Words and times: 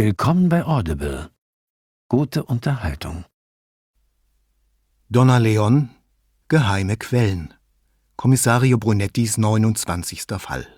Willkommen 0.00 0.48
bei 0.48 0.64
Audible. 0.64 1.28
Gute 2.08 2.44
Unterhaltung. 2.44 3.24
Donna 5.08 5.38
Leon, 5.38 5.90
Geheime 6.46 6.96
Quellen. 6.96 7.52
Kommissario 8.14 8.78
Brunettis 8.78 9.38
29. 9.38 10.22
Fall. 10.38 10.68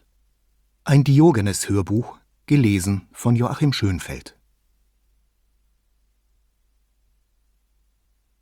Ein 0.84 1.04
Diogenes-Hörbuch, 1.04 2.18
gelesen 2.46 3.08
von 3.12 3.36
Joachim 3.36 3.74
Schönfeld. 3.74 4.38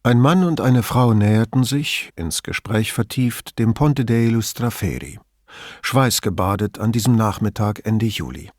Ein 0.05 0.21
Mann 0.21 0.45
und 0.45 0.61
eine 0.61 0.85
Frau 0.85 1.13
näherten 1.13 1.65
sich, 1.65 2.13
ins 2.15 2.45
Gespräch 2.45 2.93
vertieft, 2.93 3.59
dem 3.59 3.75
Ponte 3.75 4.05
dei 4.05 4.29
Lustraferi, 4.29 5.19
schweißgebadet 5.83 6.79
an 6.79 6.93
diesem 6.93 7.17
Nachmittag 7.17 7.85
Ende 7.85 8.07
Juli. 8.07 8.53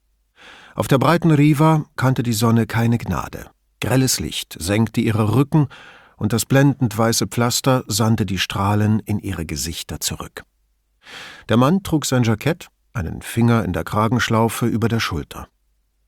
Auf 0.79 0.87
der 0.87 0.97
breiten 0.97 1.31
Riva 1.31 1.83
kannte 1.97 2.23
die 2.23 2.31
Sonne 2.31 2.65
keine 2.65 2.97
Gnade. 2.97 3.47
Grelles 3.81 4.21
Licht 4.21 4.55
senkte 4.57 5.01
ihre 5.01 5.35
Rücken, 5.35 5.67
und 6.15 6.31
das 6.31 6.45
blendend 6.45 6.97
weiße 6.97 7.27
Pflaster 7.27 7.83
sandte 7.87 8.25
die 8.25 8.37
Strahlen 8.37 8.99
in 9.01 9.19
ihre 9.19 9.45
Gesichter 9.45 9.99
zurück. 9.99 10.43
Der 11.49 11.57
Mann 11.57 11.83
trug 11.83 12.05
sein 12.05 12.23
Jackett, 12.23 12.69
einen 12.93 13.21
Finger 13.21 13.65
in 13.65 13.73
der 13.73 13.83
Kragenschlaufe 13.83 14.67
über 14.67 14.87
der 14.87 15.01
Schulter. 15.01 15.49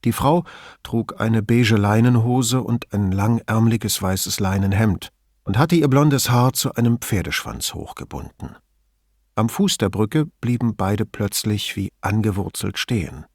Die 0.05 0.13
Frau 0.13 0.45
trug 0.83 1.19
eine 1.19 1.43
beige 1.43 1.75
Leinenhose 1.75 2.61
und 2.61 2.93
ein 2.93 3.11
langärmliches 3.11 4.01
weißes 4.01 4.39
Leinenhemd 4.39 5.09
und 5.43 5.57
hatte 5.57 5.75
ihr 5.75 5.89
blondes 5.89 6.29
Haar 6.29 6.53
zu 6.53 6.75
einem 6.75 6.99
Pferdeschwanz 6.99 7.73
hochgebunden. 7.73 8.55
Am 9.35 9.49
Fuß 9.49 9.79
der 9.79 9.89
Brücke 9.89 10.27
blieben 10.39 10.77
beide 10.77 11.05
plötzlich 11.05 11.75
wie 11.75 11.91
angewurzelt 11.99 12.77
stehen. 12.77 13.25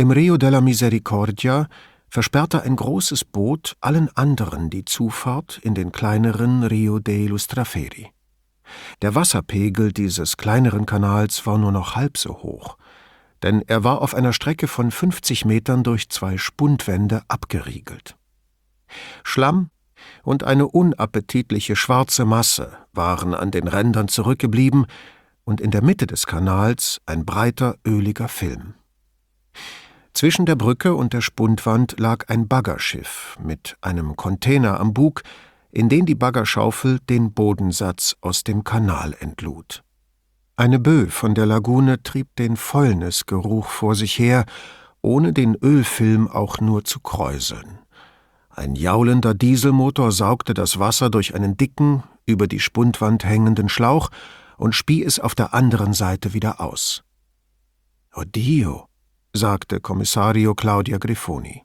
Im 0.00 0.12
Rio 0.12 0.36
della 0.36 0.60
Misericordia 0.60 1.66
versperrte 2.08 2.62
ein 2.62 2.76
großes 2.76 3.24
Boot 3.24 3.76
allen 3.80 4.08
anderen 4.16 4.70
die 4.70 4.84
Zufahrt 4.84 5.58
in 5.64 5.74
den 5.74 5.90
kleineren 5.90 6.62
Rio 6.62 7.00
dei 7.00 7.26
Lustraferi. 7.26 8.12
Der 9.02 9.16
Wasserpegel 9.16 9.92
dieses 9.92 10.36
kleineren 10.36 10.86
Kanals 10.86 11.44
war 11.46 11.58
nur 11.58 11.72
noch 11.72 11.96
halb 11.96 12.16
so 12.16 12.44
hoch, 12.44 12.78
denn 13.42 13.64
er 13.66 13.82
war 13.82 14.00
auf 14.00 14.14
einer 14.14 14.32
Strecke 14.32 14.68
von 14.68 14.92
50 14.92 15.44
Metern 15.44 15.82
durch 15.82 16.08
zwei 16.10 16.38
Spundwände 16.38 17.22
abgeriegelt. 17.26 18.16
Schlamm 19.24 19.70
und 20.22 20.44
eine 20.44 20.68
unappetitliche 20.68 21.74
schwarze 21.74 22.24
Masse 22.24 22.70
waren 22.92 23.34
an 23.34 23.50
den 23.50 23.66
Rändern 23.66 24.06
zurückgeblieben 24.06 24.86
und 25.42 25.60
in 25.60 25.72
der 25.72 25.82
Mitte 25.82 26.06
des 26.06 26.26
Kanals 26.26 27.00
ein 27.04 27.26
breiter, 27.26 27.74
öliger 27.84 28.28
Film. 28.28 28.74
Zwischen 30.18 30.46
der 30.46 30.56
Brücke 30.56 30.96
und 30.96 31.12
der 31.12 31.20
Spundwand 31.20 32.00
lag 32.00 32.28
ein 32.28 32.48
Baggerschiff 32.48 33.38
mit 33.40 33.76
einem 33.82 34.16
Container 34.16 34.80
am 34.80 34.92
Bug, 34.92 35.22
in 35.70 35.88
den 35.88 36.06
die 36.06 36.16
Baggerschaufel 36.16 36.98
den 37.08 37.32
Bodensatz 37.34 38.16
aus 38.20 38.42
dem 38.42 38.64
Kanal 38.64 39.14
entlud. 39.20 39.84
Eine 40.56 40.80
Böe 40.80 41.06
von 41.06 41.36
der 41.36 41.46
Lagune 41.46 42.02
trieb 42.02 42.34
den 42.34 42.56
Fäulnisgeruch 42.56 43.68
vor 43.68 43.94
sich 43.94 44.18
her, 44.18 44.44
ohne 45.02 45.32
den 45.32 45.54
Ölfilm 45.54 46.26
auch 46.26 46.58
nur 46.58 46.84
zu 46.84 46.98
kräuseln. 46.98 47.78
Ein 48.50 48.74
jaulender 48.74 49.34
Dieselmotor 49.34 50.10
saugte 50.10 50.52
das 50.52 50.80
Wasser 50.80 51.10
durch 51.10 51.36
einen 51.36 51.56
dicken, 51.56 52.02
über 52.26 52.48
die 52.48 52.58
Spundwand 52.58 53.22
hängenden 53.22 53.68
Schlauch 53.68 54.10
und 54.56 54.74
spie 54.74 55.04
es 55.04 55.20
auf 55.20 55.36
der 55.36 55.54
anderen 55.54 55.92
Seite 55.92 56.34
wieder 56.34 56.60
aus. 56.60 57.04
Odio, 58.12 58.88
sagte 59.32 59.80
Kommissario 59.80 60.54
Claudia 60.54 60.98
Grifoni. 60.98 61.62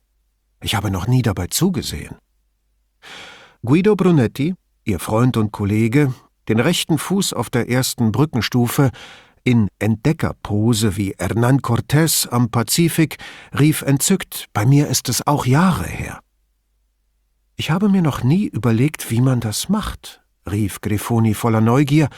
Ich 0.62 0.76
habe 0.76 0.92
noch 0.92 1.08
nie 1.08 1.22
dabei 1.22 1.48
zugesehen. 1.48 2.16
Guido 3.64 3.96
Brunetti, 3.96 4.56
ihr 4.84 5.00
Freund 5.00 5.38
und 5.38 5.52
Kollege, 5.52 6.14
den 6.48 6.60
rechten 6.60 6.98
Fuß 6.98 7.34
auf 7.34 7.50
der 7.50 7.70
ersten 7.70 8.12
Brückenstufe, 8.12 8.92
in 9.44 9.68
Entdeckerpose 9.80 10.96
wie 10.96 11.16
Hernán 11.16 11.62
Cortés 11.62 12.28
am 12.30 12.50
Pazifik, 12.50 13.18
rief 13.58 13.82
entzückt, 13.82 14.46
bei 14.54 14.66
mir 14.66 14.88
ist 14.88 15.10
es 15.10 15.26
auch 15.28 15.46
Jahre 15.46 15.86
her. 15.86 16.20
Ich 17.56 17.70
habe 17.70 17.90
mir 17.90 18.02
noch 18.02 18.24
nie 18.24 18.48
überlegt, 18.48 19.12
wie 19.12 19.22
man 19.22 19.40
das 19.40 19.70
macht, 19.70 20.22
rief 20.50 20.82
Grifoni 20.82 21.34
voller 21.34 21.62
Neugier 21.62 22.10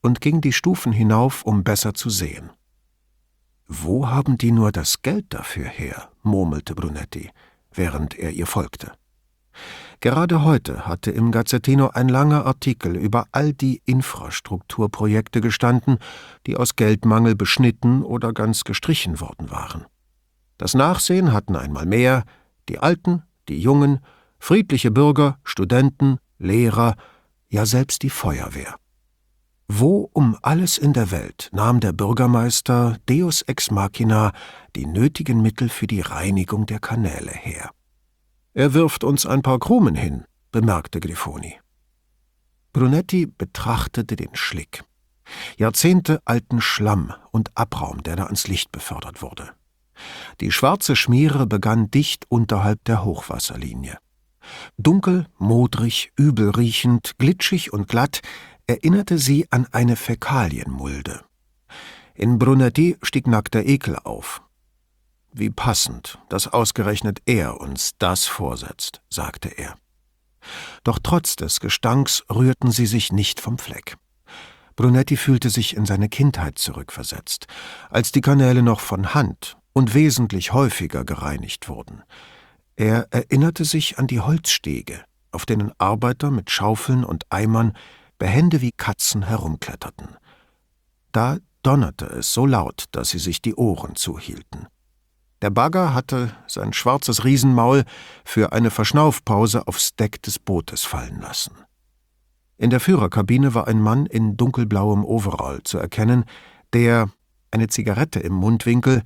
und 0.00 0.20
ging 0.20 0.40
die 0.40 0.52
Stufen 0.52 0.92
hinauf, 0.92 1.44
um 1.44 1.64
besser 1.64 1.94
zu 1.94 2.10
sehen. 2.10 2.50
Wo 3.68 4.08
haben 4.08 4.38
die 4.38 4.52
nur 4.52 4.72
das 4.72 5.02
Geld 5.02 5.26
dafür 5.30 5.66
her? 5.66 6.10
murmelte 6.22 6.74
Brunetti, 6.74 7.30
während 7.72 8.18
er 8.18 8.30
ihr 8.30 8.46
folgte. 8.46 8.92
Gerade 10.00 10.42
heute 10.42 10.86
hatte 10.86 11.10
im 11.12 11.30
Gazzettino 11.30 11.90
ein 11.90 12.08
langer 12.08 12.44
Artikel 12.44 12.96
über 12.96 13.26
all 13.30 13.52
die 13.52 13.82
Infrastrukturprojekte 13.84 15.40
gestanden, 15.40 15.98
die 16.46 16.56
aus 16.56 16.74
Geldmangel 16.74 17.36
beschnitten 17.36 18.02
oder 18.02 18.32
ganz 18.32 18.64
gestrichen 18.64 19.20
worden 19.20 19.50
waren. 19.50 19.84
Das 20.58 20.74
Nachsehen 20.74 21.32
hatten 21.32 21.56
einmal 21.56 21.86
mehr 21.86 22.24
die 22.68 22.78
Alten, 22.78 23.22
die 23.48 23.60
Jungen, 23.60 24.00
friedliche 24.38 24.90
Bürger, 24.90 25.38
Studenten, 25.44 26.18
Lehrer, 26.38 26.96
ja 27.48 27.66
selbst 27.66 28.02
die 28.02 28.10
Feuerwehr. 28.10 28.76
Wo 29.74 30.10
um 30.12 30.36
alles 30.42 30.76
in 30.76 30.92
der 30.92 31.10
Welt 31.10 31.48
nahm 31.50 31.80
der 31.80 31.94
Bürgermeister 31.94 32.98
Deus 33.08 33.40
ex 33.40 33.70
machina 33.70 34.32
die 34.76 34.84
nötigen 34.84 35.40
Mittel 35.40 35.70
für 35.70 35.86
die 35.86 36.02
Reinigung 36.02 36.66
der 36.66 36.78
Kanäle 36.78 37.30
her? 37.30 37.70
Er 38.52 38.74
wirft 38.74 39.02
uns 39.02 39.24
ein 39.24 39.40
paar 39.40 39.58
Krumen 39.58 39.94
hin, 39.94 40.24
bemerkte 40.50 41.00
Grifoni. 41.00 41.58
Brunetti 42.74 43.24
betrachtete 43.24 44.14
den 44.14 44.34
Schlick. 44.34 44.84
Jahrzehnte 45.56 46.20
alten 46.26 46.60
Schlamm 46.60 47.14
und 47.30 47.56
Abraum, 47.56 48.02
der 48.02 48.16
da 48.16 48.24
ans 48.24 48.48
Licht 48.48 48.72
befördert 48.72 49.22
wurde. 49.22 49.52
Die 50.42 50.52
schwarze 50.52 50.96
Schmiere 50.96 51.46
begann 51.46 51.90
dicht 51.90 52.26
unterhalb 52.28 52.84
der 52.84 53.06
Hochwasserlinie. 53.06 53.96
Dunkel, 54.76 55.26
modrig, 55.38 56.12
übelriechend, 56.16 57.12
glitschig 57.18 57.72
und 57.72 57.88
glatt 57.88 58.20
erinnerte 58.72 59.18
sie 59.18 59.46
an 59.50 59.66
eine 59.70 59.96
Fäkalienmulde. 59.96 61.20
In 62.14 62.38
Brunetti 62.38 62.96
stieg 63.02 63.26
nackter 63.26 63.66
Ekel 63.66 63.96
auf. 63.96 64.40
Wie 65.30 65.50
passend, 65.50 66.18
dass 66.30 66.48
ausgerechnet 66.48 67.20
er 67.26 67.60
uns 67.60 67.92
das 67.98 68.24
vorsetzt, 68.24 69.02
sagte 69.10 69.50
er. 69.50 69.76
Doch 70.84 70.98
trotz 71.02 71.36
des 71.36 71.60
Gestanks 71.60 72.24
rührten 72.30 72.70
sie 72.70 72.86
sich 72.86 73.12
nicht 73.12 73.40
vom 73.40 73.58
Fleck. 73.58 73.98
Brunetti 74.74 75.18
fühlte 75.18 75.50
sich 75.50 75.76
in 75.76 75.84
seine 75.84 76.08
Kindheit 76.08 76.56
zurückversetzt, 76.56 77.46
als 77.90 78.10
die 78.10 78.22
Kanäle 78.22 78.62
noch 78.62 78.80
von 78.80 79.12
Hand 79.12 79.58
und 79.74 79.92
wesentlich 79.92 80.54
häufiger 80.54 81.04
gereinigt 81.04 81.68
wurden. 81.68 82.02
Er 82.76 83.06
erinnerte 83.10 83.66
sich 83.66 83.98
an 83.98 84.06
die 84.06 84.20
Holzstege, 84.20 85.04
auf 85.30 85.44
denen 85.44 85.72
Arbeiter 85.76 86.30
mit 86.30 86.50
Schaufeln 86.50 87.04
und 87.04 87.26
Eimern 87.28 87.74
behende 88.22 88.60
wie 88.60 88.70
Katzen 88.70 89.24
herumkletterten. 89.24 90.16
Da 91.10 91.38
donnerte 91.64 92.04
es 92.04 92.32
so 92.32 92.46
laut, 92.46 92.84
dass 92.92 93.10
sie 93.10 93.18
sich 93.18 93.42
die 93.42 93.56
Ohren 93.56 93.96
zuhielten. 93.96 94.68
Der 95.42 95.50
Bagger 95.50 95.92
hatte 95.92 96.32
sein 96.46 96.72
schwarzes 96.72 97.24
Riesenmaul 97.24 97.82
für 98.24 98.52
eine 98.52 98.70
Verschnaufpause 98.70 99.66
aufs 99.66 99.96
Deck 99.96 100.22
des 100.22 100.38
Bootes 100.38 100.84
fallen 100.84 101.20
lassen. 101.20 101.56
In 102.58 102.70
der 102.70 102.78
Führerkabine 102.78 103.54
war 103.54 103.66
ein 103.66 103.80
Mann 103.80 104.06
in 104.06 104.36
dunkelblauem 104.36 105.04
Overall 105.04 105.64
zu 105.64 105.78
erkennen, 105.78 106.24
der, 106.72 107.10
eine 107.50 107.66
Zigarette 107.66 108.20
im 108.20 108.34
Mundwinkel, 108.34 109.02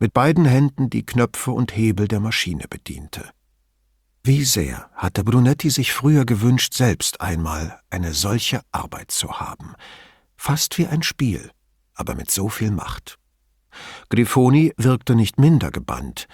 mit 0.00 0.12
beiden 0.12 0.44
Händen 0.44 0.90
die 0.90 1.06
Knöpfe 1.06 1.52
und 1.52 1.76
Hebel 1.76 2.08
der 2.08 2.18
Maschine 2.18 2.64
bediente. 2.68 3.30
Wie 4.26 4.44
sehr 4.44 4.90
hatte 4.96 5.22
Brunetti 5.22 5.70
sich 5.70 5.92
früher 5.92 6.24
gewünscht, 6.24 6.74
selbst 6.74 7.20
einmal 7.20 7.78
eine 7.90 8.12
solche 8.12 8.60
Arbeit 8.72 9.12
zu 9.12 9.38
haben. 9.38 9.74
Fast 10.36 10.78
wie 10.78 10.88
ein 10.88 11.04
Spiel, 11.04 11.52
aber 11.94 12.16
mit 12.16 12.28
so 12.32 12.48
viel 12.48 12.72
Macht. 12.72 13.20
Grifoni 14.08 14.72
wirkte 14.76 15.14
nicht 15.14 15.38
minder 15.38 15.70
gebannt, 15.70 16.26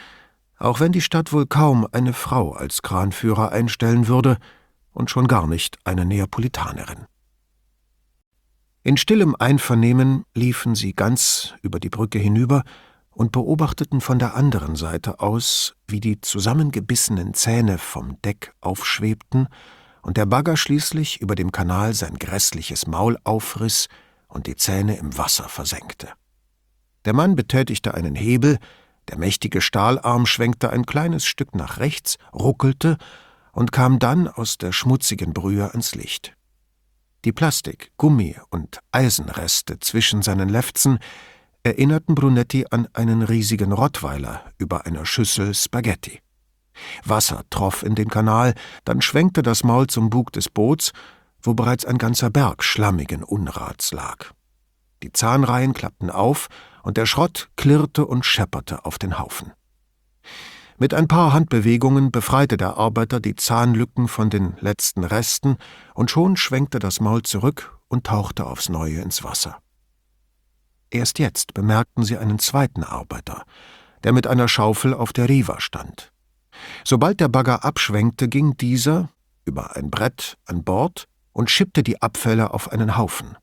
auch 0.57 0.81
wenn 0.81 0.93
die 0.93 1.03
Stadt 1.03 1.35
wohl 1.35 1.47
kaum 1.47 1.87
eine 1.93 2.15
Frau 2.15 2.53
als 2.53 2.81
Kranführer 2.81 3.53
einstellen 3.53 4.09
würde 4.09 4.39
und 4.93 5.11
schon 5.11 5.29
gar 5.29 5.47
nicht 5.47 5.77
eine 5.85 6.07
Neapolitanerin. 6.07 7.05
In 8.85 8.97
stillem 8.97 9.37
Einvernehmen 9.39 10.25
liefen 10.33 10.75
sie 10.75 10.95
ganz 10.95 11.53
über 11.61 11.79
die 11.79 11.91
Brücke 11.91 12.19
hinüber 12.19 12.65
und 13.13 13.33
beobachteten 13.33 14.01
von 14.01 14.19
der 14.19 14.35
anderen 14.35 14.75
Seite 14.75 15.21
aus, 15.21 15.75
wie 15.87 16.01
die 16.01 16.21
zusammengebissenen 16.21 17.35
Zähne 17.35 17.79
vom 17.79 18.21
Deck 18.23 18.53
aufschwebten 18.61 19.49
und 20.03 20.17
der 20.17 20.27
Bagger 20.27 20.57
schließlich 20.57 21.21
über 21.21 21.35
dem 21.35 21.53
Kanal 21.53 21.95
sein 21.95 22.19
grässliches 22.19 22.87
Maul 22.87 23.19
aufriss 23.25 23.89
und 24.29 24.47
die 24.47 24.57
Zähne 24.57 24.97
im 24.97 25.17
Wasser 25.17 25.49
versenkte. 25.49 26.09
Der 27.05 27.13
Mann 27.13 27.37
betätigte 27.37 27.95
einen 27.95 28.15
Hebel, 28.15 28.59
Der 29.09 29.19
mächtige 29.19 29.61
Stahlarm 29.61 30.27
schwenkte 30.27 30.71
ein 30.71 30.87
kleines 30.87 31.25
Stück 31.25 31.57
nach 31.57 31.79
rechts, 31.79 32.19
ruckelte 32.33 32.99
und 33.53 33.73
kam 33.73 33.99
dann 33.99 34.29
aus 34.29 34.59
der 34.59 34.71
schmutzigen 34.71 35.33
Brühe 35.33 35.69
ans 35.71 35.97
Licht. 35.97 36.37
Die 37.25 37.33
Plastik-, 37.33 37.93
Gummi- 37.99 38.37
und 38.51 38.79
Eisenreste 38.93 39.81
zwischen 39.81 40.23
seinen 40.23 40.49
Lefzen 40.49 40.99
erinnerten 41.65 42.15
Brunetti 42.15 42.67
an 42.71 42.89
einen 42.93 43.23
riesigen 43.23 43.73
Rottweiler 43.73 44.43
über 44.59 44.87
einer 44.87 45.07
Schüssel 45.07 45.55
Spaghetti. 45.55 46.21
Wasser 47.05 47.43
troff 47.51 47.83
in 47.83 47.95
den 47.95 48.09
Kanal, 48.09 48.55
dann 48.85 49.03
schwenkte 49.03 49.43
das 49.43 49.63
Maul 49.63 49.87
zum 49.87 50.11
Bug 50.11 50.33
des 50.33 50.49
Boots, 50.49 50.93
wo 51.41 51.55
bereits 51.55 51.85
ein 51.85 51.99
ganzer 51.99 52.31
Berg 52.31 52.65
schlammigen 52.65 53.23
Unrats 53.23 53.93
lag. 53.93 54.33
Die 55.03 55.13
Zahnreihen 55.13 55.75
klappten 55.75 56.11
auf, 56.11 56.49
und 56.83 56.97
der 56.97 57.07
Schrott 57.07 57.49
klirrte 57.57 58.07
und 58.07 58.25
schepperte 58.25 58.85
auf 58.85 58.99
den 58.99 59.19
Haufen. 59.19 59.53
Mit 60.79 60.95
ein 60.95 61.07
paar 61.07 61.33
Handbewegungen 61.33 62.11
befreite 62.11 62.57
der 62.57 62.77
Arbeiter 62.77 63.21
die 63.21 63.37
Zahnlücken 63.37 64.09
von 64.09 64.31
den 64.31 64.57
letzten 64.59 65.05
Resten, 65.05 65.59
und 65.95 66.11
schon 66.11 66.37
schwenkte 66.37 66.81
das 66.81 66.99
Maul 66.99 67.23
zurück 67.23 67.79
und 67.87 68.05
tauchte 68.05 68.47
aufs 68.47 68.69
neue 68.69 69.01
ins 69.01 69.23
Wasser. 69.23 69.62
Erst 70.93 71.19
jetzt 71.19 71.55
bemerkten 71.55 72.05
sie 72.05 72.19
einen 72.19 72.39
zweiten 72.39 72.85
Arbeiter, 72.85 73.45
der 74.05 74.13
mit 74.13 74.27
einer 74.27 74.47
Schaufel 74.47 74.93
auf 74.93 75.15
der 75.15 75.27
Riva 75.27 75.59
stand. 75.59 76.13
Sobald 76.85 77.19
der 77.19 77.29
Bagger 77.29 77.65
abschwenkte, 77.65 78.29
ging 78.29 78.59
dieser 78.59 79.09
über 79.47 79.75
ein 79.75 79.91
Brett 79.91 80.37
an 80.45 80.65
Bord 80.65 81.09
und 81.33 81.51
schippte 81.51 81.83
die 81.83 82.03
Abfälle 82.03 82.53
auf 82.53 82.71
einen 82.71 82.99
Haufen. 82.99 83.39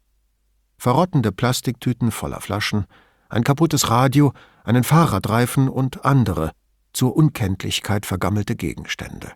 Verrottende 0.77 1.31
Plastiktüten 1.31 2.11
voller 2.11 2.39
Flaschen, 2.39 2.85
ein 3.29 3.43
kaputtes 3.43 3.89
Radio, 3.89 4.31
einen 4.63 4.83
Fahrradreifen 4.83 5.69
und 5.69 6.05
andere, 6.05 6.51
zur 6.93 7.15
Unkenntlichkeit 7.15 8.05
vergammelte 8.05 8.55
Gegenstände. 8.55 9.31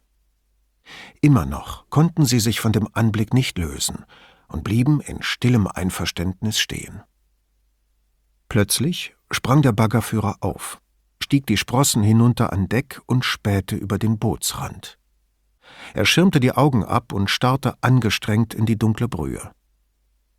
Immer 1.19 1.47
noch 1.47 1.89
konnten 1.89 2.25
sie 2.25 2.39
sich 2.39 2.59
von 2.59 2.73
dem 2.73 2.87
Anblick 2.93 3.33
nicht 3.33 3.57
lösen 3.57 4.05
und 4.47 4.63
blieben 4.63 5.01
in 5.01 5.23
stillem 5.23 5.65
Einverständnis 5.65 6.59
stehen. 6.59 7.01
Plötzlich 8.53 9.15
sprang 9.31 9.63
der 9.63 9.71
Baggerführer 9.71 10.37
auf, 10.41 10.79
stieg 11.19 11.47
die 11.47 11.57
Sprossen 11.57 12.03
hinunter 12.03 12.53
an 12.53 12.69
Deck 12.69 13.01
und 13.07 13.25
spähte 13.25 13.75
über 13.75 13.97
den 13.97 14.19
Bootsrand. 14.19 14.99
Er 15.95 16.05
schirmte 16.05 16.39
die 16.39 16.51
Augen 16.51 16.85
ab 16.85 17.13
und 17.13 17.31
starrte 17.31 17.73
angestrengt 17.81 18.53
in 18.53 18.67
die 18.67 18.77
dunkle 18.77 19.07
Brühe. 19.07 19.51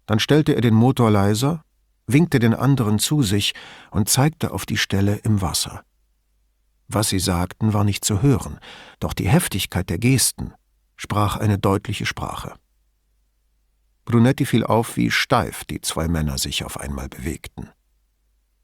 Dann 0.07 0.21
stellte 0.21 0.53
er 0.53 0.61
den 0.61 0.75
Motor 0.75 1.11
leiser, 1.11 1.65
winkte 2.07 2.39
den 2.39 2.55
anderen 2.55 3.01
zu 3.01 3.25
sich 3.25 3.53
und 3.91 4.09
zeigte 4.09 4.53
auf 4.53 4.65
die 4.65 4.79
Stelle 4.79 5.17
im 5.17 5.43
Wasser. 5.43 5.83
Was 6.87 7.09
sie 7.09 7.19
sagten, 7.19 7.73
war 7.73 7.83
nicht 7.83 8.05
zu 8.05 8.23
hören, 8.23 8.61
doch 9.01 9.13
die 9.13 9.29
Heftigkeit 9.29 9.91
der 9.91 9.99
Gesten 9.99 10.55
sprach 10.95 11.37
eine 11.37 11.59
deutliche 11.59 12.07
Sprache. 12.07 12.55
Brunetti 14.05 14.47
fiel 14.47 14.63
auf, 14.63 14.97
wie 14.97 15.11
steif 15.11 15.65
die 15.65 15.81
zwei 15.81 16.07
Männer 16.07 16.39
sich 16.39 16.65
auf 16.65 16.79
einmal 16.79 17.09
bewegten. 17.09 17.71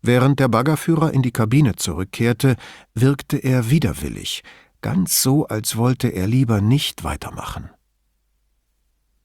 Während 0.03 0.41
der 0.41 0.49
Baggerführer 0.49 1.13
in 1.13 1.23
die 1.23 1.33
Kabine 1.33 1.77
zurückkehrte, 1.77 2.57
wirkte 2.95 3.37
er 3.37 3.71
widerwillig, 3.71 4.43
ganz 4.81 5.23
so, 5.23 5.47
als 5.47 5.77
wollte 5.77 6.09
er 6.09 6.27
lieber 6.27 6.61
nicht 6.61 7.05
weitermachen. 7.05 7.71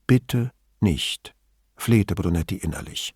Bitte 0.08 0.52
nicht, 0.82 1.34
flehte 1.78 2.14
Brunetti 2.16 2.58
innerlich. 2.58 3.14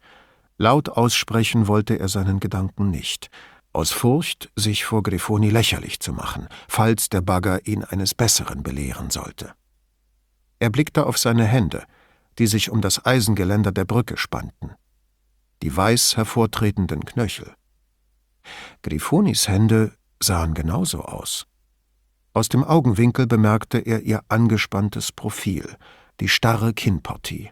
Laut 0.58 0.90
aussprechen 0.90 1.68
wollte 1.68 2.00
er 2.00 2.08
seinen 2.08 2.40
Gedanken 2.40 2.90
nicht, 2.90 3.30
aus 3.72 3.92
Furcht, 3.92 4.50
sich 4.56 4.86
vor 4.86 5.04
Grifoni 5.04 5.50
lächerlich 5.50 6.00
zu 6.00 6.14
machen, 6.14 6.48
falls 6.68 7.10
der 7.10 7.22
Bagger 7.22 7.66
ihn 7.68 7.84
eines 7.84 8.16
Besseren 8.16 8.64
belehren 8.64 9.10
sollte. 9.10 9.54
Er 10.60 10.70
blickte 10.70 11.06
auf 11.06 11.18
seine 11.18 11.46
Hände, 11.46 11.84
die 12.40 12.48
sich 12.48 12.70
um 12.72 12.82
das 12.82 13.06
Eisengeländer 13.06 13.72
der 13.72 13.86
Brücke 13.86 14.18
spannten, 14.18 14.72
die 15.62 15.76
weiß 15.76 16.18
hervortretenden 16.18 17.06
Knöchel. 17.06 17.54
Grifonis 18.82 19.48
Hände 19.48 19.94
sahen 20.22 20.54
genauso 20.54 21.02
aus. 21.02 21.46
Aus 22.34 22.50
dem 22.50 22.64
Augenwinkel 22.64 23.28
bemerkte 23.28 23.80
er 23.80 24.02
ihr 24.02 24.22
angespanntes 24.28 25.12
Profil, 25.12 25.76
die 26.20 26.30
starre 26.30 26.74
Kinnpartie. 26.74 27.50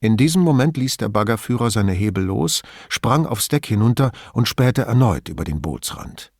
In 0.00 0.16
diesem 0.16 0.42
Moment 0.42 0.76
ließ 0.76 0.98
der 0.98 1.08
Baggerführer 1.08 1.70
seine 1.70 1.92
Hebel 1.92 2.24
los, 2.24 2.62
sprang 2.88 3.26
aufs 3.26 3.48
Deck 3.48 3.66
hinunter 3.66 4.12
und 4.32 4.48
spähte 4.48 4.82
erneut 4.82 5.28
über 5.28 5.44
den 5.44 5.62
Bootsrand. 5.62 6.32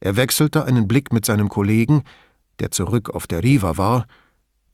Er 0.00 0.16
wechselte 0.16 0.64
einen 0.64 0.86
Blick 0.86 1.12
mit 1.12 1.24
seinem 1.24 1.48
Kollegen, 1.48 2.04
der 2.60 2.70
zurück 2.70 3.10
auf 3.10 3.26
der 3.26 3.42
Riva 3.42 3.76
war, 3.76 4.06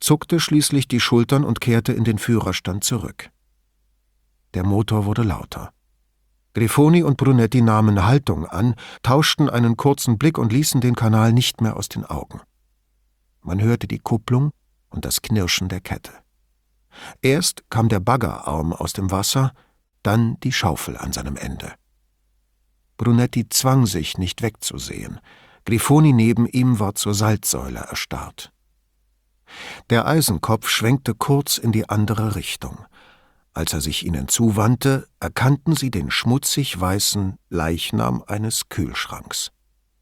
zuckte 0.00 0.40
schließlich 0.40 0.88
die 0.88 1.00
Schultern 1.00 1.44
und 1.44 1.60
kehrte 1.60 1.92
in 1.92 2.04
den 2.04 2.18
Führerstand 2.18 2.84
zurück. 2.84 3.30
Der 4.54 4.64
Motor 4.64 5.04
wurde 5.04 5.22
lauter. 5.22 5.72
Grifoni 6.54 7.02
und 7.02 7.16
Brunetti 7.16 7.62
nahmen 7.62 8.04
Haltung 8.04 8.44
an, 8.46 8.74
tauschten 9.02 9.48
einen 9.48 9.76
kurzen 9.76 10.18
Blick 10.18 10.36
und 10.36 10.52
ließen 10.52 10.80
den 10.80 10.96
Kanal 10.96 11.32
nicht 11.32 11.60
mehr 11.60 11.76
aus 11.76 11.88
den 11.88 12.04
Augen. 12.04 12.40
Man 13.42 13.60
hörte 13.60 13.86
die 13.86 14.00
Kupplung 14.00 14.50
und 14.88 15.04
das 15.04 15.22
Knirschen 15.22 15.68
der 15.68 15.80
Kette. 15.80 16.12
Erst 17.22 17.62
kam 17.70 17.88
der 17.88 18.00
Baggerarm 18.00 18.72
aus 18.72 18.92
dem 18.92 19.10
Wasser, 19.10 19.52
dann 20.02 20.38
die 20.40 20.52
Schaufel 20.52 20.96
an 20.96 21.12
seinem 21.12 21.36
Ende. 21.36 21.72
Brunetti 22.96 23.48
zwang 23.48 23.86
sich, 23.86 24.18
nicht 24.18 24.42
wegzusehen. 24.42 25.20
Grifoni 25.64 26.12
neben 26.12 26.46
ihm 26.46 26.80
war 26.80 26.94
zur 26.94 27.14
Salzsäule 27.14 27.78
erstarrt. 27.78 28.52
Der 29.88 30.06
Eisenkopf 30.06 30.68
schwenkte 30.68 31.14
kurz 31.14 31.58
in 31.58 31.72
die 31.72 31.88
andere 31.88 32.34
Richtung. 32.34 32.84
Als 33.52 33.72
er 33.72 33.80
sich 33.80 34.06
ihnen 34.06 34.28
zuwandte, 34.28 35.08
erkannten 35.18 35.74
sie 35.74 35.90
den 35.90 36.10
schmutzig 36.10 36.80
weißen 36.80 37.36
Leichnam 37.48 38.22
eines 38.26 38.68
Kühlschranks. 38.68 39.50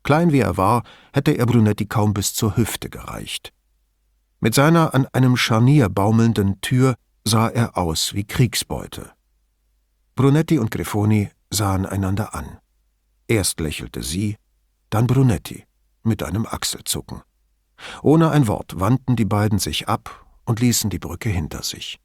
Klein 0.03 0.33
wie 0.33 0.41
er 0.41 0.57
war, 0.57 0.83
hätte 1.13 1.33
er 1.33 1.47
Brunetti 1.47 1.87
kaum 1.87 2.15
bis 2.15 2.35
zur 2.35 2.57
Hüfte 2.57 2.91
gereicht. 2.91 3.53
Mit 4.41 4.55
seiner 4.55 4.95
an 4.95 5.07
einem 5.13 5.37
Scharnier 5.37 5.89
baumelnden 5.89 6.61
Tür 6.61 6.95
sah 7.25 7.49
er 7.49 7.77
aus 7.77 8.15
wie 8.15 8.25
Kriegsbeute. 8.25 9.13
Brunetti 10.15 10.59
und 10.59 10.71
Grifoni 10.71 11.31
sahen 11.51 11.87
einander 11.87 12.35
an. 12.35 12.59
Erst 13.27 13.61
lächelte 13.61 14.03
sie, 14.03 14.37
dann 14.91 15.07
Brunetti 15.07 15.65
mit 16.03 16.23
einem 16.23 16.47
Achselzucken. 16.47 17.23
Ohne 18.03 18.31
ein 18.31 18.47
Wort 18.47 18.81
wandten 18.81 19.17
die 19.17 19.25
beiden 19.25 19.59
sich 19.59 19.89
ab 19.89 20.27
und 20.45 20.61
ließen 20.61 20.91
die 20.91 20.99
Brücke 20.99 21.29
hinter 21.29 21.63
sich. 21.63 22.01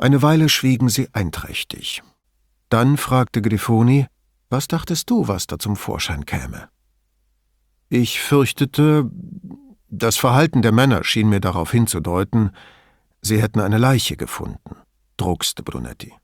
Eine 0.00 0.22
Weile 0.22 0.48
schwiegen 0.48 0.88
sie 0.88 1.10
einträchtig. 1.12 2.02
Dann 2.70 2.96
fragte 2.96 3.42
Grifoni, 3.42 4.06
was 4.48 4.66
dachtest 4.66 5.10
du, 5.10 5.28
was 5.28 5.46
da 5.46 5.58
zum 5.58 5.76
Vorschein 5.76 6.24
käme? 6.24 6.70
Ich 7.90 8.18
fürchtete, 8.22 9.10
das 9.88 10.16
Verhalten 10.16 10.62
der 10.62 10.72
Männer 10.72 11.04
schien 11.04 11.28
mir 11.28 11.40
darauf 11.40 11.70
hinzudeuten, 11.72 12.52
sie 13.20 13.42
hätten 13.42 13.60
eine 13.60 13.76
Leiche 13.76 14.16
gefunden, 14.16 14.74
druckste 15.18 15.62
Brunetti. 15.62 16.14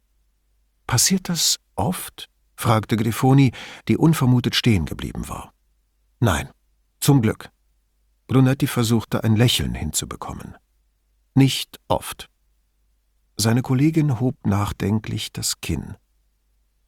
Passiert 0.87 1.29
das 1.29 1.59
oft? 1.75 2.31
fragte 2.57 2.97
Grifoni, 2.97 3.53
die 3.89 3.99
unvermutet 3.99 4.55
stehen 4.55 4.87
geblieben 4.87 5.29
war. 5.29 5.53
Nein, 6.19 6.49
zum 6.99 7.21
Glück. 7.21 7.51
Brunetti 8.27 8.69
versuchte 8.69 9.23
ein 9.23 9.37
Lächeln 9.37 9.75
hinzubekommen. 9.75 10.57
Nicht 11.35 11.79
oft. 11.89 12.31
Seine 13.37 13.63
Kollegin 13.63 14.21
hob 14.21 14.47
nachdenklich 14.47 15.33
das 15.33 15.61
Kinn. 15.61 15.97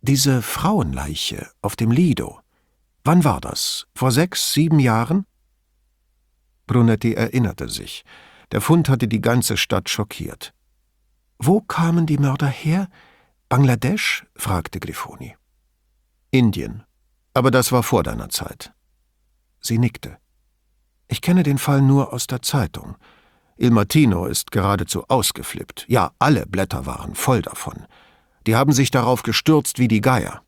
Diese 0.00 0.42
Frauenleiche 0.42 1.50
auf 1.60 1.76
dem 1.76 1.90
Lido, 1.90 2.40
Wann 3.08 3.24
war 3.24 3.40
das? 3.40 3.86
Vor 3.94 4.12
sechs, 4.12 4.52
sieben 4.52 4.78
Jahren? 4.78 5.24
Brunetti 6.66 7.14
erinnerte 7.14 7.70
sich. 7.70 8.04
Der 8.52 8.60
Fund 8.60 8.90
hatte 8.90 9.08
die 9.08 9.22
ganze 9.22 9.56
Stadt 9.56 9.88
schockiert. 9.88 10.52
Wo 11.38 11.62
kamen 11.62 12.04
die 12.04 12.18
Mörder 12.18 12.48
her? 12.48 12.90
Bangladesch? 13.48 14.26
fragte 14.36 14.78
Grifoni. 14.78 15.34
Indien. 16.30 16.82
Aber 17.32 17.50
das 17.50 17.72
war 17.72 17.82
vor 17.82 18.02
deiner 18.02 18.28
Zeit. 18.28 18.74
Sie 19.62 19.78
nickte. 19.78 20.18
Ich 21.06 21.22
kenne 21.22 21.44
den 21.44 21.56
Fall 21.56 21.80
nur 21.80 22.12
aus 22.12 22.26
der 22.26 22.42
Zeitung. 22.42 22.96
Il 23.60 23.72
Martino 23.72 24.26
ist 24.26 24.52
geradezu 24.52 25.04
ausgeflippt. 25.08 25.84
Ja, 25.88 26.12
alle 26.20 26.46
Blätter 26.46 26.86
waren 26.86 27.16
voll 27.16 27.42
davon. 27.42 27.86
Die 28.46 28.54
haben 28.54 28.72
sich 28.72 28.92
darauf 28.92 29.24
gestürzt 29.24 29.80
wie 29.80 29.88
die 29.88 30.00
Geier. 30.00 30.42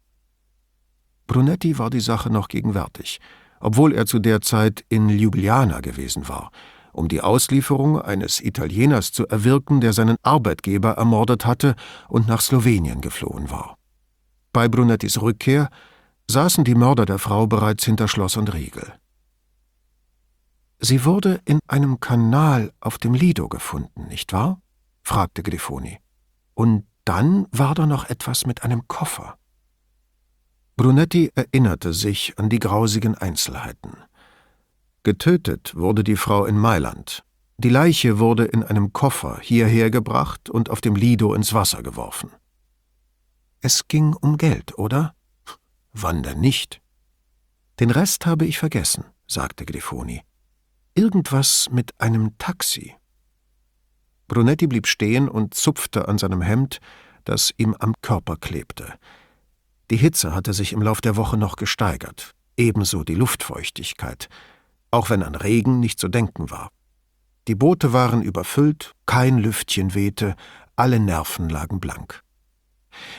Brunetti 1.26 1.76
war 1.78 1.90
die 1.90 2.00
Sache 2.00 2.30
noch 2.30 2.46
gegenwärtig, 2.46 3.20
obwohl 3.58 3.94
er 3.94 4.06
zu 4.06 4.20
der 4.20 4.40
Zeit 4.40 4.84
in 4.88 5.08
Ljubljana 5.08 5.80
gewesen 5.80 6.28
war, 6.28 6.52
um 6.92 7.08
die 7.08 7.20
Auslieferung 7.20 8.00
eines 8.00 8.40
Italieners 8.40 9.10
zu 9.10 9.26
erwirken, 9.26 9.80
der 9.80 9.92
seinen 9.92 10.16
Arbeitgeber 10.22 10.92
ermordet 10.92 11.46
hatte 11.46 11.74
und 12.08 12.28
nach 12.28 12.40
Slowenien 12.40 13.00
geflohen 13.00 13.50
war. 13.50 13.76
Bei 14.52 14.68
Brunettis 14.68 15.20
Rückkehr 15.20 15.68
saßen 16.30 16.62
die 16.62 16.76
Mörder 16.76 17.06
der 17.06 17.18
Frau 17.18 17.48
bereits 17.48 17.84
hinter 17.84 18.06
Schloss 18.06 18.36
und 18.36 18.54
Riegel. 18.54 18.92
Sie 20.82 21.04
wurde 21.04 21.42
in 21.44 21.60
einem 21.66 22.00
Kanal 22.00 22.72
auf 22.80 22.96
dem 22.96 23.12
Lido 23.12 23.48
gefunden, 23.48 24.06
nicht 24.08 24.32
wahr? 24.32 24.62
fragte 25.02 25.42
Grifoni. 25.42 25.98
Und 26.54 26.86
dann 27.04 27.46
war 27.52 27.74
da 27.74 27.86
noch 27.86 28.08
etwas 28.08 28.46
mit 28.46 28.62
einem 28.62 28.88
Koffer. 28.88 29.36
Brunetti 30.76 31.30
erinnerte 31.34 31.92
sich 31.92 32.38
an 32.38 32.48
die 32.48 32.58
grausigen 32.58 33.14
Einzelheiten. 33.14 33.98
Getötet 35.02 35.74
wurde 35.74 36.02
die 36.02 36.16
Frau 36.16 36.46
in 36.46 36.56
Mailand. 36.56 37.24
Die 37.58 37.68
Leiche 37.68 38.18
wurde 38.18 38.46
in 38.46 38.62
einem 38.62 38.94
Koffer 38.94 39.38
hierher 39.42 39.90
gebracht 39.90 40.48
und 40.48 40.70
auf 40.70 40.80
dem 40.80 40.96
Lido 40.96 41.34
ins 41.34 41.52
Wasser 41.52 41.82
geworfen. 41.82 42.30
Es 43.60 43.86
ging 43.88 44.14
um 44.14 44.38
Geld, 44.38 44.78
oder? 44.78 45.14
Wann 45.92 46.22
denn 46.22 46.40
nicht? 46.40 46.80
Den 47.80 47.90
Rest 47.90 48.24
habe 48.24 48.46
ich 48.46 48.58
vergessen, 48.58 49.04
sagte 49.26 49.66
Grifoni. 49.66 50.22
Irgendwas 50.94 51.68
mit 51.70 51.98
einem 52.00 52.36
Taxi. 52.38 52.94
Brunetti 54.26 54.66
blieb 54.66 54.86
stehen 54.86 55.28
und 55.28 55.54
zupfte 55.54 56.08
an 56.08 56.18
seinem 56.18 56.42
Hemd, 56.42 56.80
das 57.24 57.52
ihm 57.56 57.76
am 57.78 57.94
Körper 58.02 58.36
klebte. 58.36 58.94
Die 59.90 59.96
Hitze 59.96 60.34
hatte 60.34 60.52
sich 60.52 60.72
im 60.72 60.82
Lauf 60.82 61.00
der 61.00 61.16
Woche 61.16 61.36
noch 61.36 61.56
gesteigert, 61.56 62.32
ebenso 62.56 63.04
die 63.04 63.14
Luftfeuchtigkeit, 63.14 64.28
auch 64.90 65.10
wenn 65.10 65.22
an 65.22 65.34
Regen 65.36 65.78
nicht 65.78 66.00
zu 66.00 66.08
denken 66.08 66.50
war. 66.50 66.70
Die 67.46 67.54
Boote 67.54 67.92
waren 67.92 68.22
überfüllt, 68.22 68.92
kein 69.06 69.38
Lüftchen 69.38 69.94
wehte, 69.94 70.34
alle 70.74 70.98
Nerven 70.98 71.48
lagen 71.48 71.78
blank. 71.78 72.22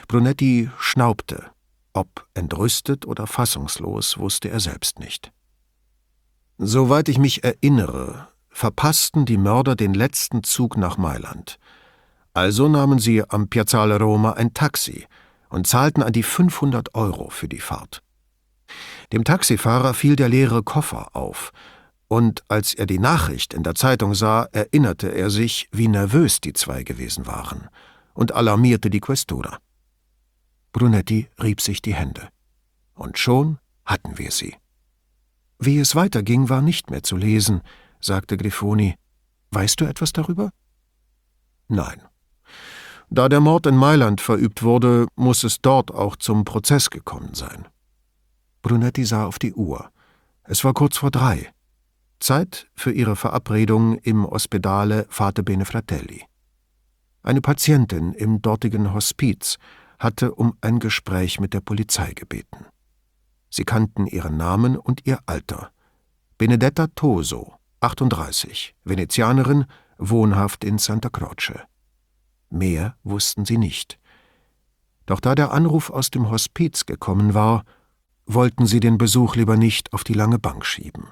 Brunetti 0.08 0.70
schnaubte, 0.78 1.52
ob 1.94 2.28
entrüstet 2.34 3.06
oder 3.06 3.28
fassungslos, 3.28 4.18
wusste 4.18 4.50
er 4.50 4.60
selbst 4.60 5.00
nicht. 5.00 5.32
Soweit 6.64 7.10
ich 7.10 7.18
mich 7.18 7.44
erinnere, 7.44 8.28
verpassten 8.52 9.26
die 9.26 9.38
Mörder 9.38 9.76
den 9.76 9.96
letzten 9.96 10.44
Zug 10.44 10.78
nach 10.78 10.96
Mailand. 10.96 11.58
Also 12.36 12.70
nahmen 12.70 13.00
sie 13.00 13.28
am 13.28 13.48
Piazzale 13.48 13.98
Roma 13.98 14.34
ein 14.34 14.54
Taxi 14.54 15.08
und 15.50 15.66
zahlten 15.66 16.04
an 16.04 16.14
die 16.14 16.22
500 16.22 16.94
Euro 16.94 17.32
für 17.32 17.48
die 17.48 17.60
Fahrt. 17.60 18.04
Dem 19.12 19.24
Taxifahrer 19.24 19.96
fiel 19.96 20.16
der 20.16 20.30
leere 20.30 20.62
Koffer 20.62 21.16
auf, 21.16 21.52
und 22.08 22.44
als 22.48 22.76
er 22.76 22.86
die 22.86 23.00
Nachricht 23.00 23.56
in 23.56 23.64
der 23.64 23.74
Zeitung 23.74 24.14
sah, 24.14 24.48
erinnerte 24.52 25.08
er 25.08 25.32
sich, 25.32 25.68
wie 25.72 25.88
nervös 25.88 26.42
die 26.42 26.54
zwei 26.54 26.84
gewesen 26.84 27.26
waren, 27.26 27.70
und 28.14 28.34
alarmierte 28.34 28.92
die 28.92 29.00
Questura. 29.00 29.58
Brunetti 30.74 31.28
rieb 31.42 31.60
sich 31.60 31.82
die 31.82 31.96
Hände. 31.96 32.30
Und 32.94 33.18
schon 33.18 33.58
hatten 33.84 34.20
wir 34.20 34.30
sie. 34.30 34.61
Wie 35.64 35.78
es 35.78 35.96
weiterging, 35.96 36.50
war 36.50 36.64
nicht 36.64 36.90
mehr 36.90 37.04
zu 37.04 37.16
lesen, 37.16 37.62
sagte 38.00 38.36
Grifoni. 38.36 38.96
Weißt 39.52 39.80
du 39.80 39.86
etwas 39.86 40.12
darüber? 40.12 40.50
Nein. 41.68 42.02
Da 43.12 43.30
der 43.30 43.42
Mord 43.42 43.68
in 43.68 43.78
Mailand 43.78 44.22
verübt 44.22 44.64
wurde, 44.64 45.06
muss 45.16 45.44
es 45.44 45.62
dort 45.62 45.94
auch 45.94 46.16
zum 46.16 46.46
Prozess 46.46 46.90
gekommen 46.90 47.36
sein. 47.36 47.68
Brunetti 48.64 49.06
sah 49.06 49.26
auf 49.28 49.38
die 49.38 49.54
Uhr. 49.54 49.92
Es 50.46 50.64
war 50.64 50.74
kurz 50.74 50.98
vor 50.98 51.12
drei. 51.12 51.54
Zeit 52.20 52.68
für 52.74 52.92
ihre 52.92 53.16
Verabredung 53.16 54.00
im 54.00 54.26
Ospedale 54.26 55.06
Fate 55.10 55.46
Bene 55.46 55.66
Fratelli. 55.66 56.24
Eine 57.22 57.42
Patientin 57.42 58.14
im 58.14 58.42
dortigen 58.42 58.96
Hospiz 58.96 59.60
hatte 60.00 60.34
um 60.34 60.58
ein 60.62 60.80
Gespräch 60.80 61.40
mit 61.40 61.54
der 61.54 61.62
Polizei 61.62 62.14
gebeten. 62.14 62.66
Sie 63.52 63.66
kannten 63.66 64.08
ihren 64.08 64.38
Namen 64.38 64.78
und 64.78 65.06
ihr 65.06 65.20
Alter. 65.28 65.72
Benedetta 66.38 66.88
Toso, 66.96 67.54
38, 67.82 68.74
Venezianerin, 68.84 69.66
wohnhaft 70.00 70.64
in 70.64 70.80
Santa 70.80 71.10
Croce. 71.10 71.60
Mehr 72.50 72.96
wussten 73.04 73.46
sie 73.46 73.58
nicht. 73.58 74.00
Doch 75.06 75.20
da 75.20 75.36
der 75.36 75.52
Anruf 75.52 75.90
aus 75.90 76.10
dem 76.10 76.32
Hospiz 76.32 76.86
gekommen 76.86 77.34
war, 77.34 77.64
wollten 78.26 78.66
sie 78.66 78.80
den 78.80 78.98
Besuch 78.98 79.36
lieber 79.36 79.58
nicht 79.58 79.94
auf 79.94 80.04
die 80.04 80.14
lange 80.14 80.40
Bank 80.40 80.66
schieben. 80.66 81.10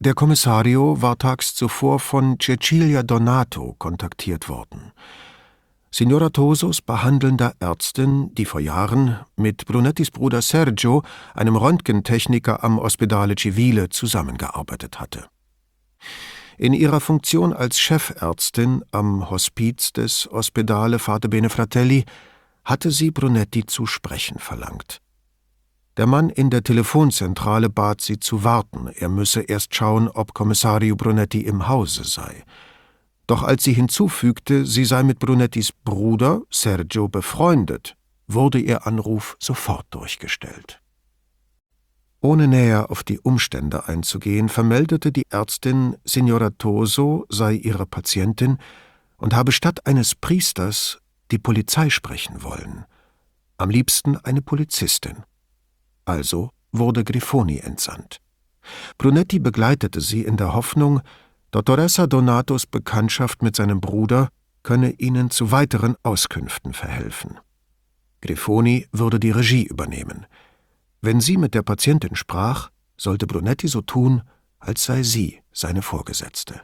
Der 0.00 0.14
Kommissario 0.14 1.00
war 1.00 1.18
tags 1.18 1.54
zuvor 1.54 2.00
von 2.00 2.38
Cecilia 2.40 3.02
Donato 3.02 3.74
kontaktiert 3.78 4.48
worden. 4.48 4.92
Signora 5.90 6.28
Tosos 6.30 6.82
behandelnder 6.82 7.54
Ärztin, 7.60 8.34
die 8.34 8.44
vor 8.44 8.60
Jahren 8.60 9.20
mit 9.36 9.64
Brunettis 9.64 10.10
Bruder 10.10 10.42
Sergio, 10.42 11.02
einem 11.34 11.56
Röntgentechniker 11.56 12.62
am 12.62 12.78
Ospedale 12.78 13.34
Civile, 13.38 13.88
zusammengearbeitet 13.88 15.00
hatte. 15.00 15.26
In 16.58 16.74
ihrer 16.74 17.00
Funktion 17.00 17.52
als 17.52 17.80
Chefärztin 17.80 18.84
am 18.90 19.30
Hospiz 19.30 19.92
des 19.92 20.30
Ospedale 20.30 20.98
Fate 20.98 21.30
Bene 21.30 21.48
Fratelli 21.48 22.04
hatte 22.64 22.90
sie 22.90 23.10
Brunetti 23.10 23.64
zu 23.64 23.86
sprechen 23.86 24.38
verlangt. 24.38 25.00
Der 25.96 26.06
Mann 26.06 26.28
in 26.30 26.50
der 26.50 26.62
Telefonzentrale 26.62 27.70
bat 27.70 28.02
sie 28.02 28.20
zu 28.20 28.44
warten, 28.44 28.88
er 28.88 29.08
müsse 29.08 29.40
erst 29.40 29.74
schauen, 29.74 30.08
ob 30.08 30.34
Kommissario 30.34 30.94
Brunetti 30.96 31.40
im 31.40 31.66
Hause 31.66 32.04
sei. 32.04 32.44
Doch 33.28 33.42
als 33.42 33.62
sie 33.62 33.74
hinzufügte, 33.74 34.64
sie 34.64 34.86
sei 34.86 35.02
mit 35.02 35.18
Brunettis 35.18 35.70
Bruder 35.84 36.40
Sergio 36.50 37.08
befreundet, 37.08 37.94
wurde 38.26 38.58
ihr 38.58 38.86
Anruf 38.86 39.36
sofort 39.38 39.86
durchgestellt. 39.90 40.80
Ohne 42.20 42.48
näher 42.48 42.90
auf 42.90 43.04
die 43.04 43.20
Umstände 43.20 43.86
einzugehen, 43.86 44.48
vermeldete 44.48 45.12
die 45.12 45.26
Ärztin, 45.28 45.96
Signora 46.04 46.50
Toso 46.50 47.26
sei 47.28 47.52
ihre 47.52 47.84
Patientin 47.84 48.56
und 49.18 49.34
habe 49.34 49.52
statt 49.52 49.86
eines 49.86 50.14
Priesters 50.14 50.98
die 51.30 51.38
Polizei 51.38 51.90
sprechen 51.90 52.42
wollen. 52.42 52.86
Am 53.58 53.68
liebsten 53.68 54.16
eine 54.16 54.40
Polizistin. 54.40 55.24
Also 56.06 56.50
wurde 56.72 57.04
Grifoni 57.04 57.58
entsandt. 57.58 58.20
Brunetti 58.96 59.38
begleitete 59.38 60.00
sie 60.00 60.22
in 60.22 60.38
der 60.38 60.54
Hoffnung, 60.54 61.02
Dottoressa 61.50 62.06
Donatos 62.06 62.66
Bekanntschaft 62.66 63.42
mit 63.42 63.56
seinem 63.56 63.80
Bruder 63.80 64.28
könne 64.62 64.90
ihnen 64.90 65.30
zu 65.30 65.50
weiteren 65.50 65.96
Auskünften 66.02 66.74
verhelfen. 66.74 67.40
Grifoni 68.20 68.86
würde 68.92 69.18
die 69.18 69.30
Regie 69.30 69.64
übernehmen. 69.64 70.26
Wenn 71.00 71.22
sie 71.22 71.38
mit 71.38 71.54
der 71.54 71.62
Patientin 71.62 72.16
sprach, 72.16 72.68
sollte 72.98 73.26
Brunetti 73.26 73.66
so 73.66 73.80
tun, 73.80 74.24
als 74.58 74.84
sei 74.84 75.02
sie 75.02 75.40
seine 75.50 75.80
Vorgesetzte. 75.80 76.60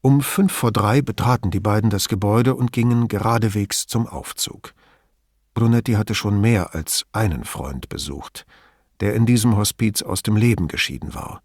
Um 0.00 0.22
fünf 0.22 0.50
vor 0.50 0.72
drei 0.72 1.02
betraten 1.02 1.50
die 1.50 1.60
beiden 1.60 1.90
das 1.90 2.08
Gebäude 2.08 2.54
und 2.54 2.72
gingen 2.72 3.08
geradewegs 3.08 3.88
zum 3.88 4.06
Aufzug. 4.06 4.72
Brunetti 5.52 5.92
hatte 5.92 6.14
schon 6.14 6.40
mehr 6.40 6.74
als 6.74 7.04
einen 7.12 7.44
Freund 7.44 7.90
besucht, 7.90 8.46
der 9.00 9.14
in 9.14 9.26
diesem 9.26 9.58
Hospiz 9.58 10.00
aus 10.00 10.22
dem 10.22 10.36
Leben 10.36 10.66
geschieden 10.66 11.12
war 11.12 11.42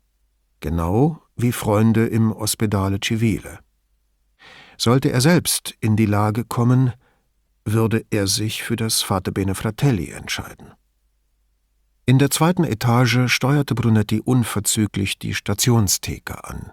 genau 0.59 1.21
wie 1.35 1.51
Freunde 1.51 2.05
im 2.07 2.31
Ospedale 2.31 2.99
Civile. 3.03 3.59
Sollte 4.77 5.11
er 5.11 5.21
selbst 5.21 5.75
in 5.79 5.95
die 5.95 6.05
Lage 6.05 6.43
kommen, 6.43 6.93
würde 7.65 8.05
er 8.09 8.27
sich 8.27 8.63
für 8.63 8.75
das 8.75 9.01
Fate 9.01 9.33
Bene 9.33 9.55
Fratelli 9.55 10.11
entscheiden. 10.11 10.73
In 12.05 12.19
der 12.19 12.29
zweiten 12.29 12.63
Etage 12.63 13.27
steuerte 13.27 13.73
Brunetti 13.73 14.21
unverzüglich 14.23 15.17
die 15.17 15.33
Stationstheke 15.33 16.43
an. 16.43 16.71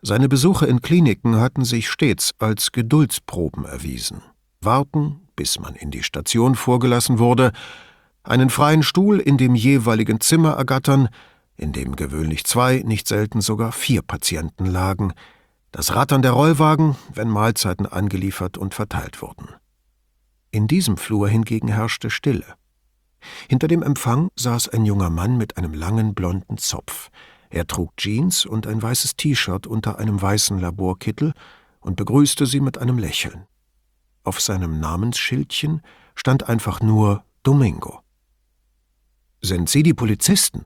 Seine 0.00 0.28
Besuche 0.28 0.66
in 0.66 0.80
Kliniken 0.80 1.40
hatten 1.40 1.64
sich 1.64 1.88
stets 1.88 2.32
als 2.38 2.70
Geduldsproben 2.70 3.64
erwiesen. 3.64 4.22
Warten, 4.60 5.22
bis 5.34 5.58
man 5.58 5.74
in 5.74 5.90
die 5.90 6.02
Station 6.02 6.54
vorgelassen 6.54 7.18
wurde, 7.18 7.52
einen 8.22 8.48
freien 8.48 8.82
Stuhl 8.82 9.18
in 9.18 9.38
dem 9.38 9.54
jeweiligen 9.54 10.20
Zimmer 10.20 10.52
ergattern, 10.52 11.08
in 11.56 11.72
dem 11.72 11.96
gewöhnlich 11.96 12.44
zwei, 12.44 12.82
nicht 12.84 13.06
selten 13.08 13.40
sogar 13.40 13.72
vier 13.72 14.02
Patienten 14.02 14.66
lagen, 14.66 15.12
das 15.72 15.94
Rattern 15.94 16.22
der 16.22 16.32
Rollwagen, 16.32 16.96
wenn 17.12 17.28
Mahlzeiten 17.28 17.86
angeliefert 17.86 18.58
und 18.58 18.74
verteilt 18.74 19.22
wurden. 19.22 19.48
In 20.50 20.68
diesem 20.68 20.96
Flur 20.96 21.28
hingegen 21.28 21.68
herrschte 21.68 22.10
Stille. 22.10 22.46
Hinter 23.48 23.66
dem 23.66 23.82
Empfang 23.82 24.28
saß 24.36 24.68
ein 24.68 24.84
junger 24.84 25.10
Mann 25.10 25.36
mit 25.36 25.56
einem 25.56 25.74
langen 25.74 26.14
blonden 26.14 26.58
Zopf. 26.58 27.10
Er 27.50 27.66
trug 27.66 27.96
Jeans 27.96 28.46
und 28.46 28.66
ein 28.66 28.82
weißes 28.82 29.16
T-Shirt 29.16 29.66
unter 29.66 29.98
einem 29.98 30.20
weißen 30.20 30.58
Laborkittel 30.58 31.32
und 31.80 31.96
begrüßte 31.96 32.46
sie 32.46 32.60
mit 32.60 32.78
einem 32.78 32.98
Lächeln. 32.98 33.46
Auf 34.22 34.40
seinem 34.40 34.80
Namensschildchen 34.80 35.82
stand 36.14 36.48
einfach 36.48 36.80
nur 36.80 37.24
Domingo. 37.42 38.00
Sind 39.42 39.68
Sie 39.68 39.82
die 39.82 39.92
Polizisten? 39.92 40.64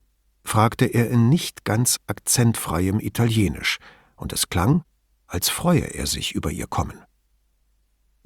Fragte 0.48 0.86
er 0.86 1.10
in 1.10 1.28
nicht 1.28 1.64
ganz 1.64 1.98
akzentfreiem 2.06 3.00
Italienisch, 3.00 3.78
und 4.16 4.32
es 4.32 4.48
klang, 4.48 4.82
als 5.26 5.50
freue 5.50 5.94
er 5.94 6.06
sich 6.06 6.34
über 6.34 6.50
ihr 6.50 6.66
Kommen. 6.66 6.98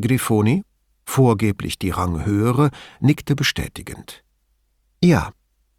Grifoni, 0.00 0.62
vorgeblich 1.04 1.78
die 1.78 1.90
Ranghöhere, 1.90 2.70
nickte 3.00 3.34
bestätigend. 3.34 4.22
Ja, 5.02 5.32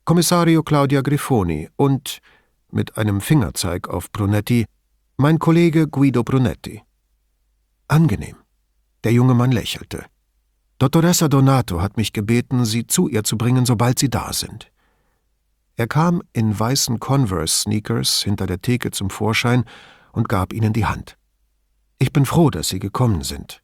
Kommissario 0.03 0.63
Claudia 0.63 1.01
Grifoni 1.01 1.69
und, 1.77 2.19
mit 2.69 2.97
einem 2.97 3.21
Fingerzeig 3.21 3.88
auf 3.88 4.12
Brunetti, 4.12 4.65
mein 5.15 5.39
Kollege 5.39 5.88
Guido 5.88 6.23
Brunetti. 6.23 6.81
Angenehm. 7.88 8.35
Der 9.05 9.13
junge 9.13 9.33
Mann 9.33 9.51
lächelte. 9.51 10.05
Dottoressa 10.77 11.29
Donato 11.29 11.81
hat 11.81 11.95
mich 11.95 12.12
gebeten, 12.12 12.65
Sie 12.65 12.85
zu 12.85 13.07
ihr 13.07 13.23
zu 13.23 13.38
bringen, 13.38 13.65
sobald 13.65 14.00
Sie 14.00 14.09
da 14.09 14.33
sind. 14.33 14.73
Er 15.75 15.88
kam 15.88 16.22
in 16.34 16.58
weißen 16.58 17.00
Converse-Sneakers 17.00 18.22
hinter 18.22 18.46
der 18.46 18.62
Theke 18.62 18.92
zum 18.92 19.10
Vorschein 19.10 19.65
und 20.12 20.30
gab 20.30 20.53
ihnen 20.53 20.74
die 20.74 20.86
Hand. 20.86 21.18
Ich 21.98 22.13
bin 22.13 22.25
froh, 22.25 22.50
dass 22.50 22.70
Sie 22.70 22.80
gekommen 22.80 23.24
sind. 23.24 23.63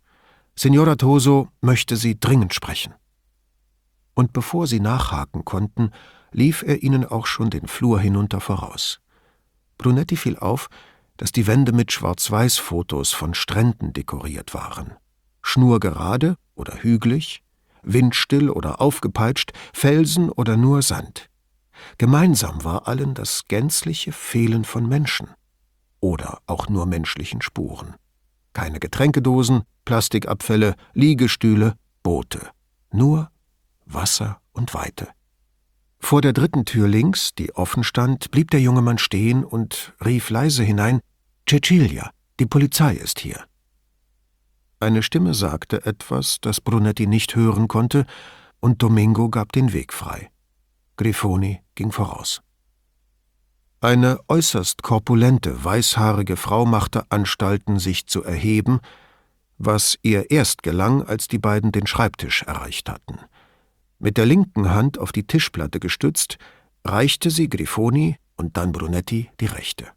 Signora 0.55 0.95
Toso 0.95 1.49
möchte 1.61 1.95
Sie 1.95 2.19
dringend 2.19 2.53
sprechen. 2.53 2.93
Und 4.19 4.33
bevor 4.33 4.67
sie 4.67 4.81
nachhaken 4.81 5.45
konnten, 5.45 5.91
lief 6.31 6.61
er 6.61 6.83
ihnen 6.83 7.05
auch 7.05 7.25
schon 7.25 7.49
den 7.49 7.67
Flur 7.67 8.01
hinunter 8.01 8.41
voraus. 8.41 8.99
Brunetti 9.77 10.17
fiel 10.17 10.37
auf, 10.37 10.67
dass 11.15 11.31
die 11.31 11.47
Wände 11.47 11.71
mit 11.71 11.91
Schwarz-Weiß-Fotos 11.93 13.13
von 13.13 13.33
Stränden 13.33 13.93
dekoriert 13.93 14.53
waren. 14.53 14.93
Schnurgerade 15.41 16.35
oder 16.55 16.83
hügelig, 16.83 17.43
windstill 17.81 18.49
oder 18.49 18.81
aufgepeitscht, 18.81 19.53
Felsen 19.73 20.29
oder 20.29 20.57
nur 20.57 20.81
Sand. 20.81 21.28
Gemeinsam 21.97 22.63
war 22.63 22.87
allen 22.87 23.13
das 23.13 23.43
gänzliche 23.47 24.11
Fehlen 24.11 24.65
von 24.65 24.87
Menschen 24.87 25.29
oder 25.99 26.39
auch 26.45 26.69
nur 26.69 26.85
menschlichen 26.85 27.41
Spuren. 27.41 27.95
Keine 28.53 28.79
Getränkedosen, 28.79 29.63
Plastikabfälle, 29.85 30.75
Liegestühle, 30.93 31.75
Boote. 32.03 32.49
Nur 32.91 33.29
Wasser 33.85 34.39
und 34.51 34.73
Weite. 34.73 35.07
Vor 35.99 36.21
der 36.21 36.33
dritten 36.33 36.65
Tür 36.65 36.87
links, 36.87 37.33
die 37.35 37.53
offen 37.55 37.83
stand, 37.83 38.31
blieb 38.31 38.51
der 38.51 38.61
junge 38.61 38.81
Mann 38.81 38.97
stehen 38.97 39.43
und 39.43 39.93
rief 40.03 40.29
leise 40.29 40.63
hinein 40.63 41.01
Cecilia, 41.47 42.11
die 42.39 42.45
Polizei 42.45 42.93
ist 42.93 43.19
hier. 43.19 43.43
Eine 44.79 45.03
Stimme 45.03 45.33
sagte 45.33 45.85
etwas, 45.85 46.37
das 46.41 46.61
Brunetti 46.61 47.05
nicht 47.05 47.35
hören 47.35 47.67
konnte, 47.67 48.05
und 48.61 48.81
Domingo 48.81 49.29
gab 49.29 49.51
den 49.51 49.73
Weg 49.73 49.93
frei. 49.93 50.29
Grifoni 50.95 51.61
ging 51.79 51.93
voraus. 51.93 52.41
Eine 53.79 54.19
äußerst 54.27 54.83
korpulente, 54.83 55.63
weißhaarige 55.63 56.35
Frau 56.35 56.65
machte 56.65 57.09
Anstalten, 57.09 57.79
sich 57.79 58.05
zu 58.05 58.21
erheben, 58.21 58.81
was 59.57 59.97
ihr 60.01 60.29
erst 60.29 60.61
gelang, 60.61 61.03
als 61.03 61.29
die 61.29 61.39
beiden 61.39 61.71
den 61.71 61.87
Schreibtisch 61.87 62.43
erreicht 62.43 62.89
hatten. 62.89 63.19
Mit 63.97 64.17
der 64.17 64.25
linken 64.25 64.69
Hand 64.71 64.97
auf 64.97 65.13
die 65.13 65.25
Tischplatte 65.25 65.79
gestützt, 65.79 66.37
reichte 66.83 67.29
sie 67.29 67.47
Grifoni 67.47 68.17
und 68.35 68.57
dann 68.57 68.73
Brunetti 68.73 69.29
die 69.39 69.45
rechte. 69.45 69.87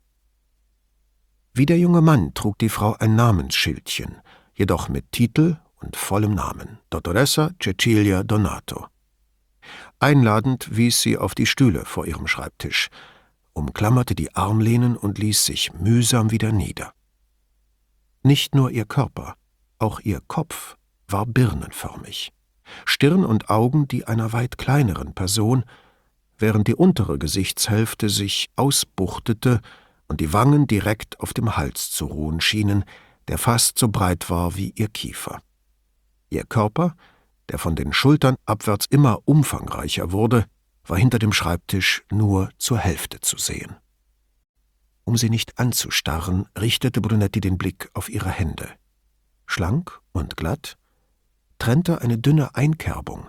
Wie 1.52 1.66
der 1.66 1.78
junge 1.78 2.00
Mann 2.00 2.32
trug 2.34 2.58
die 2.58 2.68
Frau 2.68 2.94
ein 3.00 3.16
Namensschildchen, 3.16 4.18
jedoch 4.54 4.88
mit 4.88 5.10
Titel 5.10 5.56
und 5.80 5.96
vollem 5.96 6.34
Namen: 6.34 6.78
Dottoressa 6.90 7.50
Cecilia 7.60 8.22
Donato. 8.22 8.91
Einladend 10.02 10.76
wies 10.76 11.00
sie 11.00 11.16
auf 11.16 11.32
die 11.36 11.46
Stühle 11.46 11.84
vor 11.84 12.06
ihrem 12.06 12.26
Schreibtisch, 12.26 12.88
umklammerte 13.52 14.16
die 14.16 14.34
Armlehnen 14.34 14.96
und 14.96 15.18
ließ 15.18 15.44
sich 15.44 15.72
mühsam 15.74 16.32
wieder 16.32 16.50
nieder. 16.50 16.92
Nicht 18.24 18.56
nur 18.56 18.72
ihr 18.72 18.84
Körper, 18.84 19.36
auch 19.78 20.00
ihr 20.00 20.20
Kopf 20.26 20.76
war 21.06 21.24
birnenförmig. 21.24 22.32
Stirn 22.84 23.24
und 23.24 23.48
Augen 23.48 23.86
die 23.86 24.04
einer 24.04 24.32
weit 24.32 24.58
kleineren 24.58 25.14
Person, 25.14 25.62
während 26.36 26.66
die 26.66 26.74
untere 26.74 27.16
Gesichtshälfte 27.16 28.08
sich 28.08 28.50
ausbuchtete 28.56 29.60
und 30.08 30.20
die 30.20 30.32
Wangen 30.32 30.66
direkt 30.66 31.20
auf 31.20 31.32
dem 31.32 31.56
Hals 31.56 31.92
zu 31.92 32.06
ruhen 32.06 32.40
schienen, 32.40 32.84
der 33.28 33.38
fast 33.38 33.78
so 33.78 33.86
breit 33.86 34.30
war 34.30 34.56
wie 34.56 34.72
ihr 34.74 34.88
Kiefer. 34.88 35.40
Ihr 36.28 36.42
Körper, 36.44 36.96
der 37.52 37.58
von 37.58 37.76
den 37.76 37.92
Schultern 37.92 38.36
abwärts 38.46 38.86
immer 38.86 39.20
umfangreicher 39.26 40.10
wurde, 40.10 40.46
war 40.84 40.96
hinter 40.96 41.18
dem 41.18 41.32
Schreibtisch 41.32 42.02
nur 42.10 42.50
zur 42.58 42.78
Hälfte 42.78 43.20
zu 43.20 43.36
sehen. 43.36 43.76
Um 45.04 45.16
sie 45.16 45.30
nicht 45.30 45.58
anzustarren, 45.58 46.46
richtete 46.58 47.00
Brunetti 47.00 47.40
den 47.40 47.58
Blick 47.58 47.90
auf 47.92 48.08
ihre 48.08 48.30
Hände. 48.30 48.68
Schlank 49.46 50.00
und 50.12 50.36
glatt, 50.36 50.78
trennte 51.58 52.00
eine 52.00 52.18
dünne 52.18 52.54
Einkerbung, 52.54 53.28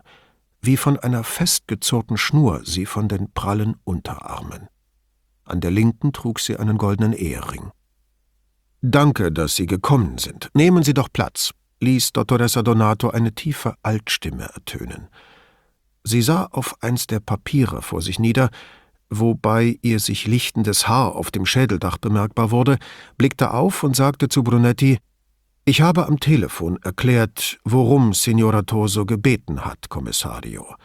wie 0.62 0.78
von 0.78 0.98
einer 0.98 1.24
festgezurrten 1.24 2.18
Schnur 2.18 2.62
sie 2.64 2.86
von 2.86 3.10
den 3.10 3.32
prallen 3.34 3.76
Unterarmen. 3.84 4.68
An 5.44 5.60
der 5.60 5.72
linken 5.72 6.14
trug 6.14 6.40
sie 6.40 6.56
einen 6.56 6.78
goldenen 6.78 7.12
Ehering. 7.12 7.72
Danke, 8.82 9.32
dass 9.32 9.56
Sie 9.56 9.66
gekommen 9.66 10.18
sind. 10.18 10.50
Nehmen 10.54 10.84
Sie 10.84 10.94
doch 10.94 11.10
Platz, 11.12 11.52
ließ 11.84 12.14
Dottoressa 12.14 12.64
Donato 12.64 13.10
eine 13.10 13.34
tiefe 13.34 13.76
Altstimme 13.84 14.44
ertönen. 14.44 15.10
Sie 16.04 16.22
sah 16.22 16.46
auf 16.46 16.82
eins 16.82 17.08
der 17.08 17.20
Papiere 17.20 17.82
vor 17.82 18.02
sich 18.02 18.20
nieder, 18.20 18.50
wobei 19.10 19.78
ihr 19.82 20.00
sich 20.00 20.26
lichtendes 20.26 20.88
Haar 20.88 21.16
auf 21.16 21.30
dem 21.30 21.46
Schädeldach 21.46 21.98
bemerkbar 21.98 22.52
wurde, 22.52 22.78
blickte 23.18 23.54
auf 23.54 23.84
und 23.84 23.96
sagte 23.96 24.28
zu 24.28 24.44
Brunetti 24.44 24.98
ich 25.66 25.80
habe 25.80 26.08
am 26.08 26.20
Telefon 26.20 26.78
erklärt, 26.84 27.58
worum 27.64 28.14
Signora 28.14 28.64
Toso 28.64 29.06
gebeten 29.06 29.64
hat, 29.64 29.88
Kommissario. 29.88 30.76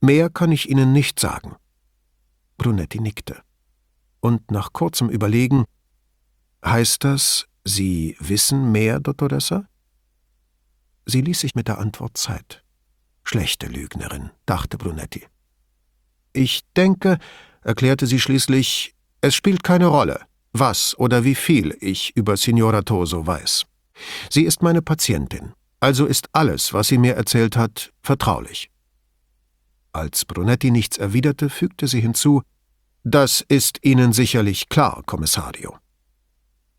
Mehr 0.00 0.30
kann 0.30 0.50
ich 0.50 0.70
Ihnen 0.70 0.94
nicht 0.94 1.20
sagen. 1.20 1.56
Brunetti 2.56 3.00
nickte. 3.00 3.42
Und 4.20 4.50
nach 4.50 4.72
kurzem 4.72 5.10
Überlegen 5.10 5.64
Heißt 6.64 7.04
das, 7.04 7.46
Sie 7.64 8.16
wissen 8.18 8.72
mehr, 8.72 8.98
Dottoressa? 8.98 9.66
Sie 11.06 11.20
ließ 11.20 11.40
sich 11.40 11.54
mit 11.54 11.68
der 11.68 11.78
Antwort 11.78 12.16
Zeit. 12.16 12.62
Schlechte 13.24 13.66
Lügnerin, 13.66 14.30
dachte 14.46 14.78
Brunetti. 14.78 15.26
Ich 16.32 16.62
denke, 16.76 17.18
erklärte 17.62 18.06
sie 18.06 18.20
schließlich, 18.20 18.94
es 19.20 19.34
spielt 19.34 19.62
keine 19.62 19.86
Rolle, 19.86 20.20
was 20.52 20.98
oder 20.98 21.24
wie 21.24 21.34
viel 21.34 21.76
ich 21.80 22.16
über 22.16 22.36
Signora 22.36 22.82
Toso 22.82 23.26
weiß. 23.26 23.64
Sie 24.30 24.42
ist 24.42 24.62
meine 24.62 24.82
Patientin, 24.82 25.52
also 25.80 26.06
ist 26.06 26.28
alles, 26.32 26.72
was 26.72 26.88
sie 26.88 26.98
mir 26.98 27.14
erzählt 27.14 27.56
hat, 27.56 27.92
vertraulich. 28.02 28.70
Als 29.92 30.24
Brunetti 30.24 30.70
nichts 30.70 30.98
erwiderte, 30.98 31.48
fügte 31.48 31.86
sie 31.86 32.00
hinzu 32.00 32.42
Das 33.04 33.44
ist 33.46 33.78
Ihnen 33.84 34.12
sicherlich 34.12 34.68
klar, 34.68 35.02
Kommissario. 35.06 35.78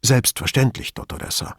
Selbstverständlich, 0.01 0.93
Dottoressa. 0.93 1.55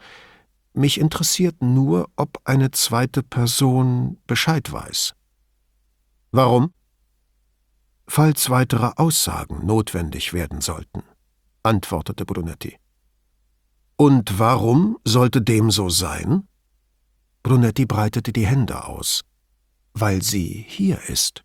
Mich 0.77 1.01
interessiert 1.01 1.63
nur, 1.63 2.11
ob 2.17 2.39
eine 2.45 2.71
zweite 2.71 3.23
Person 3.23 4.19
Bescheid 4.27 4.71
weiß. 4.71 5.15
Warum? 6.33 6.75
Falls 8.07 8.51
weitere 8.51 8.93
Aussagen 8.97 9.65
notwendig 9.65 10.35
werden 10.35 10.61
sollten, 10.61 11.03
antwortete 11.63 12.27
Brunetti. 12.27 12.77
Und 13.97 14.39
warum 14.39 14.99
sollte 15.03 15.41
dem 15.41 15.71
so 15.71 15.89
sein? 15.89 16.47
Brunetti 17.43 17.87
breitete 17.87 18.35
die 18.35 18.47
Hände 18.47 18.85
aus. 18.85 19.23
Weil 19.95 20.21
sie 20.21 20.67
hier 20.69 21.01
ist. 21.09 21.43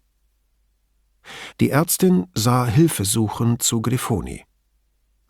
Die 1.62 1.70
Ärztin 1.70 2.28
sah 2.34 2.66
hilfesuchend 2.66 3.64
zu 3.64 3.82
Grifoni. 3.82 4.44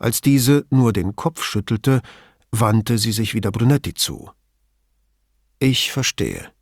Als 0.00 0.20
diese 0.20 0.66
nur 0.70 0.92
den 0.92 1.14
Kopf 1.14 1.44
schüttelte, 1.44 2.02
wandte 2.52 2.98
sie 2.98 3.12
sich 3.12 3.34
wieder 3.34 3.50
Brunetti 3.50 3.94
zu. 3.94 4.30
Ich 5.58 5.90
verstehe. 5.90 6.52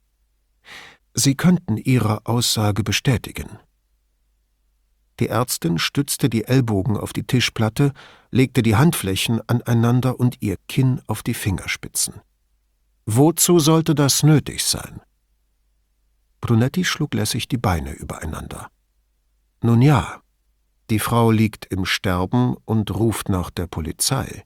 Sie 1.14 1.34
könnten 1.34 1.76
Ihre 1.76 2.26
Aussage 2.26 2.82
bestätigen. 2.82 3.58
Die 5.18 5.28
Ärztin 5.28 5.78
stützte 5.78 6.30
die 6.30 6.44
Ellbogen 6.44 6.96
auf 6.96 7.12
die 7.12 7.24
Tischplatte, 7.24 7.92
legte 8.30 8.62
die 8.62 8.76
Handflächen 8.76 9.40
aneinander 9.48 10.18
und 10.18 10.40
ihr 10.40 10.56
Kinn 10.68 11.02
auf 11.06 11.22
die 11.22 11.34
Fingerspitzen. 11.34 12.14
Wozu 13.04 13.58
sollte 13.58 13.94
das 13.94 14.22
nötig 14.22 14.64
sein? 14.64 15.02
Brunetti 16.40 16.84
schlug 16.84 17.12
lässig 17.12 17.48
die 17.48 17.58
Beine 17.58 17.92
übereinander. 17.92 18.70
Nun 19.62 19.82
ja, 19.82 20.22
die 20.88 20.98
Frau 20.98 21.30
liegt 21.30 21.66
im 21.66 21.84
Sterben 21.84 22.56
und 22.64 22.90
ruft 22.90 23.28
nach 23.28 23.50
der 23.50 23.66
Polizei. 23.66 24.44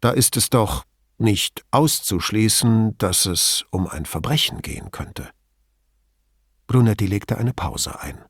Da 0.00 0.10
ist 0.10 0.36
es 0.36 0.50
doch 0.50 0.84
nicht 1.18 1.64
auszuschließen, 1.70 2.96
dass 2.98 3.26
es 3.26 3.64
um 3.70 3.88
ein 3.88 4.06
Verbrechen 4.06 4.62
gehen 4.62 4.90
könnte. 4.90 5.28
Brunetti 6.66 7.06
legte 7.06 7.38
eine 7.38 7.52
Pause 7.52 8.00
ein. 8.00 8.24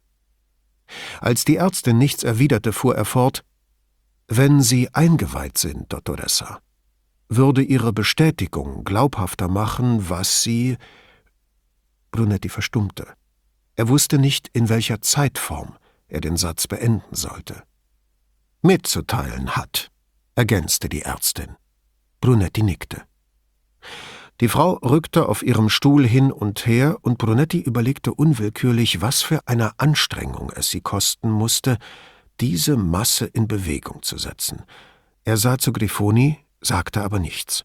Als 1.20 1.44
die 1.44 1.56
Ärztin 1.56 1.98
nichts 1.98 2.22
erwiderte, 2.22 2.72
fuhr 2.72 2.96
er 2.96 3.04
fort 3.04 3.44
Wenn 4.26 4.62
Sie 4.62 4.94
eingeweiht 4.94 5.58
sind, 5.58 5.92
Dottoressa, 5.92 6.60
würde 7.28 7.62
Ihre 7.62 7.92
Bestätigung 7.92 8.84
glaubhafter 8.84 9.48
machen, 9.48 10.08
was 10.08 10.42
Sie. 10.42 10.78
Brunetti 12.10 12.48
verstummte. 12.48 13.06
Er 13.76 13.88
wusste 13.88 14.18
nicht, 14.18 14.48
in 14.54 14.68
welcher 14.68 15.02
Zeitform 15.02 15.76
er 16.08 16.20
den 16.20 16.36
Satz 16.36 16.66
beenden 16.66 17.14
sollte. 17.14 17.62
Mitzuteilen 18.62 19.56
hat, 19.56 19.90
ergänzte 20.38 20.88
die 20.88 21.02
Ärztin. 21.02 21.56
Brunetti 22.20 22.62
nickte. 22.62 23.02
Die 24.40 24.46
Frau 24.46 24.74
rückte 24.74 25.28
auf 25.28 25.42
ihrem 25.42 25.68
Stuhl 25.68 26.06
hin 26.06 26.30
und 26.30 26.64
her, 26.64 26.96
und 27.02 27.18
Brunetti 27.18 27.58
überlegte 27.60 28.14
unwillkürlich, 28.14 29.00
was 29.00 29.20
für 29.20 29.40
eine 29.48 29.72
Anstrengung 29.80 30.52
es 30.54 30.70
sie 30.70 30.80
kosten 30.80 31.28
musste, 31.28 31.76
diese 32.40 32.76
Masse 32.76 33.26
in 33.26 33.48
Bewegung 33.48 34.04
zu 34.04 34.16
setzen. 34.16 34.62
Er 35.24 35.38
sah 35.38 35.58
zu 35.58 35.72
Grifoni, 35.72 36.38
sagte 36.60 37.02
aber 37.02 37.18
nichts. 37.18 37.64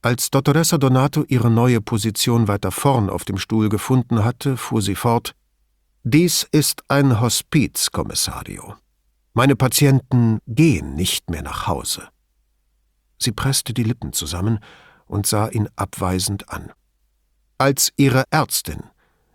Als 0.00 0.30
Dottoressa 0.30 0.78
Donato 0.78 1.24
ihre 1.28 1.50
neue 1.50 1.82
Position 1.82 2.48
weiter 2.48 2.70
vorn 2.70 3.10
auf 3.10 3.26
dem 3.26 3.36
Stuhl 3.36 3.68
gefunden 3.68 4.24
hatte, 4.24 4.56
fuhr 4.56 4.80
sie 4.80 4.94
fort 4.94 5.34
Dies 6.04 6.48
ist 6.50 6.84
ein 6.88 7.20
Hospiz, 7.20 7.90
Kommissario. 7.90 8.76
Meine 9.40 9.56
Patienten 9.56 10.40
gehen 10.46 10.96
nicht 10.96 11.30
mehr 11.30 11.40
nach 11.40 11.66
Hause. 11.66 12.06
Sie 13.16 13.32
presste 13.32 13.72
die 13.72 13.84
Lippen 13.84 14.12
zusammen 14.12 14.58
und 15.06 15.26
sah 15.26 15.48
ihn 15.48 15.66
abweisend 15.76 16.50
an. 16.50 16.70
Als 17.56 17.90
Ihre 17.96 18.24
Ärztin 18.30 18.82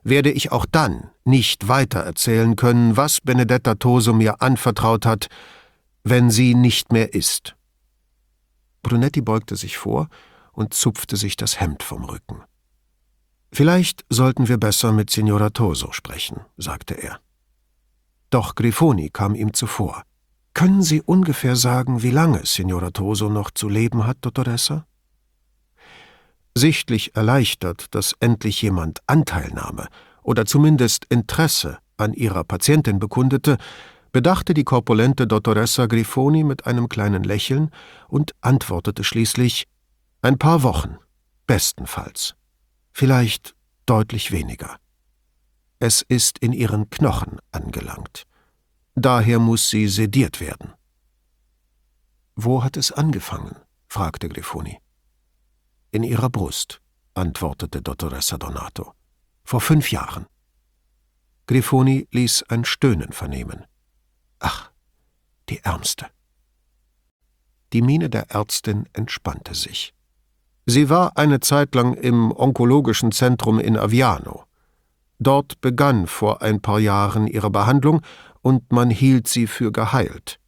werde 0.03 0.31
ich 0.31 0.51
auch 0.51 0.67
dann 0.67 1.09
nicht 1.23 1.69
weiter 1.69 2.01
erzählen 2.01 2.55
können, 2.55 2.95
was 2.95 3.19
Benedetta 3.19 3.73
Toso 3.73 4.13
mir 4.13 4.43
anvertraut 4.43 5.07
hat, 5.07 5.25
wenn 6.03 6.29
sie 6.29 6.53
nicht 6.53 6.91
mehr 6.91 7.15
ist. 7.15 7.55
Brunetti 8.83 9.21
beugte 9.21 9.55
sich 9.55 9.79
vor 9.79 10.09
und 10.51 10.75
zupfte 10.75 11.17
sich 11.17 11.35
das 11.35 11.59
Hemd 11.59 11.81
vom 11.81 12.03
Rücken. 12.03 12.43
Vielleicht 13.51 14.05
sollten 14.11 14.49
wir 14.49 14.59
besser 14.59 14.91
mit 14.91 15.09
Signora 15.09 15.49
Toso 15.49 15.91
sprechen, 15.93 16.41
sagte 16.57 16.93
er. 16.93 17.24
Doch 18.29 18.55
Grifoni 18.55 19.09
kam 19.09 19.35
ihm 19.35 19.53
zuvor. 19.53 20.03
Können 20.53 20.81
Sie 20.81 21.01
ungefähr 21.01 21.55
sagen, 21.55 22.01
wie 22.01 22.11
lange 22.11 22.45
Signora 22.45 22.91
Toso 22.91 23.29
noch 23.29 23.51
zu 23.51 23.67
leben 23.67 24.07
hat, 24.07 24.17
Dottoressa? 24.21 24.85
Sichtlich 26.57 27.15
erleichtert, 27.15 27.93
dass 27.93 28.13
endlich 28.21 28.61
jemand 28.61 28.99
Anteilnahme 29.07 29.87
oder 30.23 30.45
zumindest 30.45 31.05
Interesse 31.09 31.79
an 31.97 32.13
ihrer 32.13 32.43
Patientin 32.45 32.99
bekundete, 32.99 33.57
bedachte 34.13 34.53
die 34.53 34.63
korpulente 34.63 35.27
Dottoressa 35.27 35.87
Grifoni 35.87 36.45
mit 36.45 36.65
einem 36.65 36.87
kleinen 36.87 37.25
Lächeln 37.25 37.69
und 38.07 38.31
antwortete 38.39 39.03
schließlich 39.03 39.67
Ein 40.21 40.37
paar 40.37 40.63
Wochen, 40.63 40.95
bestenfalls. 41.47 42.35
Vielleicht 42.93 43.55
deutlich 43.85 44.31
weniger. 44.31 44.77
Es 45.87 46.01
ist 46.01 46.39
in 46.39 46.51
ihren 46.51 46.89
Knochen 46.89 47.37
angelangt. 47.51 48.23
Daher 48.95 49.37
muss 49.37 49.69
sie 49.69 49.87
sediert 49.87 50.41
werden. 50.41 50.73
Wo 52.35 52.63
hat 52.63 52.75
es 52.75 52.91
angefangen? 52.91 53.55
fragte 53.87 54.27
Grifoni. 54.27 54.79
In 55.91 56.01
ihrer 56.01 56.31
Brust, 56.31 56.81
antwortete 57.13 57.83
Dottoressa 57.83 58.39
Donato. 58.39 58.93
Vor 59.43 59.61
fünf 59.61 59.91
Jahren. 59.91 60.25
Grifoni 61.45 62.07
ließ 62.09 62.45
ein 62.49 62.65
Stöhnen 62.65 63.11
vernehmen. 63.11 63.67
Ach, 64.39 64.71
die 65.49 65.59
Ärmste. 65.59 66.07
Die 67.73 67.83
Miene 67.83 68.09
der 68.09 68.31
Ärztin 68.31 68.89
entspannte 68.93 69.53
sich. 69.53 69.93
Sie 70.65 70.89
war 70.89 71.15
eine 71.15 71.41
Zeit 71.41 71.75
lang 71.75 71.93
im 71.93 72.31
onkologischen 72.31 73.11
Zentrum 73.11 73.59
in 73.59 73.77
Aviano. 73.77 74.47
Dort 75.19 75.61
begann 75.61 76.07
vor 76.07 76.41
ein 76.41 76.61
paar 76.61 76.79
Jahren 76.79 77.27
ihre 77.27 77.49
Behandlung 77.49 78.01
und 78.41 78.71
man 78.71 78.89
hielt 78.89 79.27
sie 79.27 79.47
für 79.47 79.71
geheilt. 79.71 80.39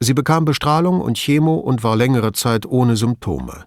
Sie 0.00 0.14
bekam 0.14 0.44
Bestrahlung 0.44 1.00
und 1.00 1.18
Chemo 1.18 1.54
und 1.54 1.82
war 1.82 1.96
längere 1.96 2.32
Zeit 2.32 2.66
ohne 2.66 2.96
Symptome. 2.96 3.64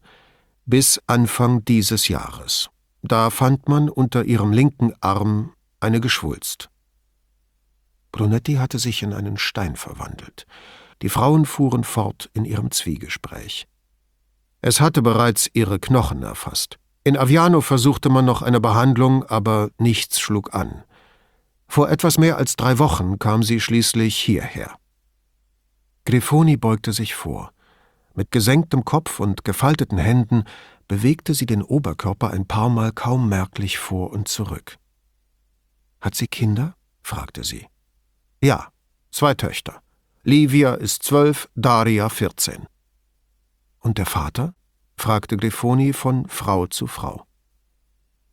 Bis 0.66 1.02
Anfang 1.08 1.66
dieses 1.66 2.08
Jahres. 2.08 2.70
Da 3.02 3.30
fand 3.30 3.68
man 3.68 3.90
unter 3.90 4.24
ihrem 4.24 4.54
linken 4.54 4.94
Arm 5.02 5.54
eine 5.80 6.00
Geschwulst. 6.00 6.70
Brunetti 8.12 8.54
hatte 8.56 8.78
sich 8.78 9.04
in 9.04 9.14
einen 9.14 9.38
Stein 9.38 9.76
verwandelt. 9.76 10.46
Die 11.02 11.10
Frauen 11.10 11.46
fuhren 11.46 11.84
fort 11.84 12.30
in 12.34 12.46
ihrem 12.46 12.72
Zwiegespräch. 12.72 13.68
Es 14.62 14.80
hatte 14.80 15.02
bereits 15.02 15.50
ihre 15.54 15.80
Knochen 15.80 16.22
erfasst. 16.22 16.78
In 17.04 17.18
Aviano 17.18 17.62
versuchte 17.62 18.10
man 18.10 18.26
noch 18.26 18.42
eine 18.42 18.60
Behandlung, 18.60 19.24
aber 19.24 19.72
nichts 19.80 20.20
schlug 20.20 20.54
an. 20.54 20.84
Vor 21.68 21.90
etwas 21.90 22.18
mehr 22.18 22.38
als 22.38 22.56
drei 22.56 22.78
Wochen 22.78 23.18
kam 23.18 23.44
sie 23.44 23.60
schließlich 23.60 24.16
hierher. 24.16 24.76
Grifoni 26.06 26.58
beugte 26.58 26.94
sich 26.94 27.16
vor. 27.16 27.54
Mit 28.14 28.32
gesenktem 28.32 28.86
Kopf 28.86 29.20
und 29.20 29.46
gefalteten 29.46 29.98
Händen 29.98 30.44
bewegte 30.88 31.34
sie 31.34 31.46
den 31.46 31.64
Oberkörper 31.64 32.32
ein 32.32 32.46
paar 32.46 32.70
Mal 32.70 32.92
kaum 32.92 33.30
merklich 33.30 33.80
vor 33.80 34.12
und 34.12 34.28
zurück. 34.28 34.78
Hat 36.02 36.16
sie 36.16 36.28
Kinder? 36.28 36.76
fragte 37.02 37.44
sie. 37.44 37.68
Ja, 38.44 38.68
zwei 39.12 39.34
Töchter. 39.34 39.82
Livia 40.24 40.74
ist 40.74 41.04
zwölf, 41.04 41.50
Daria 41.56 42.10
vierzehn. 42.10 42.68
Und 43.80 43.98
der 43.98 44.06
Vater? 44.06 44.54
Fragte 45.02 45.36
Grifoni 45.36 45.94
von 45.94 46.28
Frau 46.28 46.68
zu 46.68 46.86
Frau. 46.86 47.26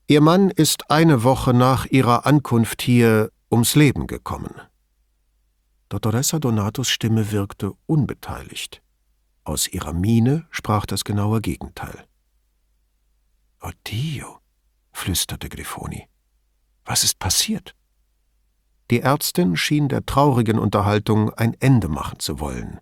Ihr 0.06 0.20
Mann 0.20 0.50
ist 0.50 0.90
eine 0.90 1.24
Woche 1.24 1.54
nach 1.54 1.86
ihrer 1.86 2.26
Ankunft 2.26 2.82
hier 2.82 3.32
ums 3.50 3.74
Leben 3.74 4.06
gekommen. 4.06 4.54
Dottoressa 5.88 6.38
Donatos 6.38 6.90
Stimme 6.90 7.32
wirkte 7.32 7.72
unbeteiligt. 7.86 8.82
Aus 9.44 9.66
ihrer 9.66 9.94
Miene 9.94 10.46
sprach 10.50 10.84
das 10.84 11.04
genaue 11.04 11.40
Gegenteil. 11.40 12.04
Oddio, 13.60 14.38
flüsterte 14.92 15.48
Grifoni. 15.48 16.06
Was 16.84 17.02
ist 17.02 17.18
passiert? 17.18 17.74
Die 18.90 19.00
Ärztin 19.00 19.56
schien 19.56 19.88
der 19.88 20.04
traurigen 20.04 20.58
Unterhaltung 20.58 21.30
ein 21.30 21.54
Ende 21.60 21.88
machen 21.88 22.18
zu 22.18 22.40
wollen, 22.40 22.78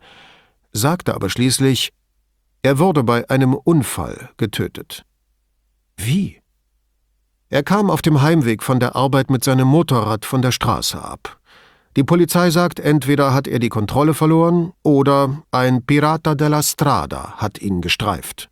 sagte 0.72 1.14
aber 1.14 1.30
schließlich, 1.30 1.92
er 2.66 2.80
wurde 2.80 3.04
bei 3.04 3.30
einem 3.30 3.54
Unfall 3.54 4.30
getötet. 4.38 5.04
Wie? 5.96 6.42
Er 7.48 7.62
kam 7.62 7.90
auf 7.90 8.02
dem 8.02 8.22
Heimweg 8.22 8.64
von 8.64 8.80
der 8.80 8.96
Arbeit 8.96 9.30
mit 9.30 9.44
seinem 9.44 9.68
Motorrad 9.68 10.24
von 10.24 10.42
der 10.42 10.50
Straße 10.50 11.00
ab. 11.00 11.38
Die 11.94 12.02
Polizei 12.02 12.50
sagt, 12.50 12.80
entweder 12.80 13.32
hat 13.32 13.46
er 13.46 13.60
die 13.60 13.68
Kontrolle 13.68 14.14
verloren 14.14 14.72
oder 14.82 15.44
ein 15.52 15.86
Pirata 15.86 16.34
della 16.34 16.60
Strada 16.60 17.34
hat 17.36 17.60
ihn 17.60 17.82
gestreift. 17.82 18.50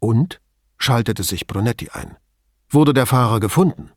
Und? 0.00 0.40
schaltete 0.76 1.22
sich 1.22 1.46
Brunetti 1.46 1.90
ein. 1.92 2.16
Wurde 2.68 2.92
der 2.92 3.06
Fahrer 3.06 3.38
gefunden? 3.38 3.92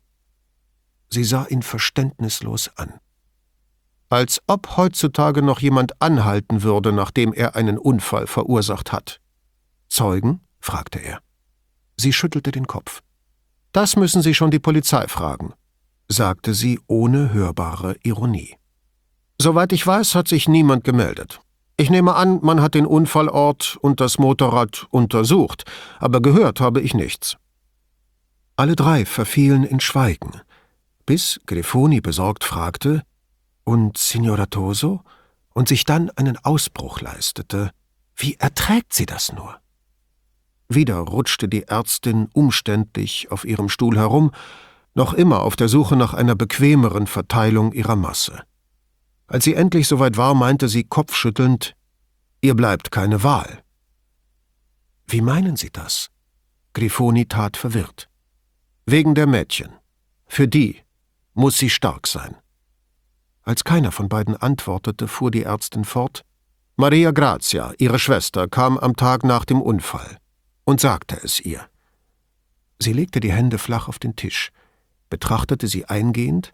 Sie 1.10 1.24
sah 1.24 1.46
ihn 1.46 1.62
verständnislos 1.62 2.70
an. 2.76 2.94
Als 4.08 4.40
ob 4.46 4.76
heutzutage 4.76 5.42
noch 5.42 5.58
jemand 5.58 6.00
anhalten 6.00 6.62
würde, 6.62 6.92
nachdem 6.92 7.32
er 7.32 7.56
einen 7.56 7.76
Unfall 7.76 8.28
verursacht 8.28 8.92
hat. 8.92 9.18
Zeugen? 9.92 10.40
fragte 10.58 11.00
er. 11.00 11.20
Sie 11.98 12.14
schüttelte 12.14 12.50
den 12.50 12.66
Kopf. 12.66 13.02
Das 13.72 13.94
müssen 13.96 14.22
Sie 14.22 14.32
schon 14.32 14.50
die 14.50 14.58
Polizei 14.58 15.06
fragen, 15.06 15.52
sagte 16.08 16.54
sie 16.54 16.80
ohne 16.86 17.34
hörbare 17.34 17.96
Ironie. 18.02 18.56
Soweit 19.38 19.70
ich 19.72 19.86
weiß, 19.86 20.14
hat 20.14 20.28
sich 20.28 20.48
niemand 20.48 20.84
gemeldet. 20.84 21.40
Ich 21.76 21.90
nehme 21.90 22.14
an, 22.14 22.38
man 22.42 22.62
hat 22.62 22.74
den 22.74 22.86
Unfallort 22.86 23.76
und 23.82 24.00
das 24.00 24.18
Motorrad 24.18 24.86
untersucht, 24.90 25.64
aber 25.98 26.22
gehört 26.22 26.60
habe 26.60 26.80
ich 26.80 26.94
nichts. 26.94 27.36
Alle 28.56 28.76
drei 28.76 29.04
verfielen 29.04 29.62
in 29.62 29.80
Schweigen, 29.80 30.40
bis 31.04 31.38
Grifoni 31.46 32.00
besorgt 32.00 32.44
fragte, 32.44 33.02
und 33.64 33.98
Signora 33.98 34.46
Toso? 34.46 35.02
und 35.54 35.68
sich 35.68 35.84
dann 35.84 36.08
einen 36.10 36.38
Ausbruch 36.38 37.02
leistete. 37.02 37.72
Wie 38.16 38.36
erträgt 38.36 38.94
sie 38.94 39.04
das 39.04 39.32
nur? 39.32 39.61
Wieder 40.74 40.98
rutschte 40.98 41.48
die 41.48 41.64
Ärztin 41.64 42.28
umständlich 42.32 43.30
auf 43.30 43.44
ihrem 43.44 43.68
Stuhl 43.68 43.96
herum, 43.96 44.30
noch 44.94 45.14
immer 45.14 45.40
auf 45.42 45.56
der 45.56 45.68
Suche 45.68 45.96
nach 45.96 46.14
einer 46.14 46.34
bequemeren 46.34 47.06
Verteilung 47.06 47.72
ihrer 47.72 47.96
Masse. 47.96 48.42
Als 49.26 49.44
sie 49.44 49.54
endlich 49.54 49.88
soweit 49.88 50.16
war, 50.16 50.34
meinte 50.34 50.68
sie 50.68 50.84
kopfschüttelnd 50.84 51.74
Ihr 52.44 52.54
bleibt 52.54 52.90
keine 52.90 53.22
Wahl. 53.22 53.62
Wie 55.06 55.20
meinen 55.20 55.56
Sie 55.56 55.70
das? 55.70 56.10
Grifoni 56.72 57.26
tat 57.26 57.56
verwirrt. 57.56 58.08
Wegen 58.84 59.14
der 59.14 59.28
Mädchen. 59.28 59.70
Für 60.26 60.48
die 60.48 60.80
muss 61.34 61.56
sie 61.56 61.70
stark 61.70 62.08
sein. 62.08 62.36
Als 63.42 63.62
keiner 63.62 63.92
von 63.92 64.08
beiden 64.08 64.36
antwortete, 64.36 65.06
fuhr 65.06 65.30
die 65.30 65.44
Ärztin 65.44 65.84
fort 65.84 66.22
Maria 66.74 67.12
Grazia, 67.12 67.72
ihre 67.78 67.98
Schwester, 67.98 68.48
kam 68.48 68.76
am 68.76 68.96
Tag 68.96 69.22
nach 69.22 69.44
dem 69.44 69.62
Unfall 69.62 70.18
und 70.64 70.80
sagte 70.80 71.18
es 71.22 71.40
ihr. 71.40 71.68
Sie 72.78 72.92
legte 72.92 73.20
die 73.20 73.32
Hände 73.32 73.58
flach 73.58 73.88
auf 73.88 73.98
den 73.98 74.16
Tisch, 74.16 74.50
betrachtete 75.10 75.68
sie 75.68 75.84
eingehend, 75.86 76.52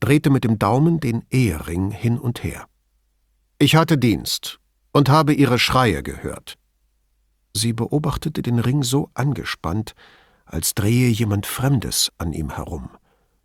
drehte 0.00 0.30
mit 0.30 0.44
dem 0.44 0.58
Daumen 0.58 1.00
den 1.00 1.24
Ehering 1.30 1.90
hin 1.90 2.18
und 2.18 2.44
her. 2.44 2.66
Ich 3.58 3.76
hatte 3.76 3.98
Dienst 3.98 4.60
und 4.92 5.08
habe 5.08 5.32
ihre 5.32 5.58
Schreie 5.58 6.02
gehört. 6.02 6.56
Sie 7.54 7.72
beobachtete 7.72 8.42
den 8.42 8.58
Ring 8.58 8.82
so 8.82 9.10
angespannt, 9.14 9.94
als 10.44 10.74
drehe 10.74 11.08
jemand 11.08 11.46
Fremdes 11.46 12.12
an 12.18 12.32
ihm 12.32 12.50
herum 12.50 12.90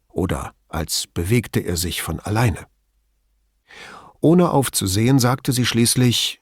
oder 0.10 0.54
als 0.68 1.08
bewegte 1.08 1.60
er 1.60 1.78
sich 1.78 2.02
von 2.02 2.20
alleine. 2.20 2.68
Ohne 4.20 4.52
aufzusehen, 4.52 5.20
sagte 5.20 5.54
sie 5.54 5.66
schließlich 5.66 6.42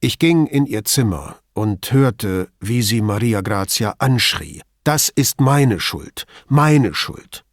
Ich 0.00 0.18
ging 0.18 0.46
in 0.46 0.66
ihr 0.66 0.84
Zimmer 0.84 1.36
und 1.58 1.90
hörte, 1.90 2.50
wie 2.60 2.82
sie 2.82 3.02
Maria 3.02 3.40
Grazia 3.40 3.94
anschrie. 3.98 4.62
Das 4.84 5.08
ist 5.08 5.40
meine 5.40 5.80
Schuld, 5.80 6.24
meine 6.46 6.94
Schuld. 6.94 7.44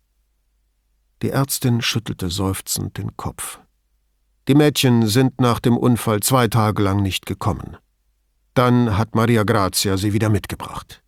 Die 1.24 1.32
Ärztin 1.32 1.82
schüttelte 1.82 2.30
seufzend 2.30 3.00
den 3.00 3.18
Kopf. 3.18 3.60
Die 4.48 4.54
Mädchen 4.54 5.08
sind 5.08 5.42
nach 5.42 5.60
dem 5.60 5.76
Unfall 5.76 6.20
zwei 6.20 6.48
Tage 6.48 6.84
lang 6.84 7.02
nicht 7.02 7.26
gekommen. 7.26 7.78
Dann 8.54 8.96
hat 8.96 9.16
Maria 9.16 9.44
Grazia 9.44 9.98
sie 9.98 10.14
wieder 10.14 10.30
mitgebracht. 10.30 11.02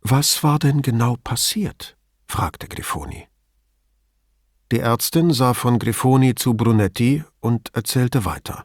Was 0.00 0.42
war 0.42 0.58
denn 0.58 0.80
genau 0.80 1.16
passiert? 1.22 1.96
fragte 2.26 2.68
Grifoni. 2.68 3.28
Die 4.72 4.78
Ärztin 4.78 5.30
sah 5.30 5.52
von 5.52 5.78
Grifoni 5.78 6.34
zu 6.34 6.54
Brunetti 6.54 7.22
und 7.40 7.68
erzählte 7.74 8.24
weiter. 8.24 8.64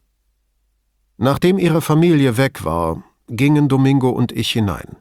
Nachdem 1.17 1.57
ihre 1.57 1.81
Familie 1.81 2.37
weg 2.37 2.63
war, 2.63 3.03
gingen 3.27 3.69
Domingo 3.69 4.09
und 4.09 4.31
ich 4.31 4.51
hinein. 4.51 4.97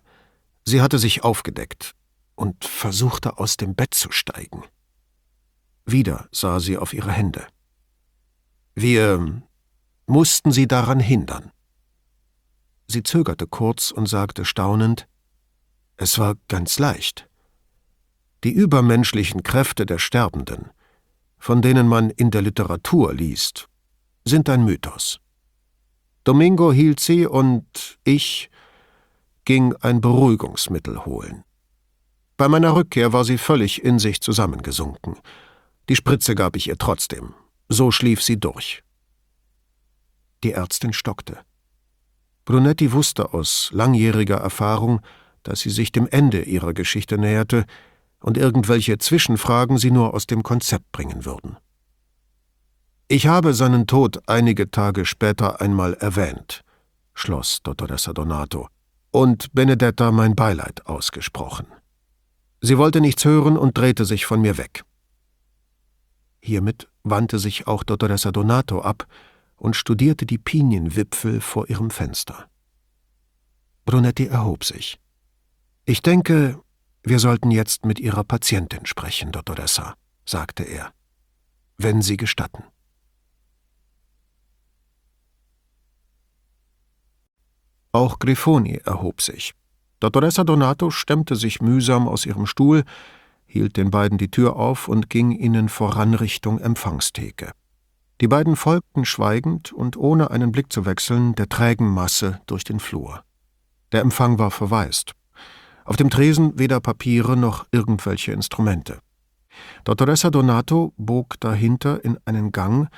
Sie 0.64 0.82
hatte 0.82 0.98
sich 0.98 1.24
aufgedeckt 1.24 1.94
und 2.34 2.64
versuchte 2.64 3.38
aus 3.38 3.56
dem 3.56 3.74
Bett 3.74 3.94
zu 3.94 4.10
steigen. 4.10 4.62
Wieder 5.84 6.28
sah 6.32 6.60
sie 6.60 6.76
auf 6.76 6.92
ihre 6.92 7.12
Hände. 7.12 7.46
Wir 8.74 9.42
mussten 10.06 10.52
sie 10.52 10.66
daran 10.66 11.00
hindern. 11.00 11.50
Sie 12.88 13.02
zögerte 13.02 13.46
kurz 13.46 13.90
und 13.90 14.06
sagte 14.06 14.44
staunend 14.44 15.08
Es 15.96 16.18
war 16.18 16.34
ganz 16.48 16.78
leicht. 16.78 17.28
Die 18.44 18.52
übermenschlichen 18.52 19.42
Kräfte 19.42 19.86
der 19.86 19.98
Sterbenden, 19.98 20.70
von 21.38 21.62
denen 21.62 21.88
man 21.88 22.10
in 22.10 22.30
der 22.30 22.42
Literatur 22.42 23.14
liest, 23.14 23.68
sind 24.24 24.48
ein 24.48 24.64
Mythos. 24.64 25.20
Domingo 26.26 26.72
hielt 26.72 26.98
sie 26.98 27.24
und 27.24 27.98
ich 28.02 28.50
ging 29.44 29.76
ein 29.80 30.00
Beruhigungsmittel 30.00 31.04
holen. 31.04 31.44
Bei 32.36 32.48
meiner 32.48 32.74
Rückkehr 32.74 33.12
war 33.12 33.24
sie 33.24 33.38
völlig 33.38 33.84
in 33.84 34.00
sich 34.00 34.20
zusammengesunken. 34.20 35.18
Die 35.88 35.94
Spritze 35.94 36.34
gab 36.34 36.56
ich 36.56 36.66
ihr 36.66 36.78
trotzdem. 36.78 37.34
So 37.68 37.92
schlief 37.92 38.24
sie 38.24 38.40
durch. 38.40 38.82
Die 40.42 40.50
Ärztin 40.50 40.92
stockte. 40.92 41.38
Brunetti 42.44 42.92
wusste 42.92 43.32
aus 43.32 43.70
langjähriger 43.72 44.38
Erfahrung, 44.38 45.02
dass 45.44 45.60
sie 45.60 45.70
sich 45.70 45.92
dem 45.92 46.08
Ende 46.08 46.42
ihrer 46.42 46.74
Geschichte 46.74 47.18
näherte 47.18 47.66
und 48.18 48.36
irgendwelche 48.36 48.98
Zwischenfragen 48.98 49.78
sie 49.78 49.92
nur 49.92 50.12
aus 50.12 50.26
dem 50.26 50.42
Konzept 50.42 50.90
bringen 50.90 51.24
würden. 51.24 51.56
Ich 53.09 53.29
habe 53.29 53.55
seinen 53.55 53.87
Tod 53.87 54.29
einige 54.29 54.69
Tage 54.71 55.05
später 55.05 55.61
einmal 55.61 55.95
erwähnt, 55.95 56.62
schloss 57.14 57.62
Dottoressa 57.62 58.12
Donato, 58.12 58.69
und 59.12 59.53
Benedetta 59.53 60.11
mein 60.11 60.35
Beileid 60.35 60.87
ausgesprochen. 60.87 61.69
Sie 62.61 62.79
wollte 62.79 63.01
nichts 63.01 63.25
hören 63.25 63.57
und 63.57 63.79
drehte 63.79 64.05
sich 64.05 64.27
von 64.27 64.40
mir 64.40 64.59
weg. 64.59 64.83
Hiermit 66.40 66.88
wandte 67.05 67.38
sich 67.38 67.69
auch 67.69 67.85
Dottoressa 67.85 68.33
Donato 68.33 68.81
ab 68.81 69.07
und 69.57 69.77
studierte 69.77 70.27
die 70.27 70.38
Pinienwipfel 70.38 71.40
vor 71.40 71.71
ihrem 71.71 71.90
Fenster. 71.90 72.49
Brunetti 73.85 74.27
erhob 74.27 74.64
sich. 74.64 74.99
Ich 75.85 76.03
denke, 76.03 76.61
wir 77.05 77.21
sollten 77.21 77.53
jetzt 77.53 77.85
mit 77.85 78.01
Ihrer 78.01 78.25
Patientin 78.25 78.85
sprechen, 78.85 79.31
Dottoressa, 79.31 79.95
sagte 80.25 80.64
er. 80.64 80.92
Wenn 81.79 82.03
Sie 82.03 82.16
gestatten. 82.16 82.64
Auch 87.96 88.18
Grifoni 88.18 88.78
erhob 88.85 89.22
sich. 89.22 89.54
Dottoressa 90.00 90.44
Donato 90.44 90.90
stemmte 90.90 91.35
sich 91.35 91.62
mühsam 91.62 92.09
aus 92.09 92.26
ihrem 92.26 92.44
Stuhl, 92.44 92.85
hielt 93.46 93.78
den 93.78 93.90
beiden 93.90 94.18
die 94.18 94.30
Tür 94.30 94.56
auf 94.56 94.88
und 94.88 95.09
ging 95.09 95.30
ihnen 95.30 95.70
voran 95.70 96.12
Richtung 96.12 96.59
Empfangstheke. 96.59 97.52
Die 98.20 98.28
beiden 98.28 98.54
folgten 98.54 99.06
schweigend 99.06 99.72
und 99.72 99.96
ohne 99.96 100.30
einen 100.30 100.52
Blick 100.52 100.70
zu 100.70 100.85
wechseln 100.85 101.35
der 101.37 101.48
trägen 101.48 101.88
Masse 101.88 102.38
durch 102.44 102.64
den 102.64 102.80
Flur. 102.80 103.22
Der 103.92 104.02
Empfang 104.02 104.38
war 104.38 104.50
verwaist. 104.50 105.12
Auf 105.87 105.96
dem 105.96 106.11
Tresen 106.11 106.59
weder 106.59 106.80
Papiere 106.80 107.35
noch 107.35 107.64
irgendwelche 107.72 108.32
Instrumente. 108.32 108.98
Dottoressa 109.85 110.28
Donato 110.28 110.92
bog 110.98 111.40
dahinter 111.40 112.04
in 112.04 112.18
einen 112.26 112.52
Gang, 112.52 112.90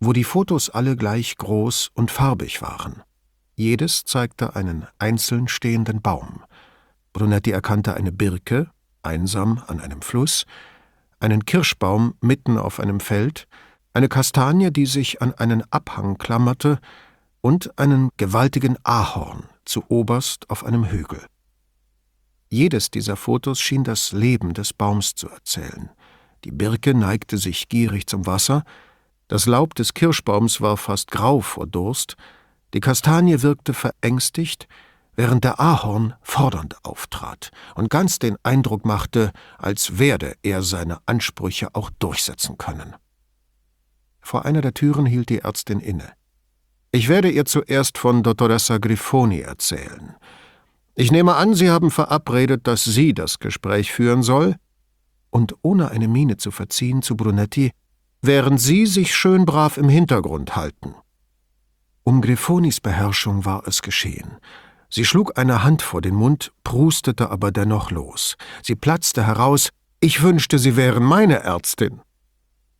wo 0.00 0.12
die 0.12 0.24
Fotos 0.24 0.68
alle 0.68 0.96
gleich 0.96 1.36
groß 1.36 1.90
und 1.94 2.10
farbig 2.10 2.60
waren. 2.60 3.04
Jedes 3.62 4.02
zeigte 4.02 4.56
einen 4.56 4.88
einzeln 4.98 5.46
stehenden 5.46 6.02
Baum. 6.02 6.42
Brunetti 7.12 7.52
erkannte 7.52 7.94
eine 7.94 8.10
Birke, 8.10 8.68
einsam 9.04 9.62
an 9.68 9.78
einem 9.78 10.02
Fluss, 10.02 10.46
einen 11.20 11.44
Kirschbaum 11.44 12.14
mitten 12.20 12.58
auf 12.58 12.80
einem 12.80 12.98
Feld, 12.98 13.46
eine 13.94 14.08
Kastanie, 14.08 14.72
die 14.72 14.86
sich 14.86 15.22
an 15.22 15.32
einen 15.34 15.62
Abhang 15.70 16.18
klammerte, 16.18 16.80
und 17.40 17.78
einen 17.78 18.10
gewaltigen 18.16 18.78
Ahorn 18.82 19.44
zu 19.64 19.84
oberst 19.86 20.50
auf 20.50 20.64
einem 20.64 20.86
Hügel. 20.90 21.24
Jedes 22.48 22.90
dieser 22.90 23.14
Fotos 23.14 23.60
schien 23.60 23.84
das 23.84 24.10
Leben 24.10 24.54
des 24.54 24.72
Baums 24.72 25.14
zu 25.14 25.28
erzählen. 25.28 25.88
Die 26.42 26.50
Birke 26.50 26.94
neigte 26.94 27.38
sich 27.38 27.68
gierig 27.68 28.08
zum 28.08 28.26
Wasser, 28.26 28.64
das 29.28 29.46
Laub 29.46 29.76
des 29.76 29.94
Kirschbaums 29.94 30.60
war 30.60 30.76
fast 30.76 31.12
grau 31.12 31.40
vor 31.40 31.68
Durst, 31.68 32.16
die 32.74 32.80
Kastanie 32.80 33.42
wirkte 33.42 33.74
verängstigt, 33.74 34.66
während 35.14 35.44
der 35.44 35.60
Ahorn 35.60 36.14
fordernd 36.22 36.76
auftrat 36.84 37.50
und 37.74 37.90
ganz 37.90 38.18
den 38.18 38.36
Eindruck 38.42 38.84
machte, 38.84 39.32
als 39.58 39.98
werde 39.98 40.34
er 40.42 40.62
seine 40.62 40.98
Ansprüche 41.06 41.74
auch 41.74 41.90
durchsetzen 41.98 42.56
können. 42.56 42.94
Vor 44.20 44.44
einer 44.44 44.60
der 44.60 44.72
Türen 44.72 45.04
hielt 45.04 45.28
die 45.28 45.40
Ärztin 45.40 45.80
inne. 45.80 46.12
Ich 46.92 47.08
werde 47.08 47.30
ihr 47.30 47.44
zuerst 47.44 47.98
von 47.98 48.22
Dottoressa 48.22 48.78
Grifoni 48.78 49.40
erzählen. 49.40 50.14
Ich 50.94 51.10
nehme 51.10 51.34
an, 51.34 51.54
Sie 51.54 51.70
haben 51.70 51.90
verabredet, 51.90 52.66
dass 52.66 52.84
sie 52.84 53.14
das 53.14 53.38
Gespräch 53.38 53.92
führen 53.92 54.22
soll? 54.22 54.56
Und 55.30 55.54
ohne 55.62 55.90
eine 55.90 56.06
Miene 56.06 56.36
zu 56.36 56.50
verziehen 56.50 57.00
zu 57.00 57.16
Brunetti, 57.16 57.72
während 58.20 58.60
Sie 58.60 58.84
sich 58.84 59.14
schön 59.14 59.46
brav 59.46 59.78
im 59.78 59.88
Hintergrund 59.88 60.54
halten. 60.54 60.94
Um 62.04 62.20
Grifonis 62.20 62.80
Beherrschung 62.80 63.44
war 63.44 63.66
es 63.66 63.82
geschehen. 63.82 64.38
Sie 64.90 65.04
schlug 65.04 65.38
eine 65.38 65.62
Hand 65.62 65.82
vor 65.82 66.02
den 66.02 66.14
Mund, 66.14 66.52
prustete 66.64 67.30
aber 67.30 67.50
dennoch 67.50 67.90
los. 67.90 68.36
Sie 68.62 68.74
platzte 68.74 69.26
heraus, 69.26 69.70
ich 70.00 70.22
wünschte, 70.22 70.58
Sie 70.58 70.76
wären 70.76 71.04
meine 71.04 71.40
Ärztin. 71.40 72.02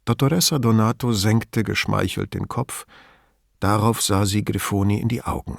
Dottoressa 0.05 0.59
Donato 0.59 1.13
senkte 1.13 1.63
geschmeichelt 1.63 2.35
den 2.35 2.49
Kopf, 2.49 2.85
darauf 3.61 4.03
sah 4.03 4.27
sie 4.27 4.45
Grifoni 4.45 5.01
in 5.01 5.09
die 5.09 5.23
Augen. 5.23 5.57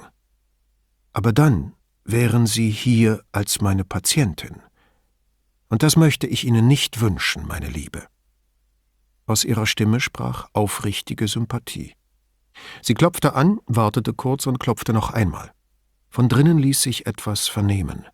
Aber 1.14 1.32
dann 1.32 1.72
wären 2.04 2.46
Sie 2.46 2.68
hier 2.70 3.22
als 3.32 3.62
meine 3.62 3.84
Patientin. 3.84 4.60
Und 5.70 5.82
das 5.82 5.96
möchte 5.96 6.26
ich 6.26 6.44
Ihnen 6.44 6.68
nicht 6.68 7.00
wünschen, 7.00 7.46
meine 7.46 7.68
Liebe. 7.68 8.06
Aus 9.26 9.44
ihrer 9.44 9.66
Stimme 9.66 10.00
sprach 10.00 10.48
aufrichtige 10.52 11.26
Sympathie. 11.28 11.94
Sie 12.82 12.94
klopfte 12.94 13.34
an, 13.34 13.58
wartete 13.66 14.12
kurz 14.12 14.46
und 14.46 14.58
klopfte 14.58 14.92
noch 14.92 15.10
einmal. 15.10 15.52
Von 16.10 16.28
drinnen 16.28 16.58
ließ 16.58 16.82
sich 16.82 17.06
etwas 17.06 17.48
vernehmen. 17.48 18.06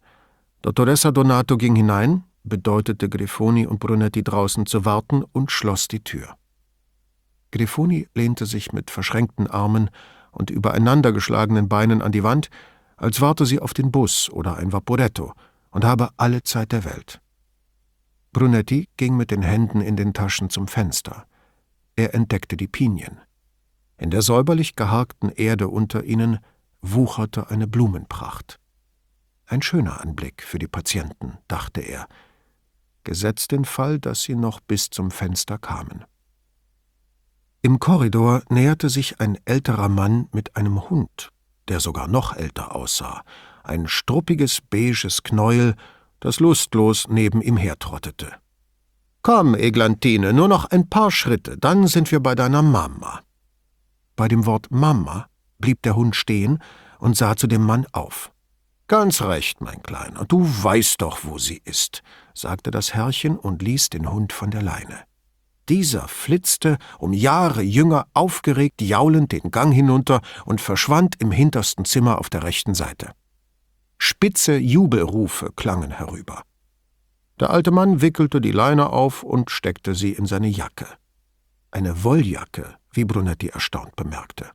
Dottoressa 0.62 1.11
Donato 1.11 1.57
ging 1.57 1.76
hinein, 1.76 2.24
bedeutete 2.44 3.09
Grifoni 3.09 3.66
und 3.66 3.81
Brunetti 3.81 4.22
draußen 4.22 4.66
zu 4.66 4.85
warten 4.85 5.22
und 5.33 5.50
schloss 5.50 5.88
die 5.88 6.03
Tür. 6.03 6.37
Grifoni 7.50 8.09
lehnte 8.14 8.46
sich 8.46 8.72
mit 8.72 8.90
verschränkten 8.90 9.46
Armen 9.46 9.90
und 10.31 10.50
übereinandergeschlagenen 10.50 11.68
Beinen 11.68 12.03
an 12.03 12.12
die 12.12 12.22
Wand, 12.22 12.48
als 12.96 13.20
warte 13.20 13.46
sie 13.46 13.59
auf 13.59 13.74
den 13.74 13.90
Bus 13.90 14.31
oder 14.31 14.57
ein 14.57 14.72
Vaporetto 14.72 15.33
und 15.70 15.85
habe 15.85 16.11
alle 16.16 16.42
Zeit 16.42 16.72
der 16.72 16.85
Welt. 16.85 17.20
Brunetti 18.33 18.88
ging 18.96 19.16
mit 19.16 19.31
den 19.31 19.42
Händen 19.42 19.81
in 19.81 19.96
den 19.96 20.12
Taschen 20.12 20.50
zum 20.50 20.68
Fenster. 20.68 21.26
Er 21.96 22.14
entdeckte 22.14 22.57
die 22.57 22.68
Pinien. 22.68 23.20
In 24.01 24.09
der 24.09 24.23
säuberlich 24.23 24.77
geharkten 24.77 25.29
Erde 25.29 25.69
unter 25.69 26.05
ihnen 26.05 26.39
wucherte 26.81 27.51
eine 27.51 27.67
Blumenpracht. 27.67 28.59
Ein 29.45 29.61
schöner 29.61 30.01
Anblick 30.01 30.43
für 30.43 30.59
die 30.59 30.69
Patienten, 30.69 31.37
dachte 31.49 31.83
er, 31.83 32.09
gesetzt 33.05 33.53
den 33.53 33.67
Fall, 33.67 33.99
dass 33.99 34.23
sie 34.23 34.37
noch 34.37 34.61
bis 34.61 34.89
zum 34.89 35.11
Fenster 35.11 35.59
kamen. 35.59 36.07
Im 37.61 37.79
Korridor 37.79 38.43
näherte 38.49 38.89
sich 38.89 39.21
ein 39.21 39.37
älterer 39.45 39.91
Mann 39.91 40.29
mit 40.33 40.57
einem 40.57 40.89
Hund, 40.89 41.29
der 41.69 41.81
sogar 41.81 42.09
noch 42.09 42.35
älter 42.35 42.75
aussah, 42.75 43.23
ein 43.65 43.87
struppiges, 43.87 44.63
beiges 44.63 45.23
Knäuel, 45.23 45.75
das 46.21 46.41
lustlos 46.41 47.07
neben 47.11 47.43
ihm 47.43 47.59
hertrottete. 47.59 48.33
Komm, 49.21 49.55
Eglantine, 49.55 50.33
nur 50.33 50.49
noch 50.49 50.65
ein 50.65 50.89
paar 50.89 51.11
Schritte, 51.11 51.59
dann 51.59 51.87
sind 51.87 52.11
wir 52.11 52.21
bei 52.21 52.35
deiner 52.35 52.63
Mama. 52.63 53.21
Bei 54.20 54.28
dem 54.28 54.44
Wort 54.44 54.70
Mama 54.70 55.30
blieb 55.61 55.80
der 55.80 55.96
Hund 55.96 56.14
stehen 56.14 56.59
und 56.98 57.16
sah 57.16 57.37
zu 57.37 57.46
dem 57.46 57.62
Mann 57.62 57.87
auf. 57.92 58.30
Ganz 58.87 59.22
recht, 59.22 59.62
mein 59.62 59.83
Kleiner, 59.83 60.26
du 60.26 60.42
weißt 60.42 61.00
doch, 61.00 61.20
wo 61.22 61.38
sie 61.38 61.62
ist, 61.64 62.02
sagte 62.35 62.70
das 62.70 62.92
Herrchen 62.92 63.38
und 63.38 63.62
ließ 63.62 63.88
den 63.88 64.12
Hund 64.12 64.35
von 64.35 64.50
der 64.50 64.61
Leine. 64.61 65.04
Dieser 65.70 66.06
flitzte, 66.06 66.76
um 66.98 67.14
Jahre 67.14 67.62
jünger, 67.62 68.09
aufgeregt 68.12 68.83
jaulend 68.83 69.33
den 69.33 69.50
Gang 69.50 69.72
hinunter 69.72 70.20
und 70.44 70.61
verschwand 70.61 71.14
im 71.18 71.30
hintersten 71.30 71.87
Zimmer 71.87 72.18
auf 72.18 72.28
der 72.28 72.42
rechten 72.42 72.74
Seite. 72.74 73.12
Spitze 73.96 74.59
Jubelrufe 74.59 75.50
klangen 75.56 75.92
herüber. 75.92 76.42
Der 77.40 77.48
alte 77.48 77.70
Mann 77.70 78.02
wickelte 78.02 78.42
die 78.42 78.52
Leine 78.52 78.90
auf 78.90 79.22
und 79.22 79.50
steckte 79.50 79.94
sie 79.94 80.12
in 80.12 80.26
seine 80.26 80.48
Jacke. 80.48 80.88
Eine 81.70 82.04
Wolljacke, 82.04 82.76
wie 82.92 83.05
Brunetti 83.05 83.48
erstaunt 83.48 83.96
bemerkte. 83.96 84.50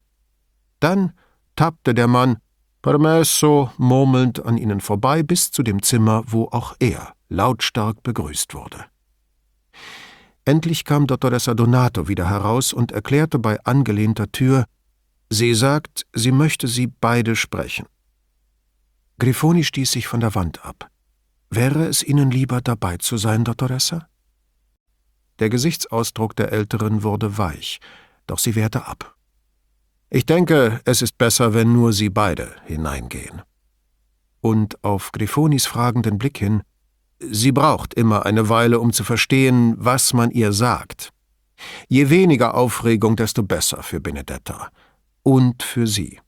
Dann 0.80 1.14
tappte 1.56 1.94
der 1.94 2.08
Mann 2.08 2.38
Permesso 2.82 3.72
murmelnd 3.78 4.46
an 4.46 4.58
ihnen 4.58 4.80
vorbei 4.80 5.24
bis 5.24 5.50
zu 5.50 5.64
dem 5.64 5.82
Zimmer, 5.82 6.24
wo 6.28 6.50
auch 6.52 6.76
er 6.80 7.16
lautstark 7.30 8.04
begrüßt 8.04 8.54
wurde. 8.54 8.86
Endlich 10.46 10.86
kam 10.86 11.08
Dottoressa 11.08 11.56
Donato 11.56 12.08
wieder 12.08 12.30
heraus 12.30 12.72
und 12.74 12.92
erklärte 12.92 13.40
bei 13.40 13.60
angelehnter 13.64 14.32
Tür, 14.32 14.66
sie 15.32 15.56
sagt, 15.56 16.06
sie 16.14 16.32
möchte 16.32 16.68
sie 16.68 16.86
beide 16.86 17.36
sprechen. 17.36 17.88
Grifoni 19.18 19.64
stieß 19.64 19.92
sich 19.92 20.08
von 20.08 20.20
der 20.20 20.36
Wand 20.36 20.64
ab. 20.64 20.90
Wäre 21.50 21.86
es 21.86 22.04
Ihnen 22.04 22.30
lieber, 22.30 22.62
dabei 22.62 22.98
zu 22.98 23.18
sein, 23.18 23.44
Dottoressa? 23.44 24.08
Der 25.40 25.50
Gesichtsausdruck 25.50 26.36
der 26.36 26.52
Älteren 26.52 27.02
wurde 27.02 27.38
weich, 27.38 27.80
doch 28.28 28.40
sie 28.40 28.56
wehrte 28.56 28.86
ab. 28.86 29.16
Ich 30.10 30.26
denke, 30.26 30.82
es 30.86 31.02
ist 31.02 31.18
besser, 31.18 31.54
wenn 31.54 31.74
nur 31.74 31.92
Sie 31.92 32.10
beide 32.10 32.52
hineingehen. 32.66 33.42
Und 34.40 34.84
auf 34.84 35.12
Grifonis 35.12 35.66
fragenden 35.66 36.18
Blick 36.18 36.38
hin, 36.38 36.62
Sie 37.20 37.52
braucht 37.52 37.94
immer 37.94 38.26
eine 38.26 38.50
Weile, 38.50 38.80
um 38.80 38.94
zu 38.94 39.04
verstehen, 39.04 39.76
was 39.78 40.14
man 40.14 40.32
ihr 40.32 40.54
sagt. 40.54 41.12
Je 41.88 42.10
weniger 42.10 42.54
Aufregung, 42.56 43.16
desto 43.16 43.44
besser 43.44 43.82
für 43.84 44.00
Benedetta. 44.00 44.70
Und 45.24 45.64
für 45.64 45.88
sie. 45.88 46.20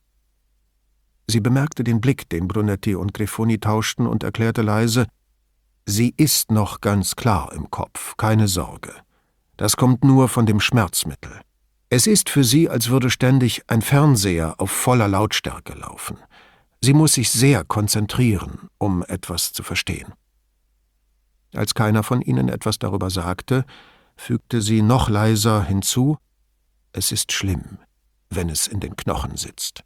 Sie 1.28 1.42
bemerkte 1.42 1.84
den 1.84 2.02
Blick, 2.02 2.30
den 2.30 2.48
Brunetti 2.48 2.96
und 2.96 3.14
Grifoni 3.14 3.60
tauschten, 3.60 4.08
und 4.08 4.24
erklärte 4.24 4.64
leise, 4.64 5.08
Sie 5.86 6.14
ist 6.18 6.52
noch 6.52 6.82
ganz 6.82 7.16
klar 7.16 7.54
im 7.54 7.70
Kopf, 7.70 8.18
keine 8.18 8.48
Sorge. 8.48 8.94
Das 9.56 9.78
kommt 9.78 10.04
nur 10.04 10.28
von 10.28 10.46
dem 10.46 10.60
Schmerzmittel. 10.60 11.42
Es 11.90 12.06
ist 12.06 12.30
für 12.30 12.44
sie, 12.44 12.70
als 12.70 12.90
würde 12.90 13.10
ständig 13.10 13.64
ein 13.68 13.82
Fernseher 13.82 14.60
auf 14.60 14.72
voller 14.72 15.08
Lautstärke 15.08 15.74
laufen. 15.74 16.18
Sie 16.82 16.94
muss 16.94 17.14
sich 17.14 17.30
sehr 17.30 17.64
konzentrieren, 17.64 18.70
um 18.78 19.04
etwas 19.04 19.54
zu 19.54 19.64
verstehen. 19.64 20.14
Als 21.54 21.74
keiner 21.74 22.04
von 22.04 22.22
ihnen 22.22 22.50
etwas 22.50 22.78
darüber 22.78 23.10
sagte, 23.10 23.66
fügte 24.18 24.62
sie 24.62 24.82
noch 24.82 25.10
leiser 25.10 25.64
hinzu 25.64 26.18
Es 26.92 27.12
ist 27.14 27.32
schlimm, 27.32 27.80
wenn 28.30 28.50
es 28.50 28.68
in 28.68 28.82
den 28.82 28.98
Knochen 28.98 29.38
sitzt. 29.38 29.84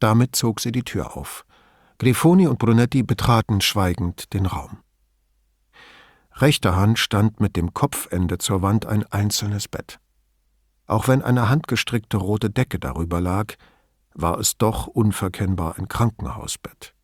Damit 0.00 0.34
zog 0.34 0.60
sie 0.60 0.72
die 0.72 0.82
Tür 0.82 1.16
auf. 1.16 1.44
Grifoni 1.98 2.48
und 2.48 2.58
Brunetti 2.58 3.02
betraten 3.02 3.60
schweigend 3.60 4.32
den 4.34 4.46
Raum. 4.46 4.78
Rechter 6.32 6.76
Hand 6.76 6.98
stand 6.98 7.40
mit 7.40 7.56
dem 7.56 7.72
Kopfende 7.72 8.38
zur 8.38 8.60
Wand 8.60 8.84
ein 8.84 9.04
einzelnes 9.10 9.68
Bett. 9.68 10.00
Auch 10.86 11.08
wenn 11.08 11.22
eine 11.22 11.48
handgestrickte 11.48 12.16
rote 12.16 12.50
Decke 12.50 12.78
darüber 12.78 13.20
lag, 13.20 13.54
war 14.14 14.38
es 14.38 14.56
doch 14.56 14.86
unverkennbar 14.86 15.78
ein 15.78 15.88
Krankenhausbett. 15.88 16.94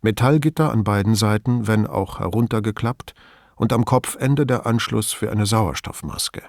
Metallgitter 0.00 0.72
an 0.72 0.84
beiden 0.84 1.14
Seiten, 1.14 1.66
wenn 1.66 1.86
auch 1.86 2.18
heruntergeklappt, 2.20 3.14
und 3.56 3.72
am 3.72 3.84
Kopfende 3.84 4.46
der 4.46 4.66
Anschluss 4.66 5.12
für 5.12 5.30
eine 5.30 5.46
Sauerstoffmaske. 5.46 6.42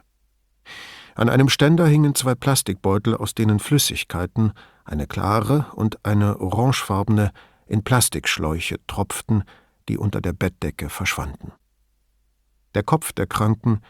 An 1.15 1.29
einem 1.29 1.49
Ständer 1.49 1.87
hingen 1.87 2.13
zwei 2.15 2.35
Plastikbeutel, 2.35 3.15
aus 3.15 3.33
denen 3.33 3.59
Flüssigkeiten, 3.59 4.53
eine 4.85 5.07
klare 5.07 5.65
und 5.73 6.05
eine 6.05 6.39
orangefarbene, 6.39 7.31
in 7.65 7.83
Plastikschläuche 7.83 8.77
tropften, 8.87 9.43
die 9.89 9.97
unter 9.97 10.21
der 10.21 10.33
Bettdecke 10.33 10.89
verschwanden. 10.89 11.53
Der 12.75 12.83
Kopf 12.83 13.11
der 13.13 13.25
Kranken 13.25 13.81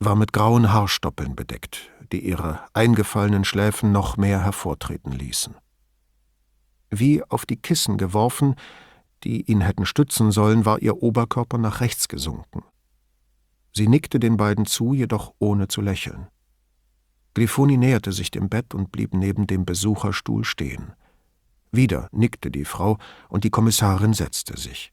war 0.00 0.16
mit 0.16 0.32
grauen 0.32 0.72
Haarstoppeln 0.72 1.36
bedeckt, 1.36 1.90
die 2.12 2.26
ihre 2.26 2.60
eingefallenen 2.72 3.44
Schläfen 3.44 3.92
noch 3.92 4.16
mehr 4.16 4.42
hervortreten 4.42 5.12
ließen. 5.12 5.54
Wie 6.90 7.22
auf 7.24 7.46
die 7.46 7.56
Kissen 7.56 7.98
geworfen, 7.98 8.54
die 9.24 9.42
ihn 9.50 9.62
hätten 9.62 9.86
stützen 9.86 10.30
sollen, 10.30 10.64
war 10.64 10.80
ihr 10.80 11.02
Oberkörper 11.02 11.58
nach 11.58 11.80
rechts 11.80 12.08
gesunken. 12.08 12.62
Sie 13.72 13.88
nickte 13.88 14.20
den 14.20 14.36
beiden 14.36 14.66
zu, 14.66 14.94
jedoch 14.94 15.34
ohne 15.38 15.68
zu 15.68 15.80
lächeln. 15.80 16.28
Grifoni 17.34 17.76
näherte 17.76 18.12
sich 18.12 18.30
dem 18.30 18.48
Bett 18.48 18.74
und 18.74 18.92
blieb 18.92 19.14
neben 19.14 19.46
dem 19.46 19.64
Besucherstuhl 19.64 20.44
stehen. 20.44 20.92
Wieder 21.72 22.08
nickte 22.12 22.50
die 22.50 22.64
Frau, 22.64 22.98
und 23.28 23.42
die 23.42 23.50
Kommissarin 23.50 24.14
setzte 24.14 24.56
sich. 24.56 24.92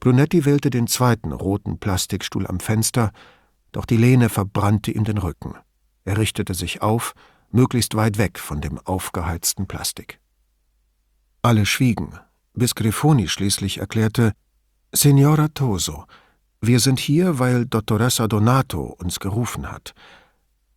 Brunetti 0.00 0.44
wählte 0.44 0.68
den 0.68 0.86
zweiten 0.86 1.32
roten 1.32 1.78
Plastikstuhl 1.78 2.46
am 2.46 2.60
Fenster, 2.60 3.12
doch 3.72 3.86
die 3.86 3.96
Lehne 3.96 4.28
verbrannte 4.28 4.90
ihm 4.90 5.04
den 5.04 5.16
Rücken. 5.16 5.54
Er 6.10 6.18
richtete 6.18 6.54
sich 6.54 6.82
auf, 6.82 7.14
möglichst 7.52 7.94
weit 7.94 8.18
weg 8.18 8.40
von 8.40 8.60
dem 8.60 8.78
aufgeheizten 8.80 9.68
Plastik. 9.68 10.18
Alle 11.40 11.64
schwiegen, 11.66 12.18
bis 12.52 12.74
Grifoni 12.74 13.28
schließlich 13.28 13.78
erklärte, 13.78 14.32
Signora 14.92 15.46
Toso, 15.54 16.06
wir 16.60 16.80
sind 16.80 16.98
hier, 16.98 17.38
weil 17.38 17.64
Dottoressa 17.64 18.26
Donato 18.26 18.96
uns 18.98 19.20
gerufen 19.20 19.70
hat. 19.70 19.94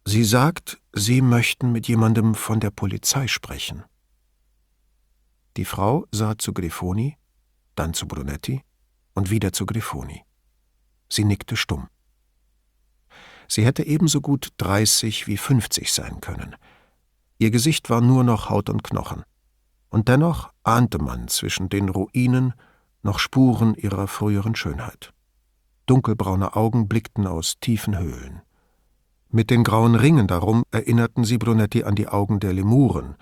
Sie 0.06 0.24
sagt, 0.24 0.80
Sie 0.94 1.24
möchten 1.24 1.72
mit 1.72 1.88
jemandem 1.88 2.36
von 2.36 2.60
der 2.60 2.70
Polizei 2.70 3.28
sprechen. 3.28 3.84
Die 5.58 5.66
Frau 5.66 6.06
sah 6.12 6.38
zu 6.38 6.54
Grifoni, 6.54 7.18
dann 7.74 7.96
zu 7.96 8.08
Brunetti 8.08 8.62
und 9.16 9.32
wieder 9.32 9.52
zu 9.52 9.66
Grifoni. 9.66 10.22
Sie 11.10 11.24
nickte 11.24 11.58
stumm. 11.58 11.88
Sie 13.56 13.64
hätte 13.64 13.86
ebenso 13.86 14.20
gut 14.20 14.48
dreißig 14.58 15.28
wie 15.28 15.38
fünfzig 15.38 15.94
sein 15.94 16.22
können. 16.22 16.56
Ihr 17.38 17.52
Gesicht 17.52 17.88
war 17.92 18.02
nur 18.02 18.24
noch 18.24 18.50
Haut 18.50 18.68
und 18.68 18.84
Knochen 18.84 19.22
und 19.90 20.08
dennoch 20.08 20.52
ahnte 20.64 20.98
man 20.98 21.28
zwischen 21.28 21.70
den 21.70 21.90
Ruinen 21.90 22.56
noch 23.04 23.20
Spuren 23.20 23.76
ihrer 23.76 24.08
früheren 24.08 24.56
Schönheit. 24.56 25.14
Dunkelbraune 25.86 26.56
Augen 26.56 26.88
blickten 26.88 27.28
aus 27.28 27.60
tiefen 27.60 27.96
Höhlen. 27.96 28.42
Mit 29.30 29.52
den 29.52 29.64
grauen 29.64 29.94
Ringen 29.94 30.26
darum 30.26 30.64
erinnerten 30.72 31.24
sie 31.24 31.38
Brunetti 31.38 31.84
an 31.84 31.94
die 31.94 32.08
Augen 32.08 32.40
der 32.40 32.54
Lemuren, 32.54 33.18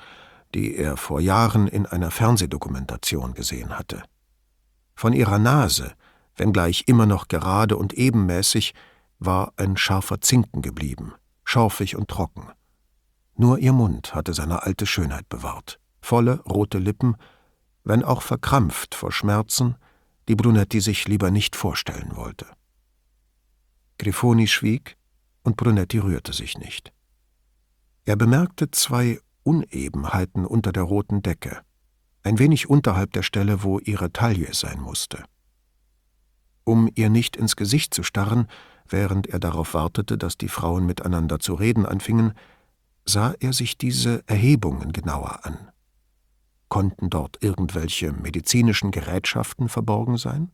die 0.56 0.78
er 0.78 0.96
vor 0.96 1.20
Jahren 1.20 1.68
in 1.68 1.86
einer 1.86 2.10
Fernsehdokumentation 2.10 3.34
gesehen 3.34 3.78
hatte. 3.78 4.02
Von 4.96 5.12
ihrer 5.12 5.40
Nase, 5.40 5.92
wenngleich 6.38 6.86
immer 6.88 7.06
noch 7.06 7.28
gerade 7.28 7.76
und 7.76 7.92
ebenmäßig, 7.92 8.74
war 9.22 9.54
ein 9.56 9.78
scharfer 9.78 10.20
Zinken 10.20 10.62
geblieben, 10.62 11.14
schorfig 11.46 11.96
und 11.96 12.10
trocken. 12.10 12.50
Nur 13.36 13.60
ihr 13.60 13.72
Mund 13.72 14.14
hatte 14.14 14.34
seine 14.34 14.64
alte 14.64 14.86
Schönheit 14.86 15.30
bewahrt 15.30 15.80
volle 16.02 16.42
rote 16.42 16.80
Lippen, 16.80 17.16
wenn 17.84 18.04
auch 18.04 18.22
verkrampft 18.22 18.96
vor 18.96 19.12
Schmerzen, 19.12 19.76
die 20.28 20.36
Brunetti 20.36 20.82
sich 20.82 21.08
lieber 21.08 21.32
nicht 21.32 21.56
vorstellen 21.56 22.16
wollte. 22.16 22.48
Grifoni 23.98 24.48
schwieg 24.48 24.98
und 25.44 25.58
Brunetti 25.58 26.00
rührte 26.00 26.34
sich 26.34 26.58
nicht. 26.58 26.92
Er 28.06 28.16
bemerkte 28.16 28.72
zwei 28.72 29.20
Unebenheiten 29.44 30.46
unter 30.46 30.72
der 30.72 30.84
roten 30.84 31.22
Decke, 31.22 31.62
ein 32.24 32.40
wenig 32.40 32.70
unterhalb 32.70 33.14
der 33.14 33.24
Stelle, 33.24 33.64
wo 33.64 33.80
ihre 33.80 34.12
Taille 34.12 34.54
sein 34.54 34.80
musste. 34.80 35.24
Um 36.64 36.90
ihr 36.94 37.10
nicht 37.10 37.36
ins 37.36 37.56
Gesicht 37.56 37.94
zu 37.94 38.04
starren, 38.04 38.48
während 38.92 39.28
er 39.28 39.40
darauf 39.40 39.74
wartete, 39.74 40.18
dass 40.18 40.38
die 40.38 40.48
Frauen 40.48 40.86
miteinander 40.86 41.40
zu 41.40 41.54
reden 41.54 41.86
anfingen, 41.86 42.34
sah 43.06 43.34
er 43.40 43.54
sich 43.54 43.78
diese 43.78 44.24
Erhebungen 44.28 44.94
genauer 44.94 45.46
an. 45.46 45.72
Konnten 46.70 47.10
dort 47.10 47.38
irgendwelche 47.42 48.14
medizinischen 48.14 48.92
Gerätschaften 48.92 49.68
verborgen 49.68 50.18
sein? 50.18 50.52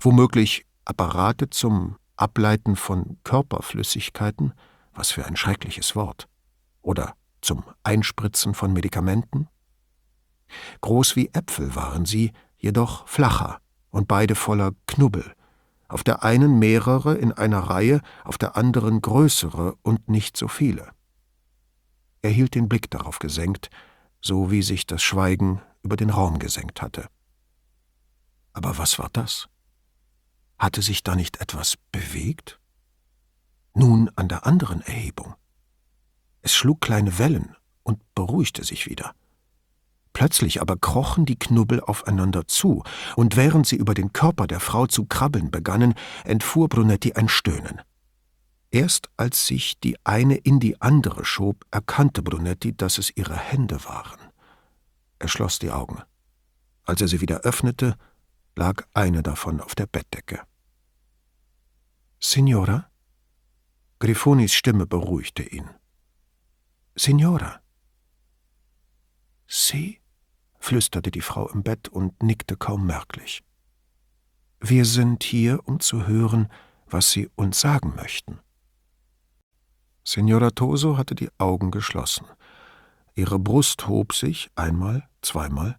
Womöglich 0.00 0.66
Apparate 0.84 1.50
zum 1.50 1.96
Ableiten 2.16 2.76
von 2.76 3.18
Körperflüssigkeiten, 3.24 4.52
was 4.92 5.10
für 5.10 5.24
ein 5.24 5.36
schreckliches 5.36 5.96
Wort, 5.96 6.28
oder 6.82 7.14
zum 7.40 7.64
Einspritzen 7.82 8.54
von 8.54 8.72
Medikamenten? 8.72 9.48
Groß 10.82 11.16
wie 11.16 11.30
Äpfel 11.32 11.74
waren 11.74 12.04
sie, 12.04 12.32
jedoch 12.58 13.08
flacher 13.08 13.58
und 13.90 14.06
beide 14.06 14.34
voller 14.34 14.72
Knubbel, 14.86 15.34
auf 15.92 16.02
der 16.04 16.22
einen 16.22 16.58
mehrere 16.58 17.14
in 17.14 17.32
einer 17.32 17.60
Reihe, 17.60 18.00
auf 18.24 18.38
der 18.38 18.56
anderen 18.56 19.02
größere 19.02 19.76
und 19.82 20.08
nicht 20.08 20.36
so 20.36 20.48
viele. 20.48 20.90
Er 22.22 22.30
hielt 22.30 22.54
den 22.54 22.68
Blick 22.68 22.90
darauf 22.90 23.18
gesenkt, 23.18 23.70
so 24.20 24.50
wie 24.50 24.62
sich 24.62 24.86
das 24.86 25.02
Schweigen 25.02 25.60
über 25.82 25.96
den 25.96 26.10
Raum 26.10 26.38
gesenkt 26.38 26.80
hatte. 26.80 27.08
Aber 28.52 28.78
was 28.78 28.98
war 28.98 29.10
das? 29.12 29.48
Hatte 30.58 30.82
sich 30.82 31.02
da 31.02 31.16
nicht 31.16 31.40
etwas 31.40 31.76
bewegt? 31.90 32.60
Nun 33.74 34.10
an 34.16 34.28
der 34.28 34.46
anderen 34.46 34.80
Erhebung. 34.82 35.34
Es 36.40 36.54
schlug 36.54 36.80
kleine 36.80 37.18
Wellen 37.18 37.56
und 37.82 38.00
beruhigte 38.14 38.64
sich 38.64 38.86
wieder. 38.86 39.14
Plötzlich 40.22 40.60
aber 40.60 40.76
krochen 40.76 41.26
die 41.26 41.36
Knubbel 41.36 41.80
aufeinander 41.80 42.46
zu, 42.46 42.84
und 43.16 43.34
während 43.34 43.66
sie 43.66 43.74
über 43.74 43.92
den 43.92 44.12
Körper 44.12 44.46
der 44.46 44.60
Frau 44.60 44.86
zu 44.86 45.04
krabbeln 45.04 45.50
begannen, 45.50 45.94
entfuhr 46.22 46.68
Brunetti 46.68 47.14
ein 47.14 47.28
Stöhnen. 47.28 47.80
Erst 48.70 49.10
als 49.16 49.48
sich 49.48 49.80
die 49.80 49.96
eine 50.04 50.36
in 50.36 50.60
die 50.60 50.80
andere 50.80 51.24
schob, 51.24 51.64
erkannte 51.72 52.22
Brunetti, 52.22 52.72
dass 52.72 52.98
es 52.98 53.10
ihre 53.16 53.36
Hände 53.36 53.84
waren. 53.84 54.20
Er 55.18 55.26
schloss 55.26 55.58
die 55.58 55.72
Augen. 55.72 56.00
Als 56.84 57.00
er 57.00 57.08
sie 57.08 57.20
wieder 57.20 57.40
öffnete, 57.40 57.96
lag 58.54 58.86
eine 58.94 59.24
davon 59.24 59.60
auf 59.60 59.74
der 59.74 59.86
Bettdecke. 59.86 60.40
Signora? 62.20 62.88
Griffonis 63.98 64.54
Stimme 64.54 64.86
beruhigte 64.86 65.42
ihn. 65.42 65.68
Signora. 66.94 67.60
Sie? 69.48 70.01
Flüsterte 70.62 71.10
die 71.10 71.20
Frau 71.20 71.48
im 71.48 71.62
Bett 71.62 71.88
und 71.88 72.22
nickte 72.22 72.56
kaum 72.56 72.86
merklich. 72.86 73.42
Wir 74.60 74.84
sind 74.84 75.24
hier, 75.24 75.60
um 75.66 75.80
zu 75.80 76.06
hören, 76.06 76.48
was 76.86 77.10
Sie 77.10 77.28
uns 77.34 77.60
sagen 77.60 77.94
möchten. 77.96 78.38
Signora 80.04 80.50
Toso 80.50 80.96
hatte 80.96 81.16
die 81.16 81.30
Augen 81.38 81.72
geschlossen. 81.72 82.26
Ihre 83.14 83.38
Brust 83.38 83.88
hob 83.88 84.14
sich 84.14 84.50
einmal, 84.54 85.08
zweimal, 85.20 85.78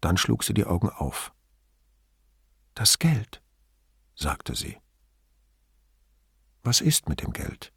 dann 0.00 0.16
schlug 0.16 0.44
sie 0.44 0.54
die 0.54 0.66
Augen 0.66 0.90
auf. 0.90 1.32
Das 2.74 2.98
Geld, 2.98 3.42
sagte 4.14 4.54
sie. 4.54 4.78
Was 6.62 6.80
ist 6.80 7.08
mit 7.08 7.22
dem 7.22 7.32
Geld? 7.32 7.72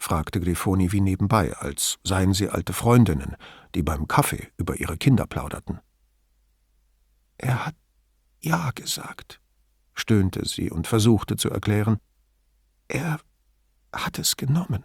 Fragte 0.00 0.40
Grifoni 0.40 0.90
wie 0.92 1.02
nebenbei, 1.02 1.54
als 1.58 1.98
seien 2.02 2.32
sie 2.32 2.48
alte 2.48 2.72
Freundinnen, 2.72 3.36
die 3.74 3.82
beim 3.82 4.08
Kaffee 4.08 4.48
über 4.56 4.80
ihre 4.80 4.96
Kinder 4.96 5.26
plauderten. 5.26 5.80
Er 7.36 7.66
hat 7.66 7.76
ja 8.40 8.70
gesagt, 8.72 9.40
stöhnte 9.94 10.46
sie 10.46 10.70
und 10.70 10.86
versuchte 10.86 11.36
zu 11.36 11.50
erklären. 11.50 11.98
Er 12.88 13.20
hat 13.94 14.18
es 14.18 14.36
genommen. 14.36 14.84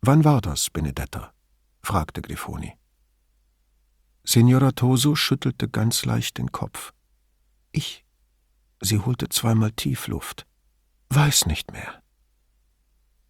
Wann 0.00 0.24
war 0.24 0.40
das, 0.40 0.70
Benedetta? 0.70 1.32
fragte 1.82 2.22
Grifoni. 2.22 2.74
Signora 4.22 4.72
Toso 4.72 5.16
schüttelte 5.16 5.68
ganz 5.68 6.04
leicht 6.04 6.38
den 6.38 6.52
Kopf. 6.52 6.92
Ich. 7.72 8.04
Sie 8.80 8.98
holte 8.98 9.28
zweimal 9.28 9.72
tief 9.72 10.06
Luft. 10.06 10.46
Weiß 11.10 11.46
nicht 11.46 11.72
mehr. 11.72 12.03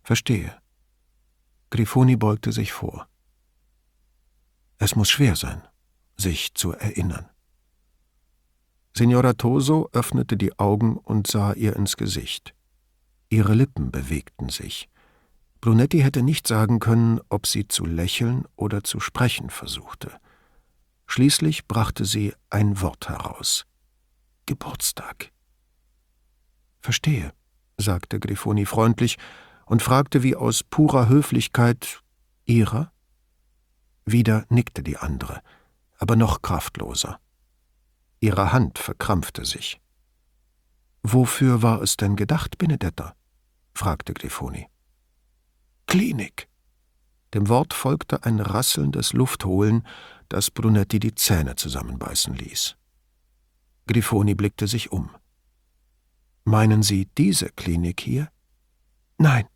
Verstehe. 0.05 0.55
Grifoni 1.70 2.16
beugte 2.16 2.52
sich 2.52 2.72
vor. 2.72 3.09
Es 4.76 4.96
muss 4.96 5.09
schwer 5.09 5.34
sein, 5.34 5.62
sich 6.16 6.52
zu 6.52 6.72
erinnern. 6.72 7.30
Signora 8.94 9.32
Toso 9.32 9.88
öffnete 9.92 10.36
die 10.36 10.57
Augen 10.59 10.98
und 10.98 11.26
sah 11.26 11.55
ihr 11.55 11.74
ins 11.74 11.96
Gesicht. 11.96 12.55
Ihre 13.30 13.55
Lippen 13.55 13.90
bewegten 13.90 14.50
sich. 14.50 14.90
Brunetti 15.62 16.00
hätte 16.00 16.22
nicht 16.22 16.46
sagen 16.46 16.80
können, 16.80 17.20
ob 17.30 17.46
sie 17.46 17.66
zu 17.66 17.86
lächeln 17.86 18.44
oder 18.57 18.84
zu 18.84 19.00
sprechen 19.00 19.48
versuchte. 19.48 20.12
Schließlich 21.07 21.66
brachte 21.66 22.05
sie 22.05 22.34
ein 22.50 22.82
Wort 22.82 23.09
heraus. 23.09 23.64
Geburtstag. 24.44 25.32
Verstehe, 26.80 27.32
sagte 27.78 28.20
Grifoni 28.20 28.66
freundlich 28.66 29.16
und 29.66 29.82
fragte 29.82 30.22
wie 30.22 30.36
aus 30.36 30.62
purer 30.62 31.08
Höflichkeit 31.08 32.02
Ihrer? 32.44 32.92
Wieder 34.04 34.44
nickte 34.48 34.82
die 34.82 34.98
andere, 34.98 35.40
aber 35.98 36.16
noch 36.16 36.42
kraftloser. 36.42 37.18
Ihre 38.20 38.52
Hand 38.52 38.78
verkrampfte 38.78 39.44
sich. 39.44 39.80
Wofür 41.02 41.62
war 41.62 41.82
es 41.82 41.96
denn 41.96 42.16
gedacht, 42.16 42.58
Benedetta? 42.58 43.14
fragte 43.74 44.14
Grifoni. 44.14 44.66
Klinik. 45.86 46.48
Dem 47.34 47.48
Wort 47.48 47.74
folgte 47.74 48.24
ein 48.24 48.40
rasselndes 48.40 49.12
Luftholen, 49.12 49.86
das 50.28 50.50
Brunetti 50.50 51.00
die 51.00 51.14
Zähne 51.14 51.56
zusammenbeißen 51.56 52.34
ließ. 52.34 52.76
Grifoni 53.86 54.34
blickte 54.34 54.66
sich 54.66 54.92
um. 54.92 55.10
Meinen 56.44 56.82
Sie 56.82 57.06
diese 57.18 57.50
Klinik 57.50 58.00
hier? 58.00 58.30
Nein, 59.18 59.46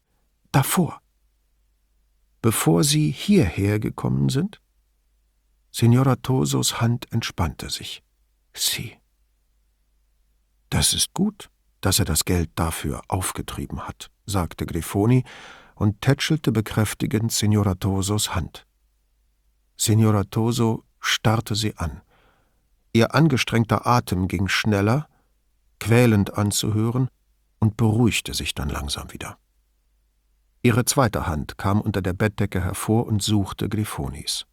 davor. 0.52 1.00
Bevor 2.40 2.84
Sie 2.84 3.10
hierher 3.10 3.80
gekommen 3.80 4.28
sind? 4.28 4.60
Signora 5.70 6.16
Tosos 6.16 6.80
Hand 6.80 7.12
entspannte 7.12 7.70
sich. 7.70 8.02
Sie. 8.54 8.96
Das 10.70 10.92
ist 10.92 11.14
gut, 11.14 11.50
dass 11.80 11.98
er 11.98 12.04
das 12.04 12.24
Geld 12.24 12.50
dafür 12.54 13.02
aufgetrieben 13.08 13.86
hat, 13.86 14.10
sagte 14.26 14.66
Grifoni 14.66 15.24
und 15.74 16.00
tätschelte 16.00 16.52
bekräftigend 16.52 17.32
Signora 17.32 17.74
Tosos 17.74 18.34
Hand. 18.34 18.66
Signora 19.76 20.24
Toso 20.24 20.84
starrte 21.00 21.54
sie 21.54 21.76
an. 21.76 22.02
Ihr 22.92 23.14
angestrengter 23.14 23.86
Atem 23.86 24.26
ging 24.26 24.48
schneller, 24.48 25.08
quälend 25.78 26.34
anzuhören, 26.34 27.08
und 27.60 27.76
beruhigte 27.76 28.34
sich 28.34 28.54
dann 28.54 28.68
langsam 28.68 29.12
wieder. 29.12 29.38
Ihre 30.68 30.84
zweite 30.84 31.26
Hand 31.26 31.56
kam 31.56 31.80
unter 31.80 32.02
der 32.02 32.12
Bettdecke 32.12 32.62
hervor 32.62 33.06
und 33.06 33.22
suchte 33.22 33.70
Griffonis. 33.70 34.44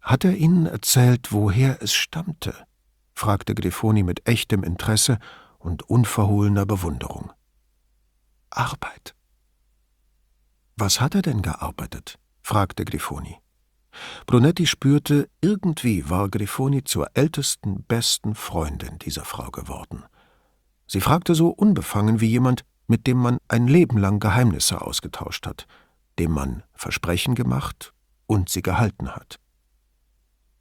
Hat 0.00 0.24
er 0.24 0.36
Ihnen 0.36 0.66
erzählt, 0.66 1.32
woher 1.32 1.82
es 1.82 1.92
stammte? 1.92 2.54
fragte 3.12 3.56
Grifoni 3.56 4.04
mit 4.04 4.28
echtem 4.28 4.62
Interesse 4.62 5.18
und 5.58 5.82
unverhohlener 5.82 6.66
Bewunderung. 6.66 7.32
Arbeit, 8.48 9.16
was 10.76 11.00
hat 11.00 11.16
er 11.16 11.22
denn 11.22 11.42
gearbeitet? 11.42 12.20
fragte 12.44 12.84
Grifoni. 12.84 13.38
Brunetti 14.26 14.68
spürte, 14.68 15.28
irgendwie 15.40 16.08
war 16.08 16.28
Grifoni 16.28 16.84
zur 16.84 17.08
ältesten, 17.14 17.82
besten 17.88 18.36
Freundin 18.36 19.00
dieser 19.00 19.24
Frau 19.24 19.50
geworden. 19.50 20.04
Sie 20.86 21.00
fragte 21.00 21.34
so 21.34 21.48
unbefangen 21.48 22.20
wie 22.20 22.28
jemand, 22.28 22.64
mit 22.86 23.06
dem 23.06 23.18
man 23.18 23.38
ein 23.48 23.66
Leben 23.66 23.98
lang 23.98 24.20
Geheimnisse 24.20 24.80
ausgetauscht 24.80 25.46
hat, 25.46 25.66
dem 26.18 26.32
man 26.32 26.62
Versprechen 26.74 27.34
gemacht 27.34 27.92
und 28.26 28.48
sie 28.48 28.62
gehalten 28.62 29.14
hat. 29.14 29.38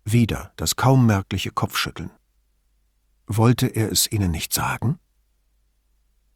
Wieder 0.03 0.51
das 0.55 0.75
kaum 0.75 1.05
merkliche 1.05 1.51
Kopfschütteln. 1.51 2.11
Wollte 3.27 3.67
er 3.67 3.91
es 3.91 4.11
ihnen 4.11 4.31
nicht 4.31 4.53
sagen? 4.53 4.99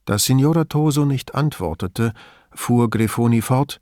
Da 0.05 0.17
Signora 0.17 0.65
Toso 0.65 1.05
nicht 1.05 1.35
antwortete, 1.35 2.13
fuhr 2.51 2.89
Grifoni 2.89 3.41
fort, 3.41 3.79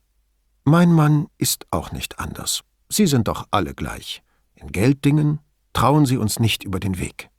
mein 0.65 0.91
Mann 0.91 1.27
ist 1.37 1.65
auch 1.71 1.93
nicht 1.93 2.19
anders. 2.19 2.63
Sie 2.89 3.07
sind 3.07 3.29
doch 3.29 3.47
alle 3.51 3.73
gleich. 3.73 4.21
In 4.55 4.71
Gelddingen 4.73 5.39
trauen 5.71 6.05
Sie 6.05 6.17
uns 6.17 6.39
nicht 6.39 6.63
über 6.65 6.81
den 6.81 6.99
Weg. 6.99 7.29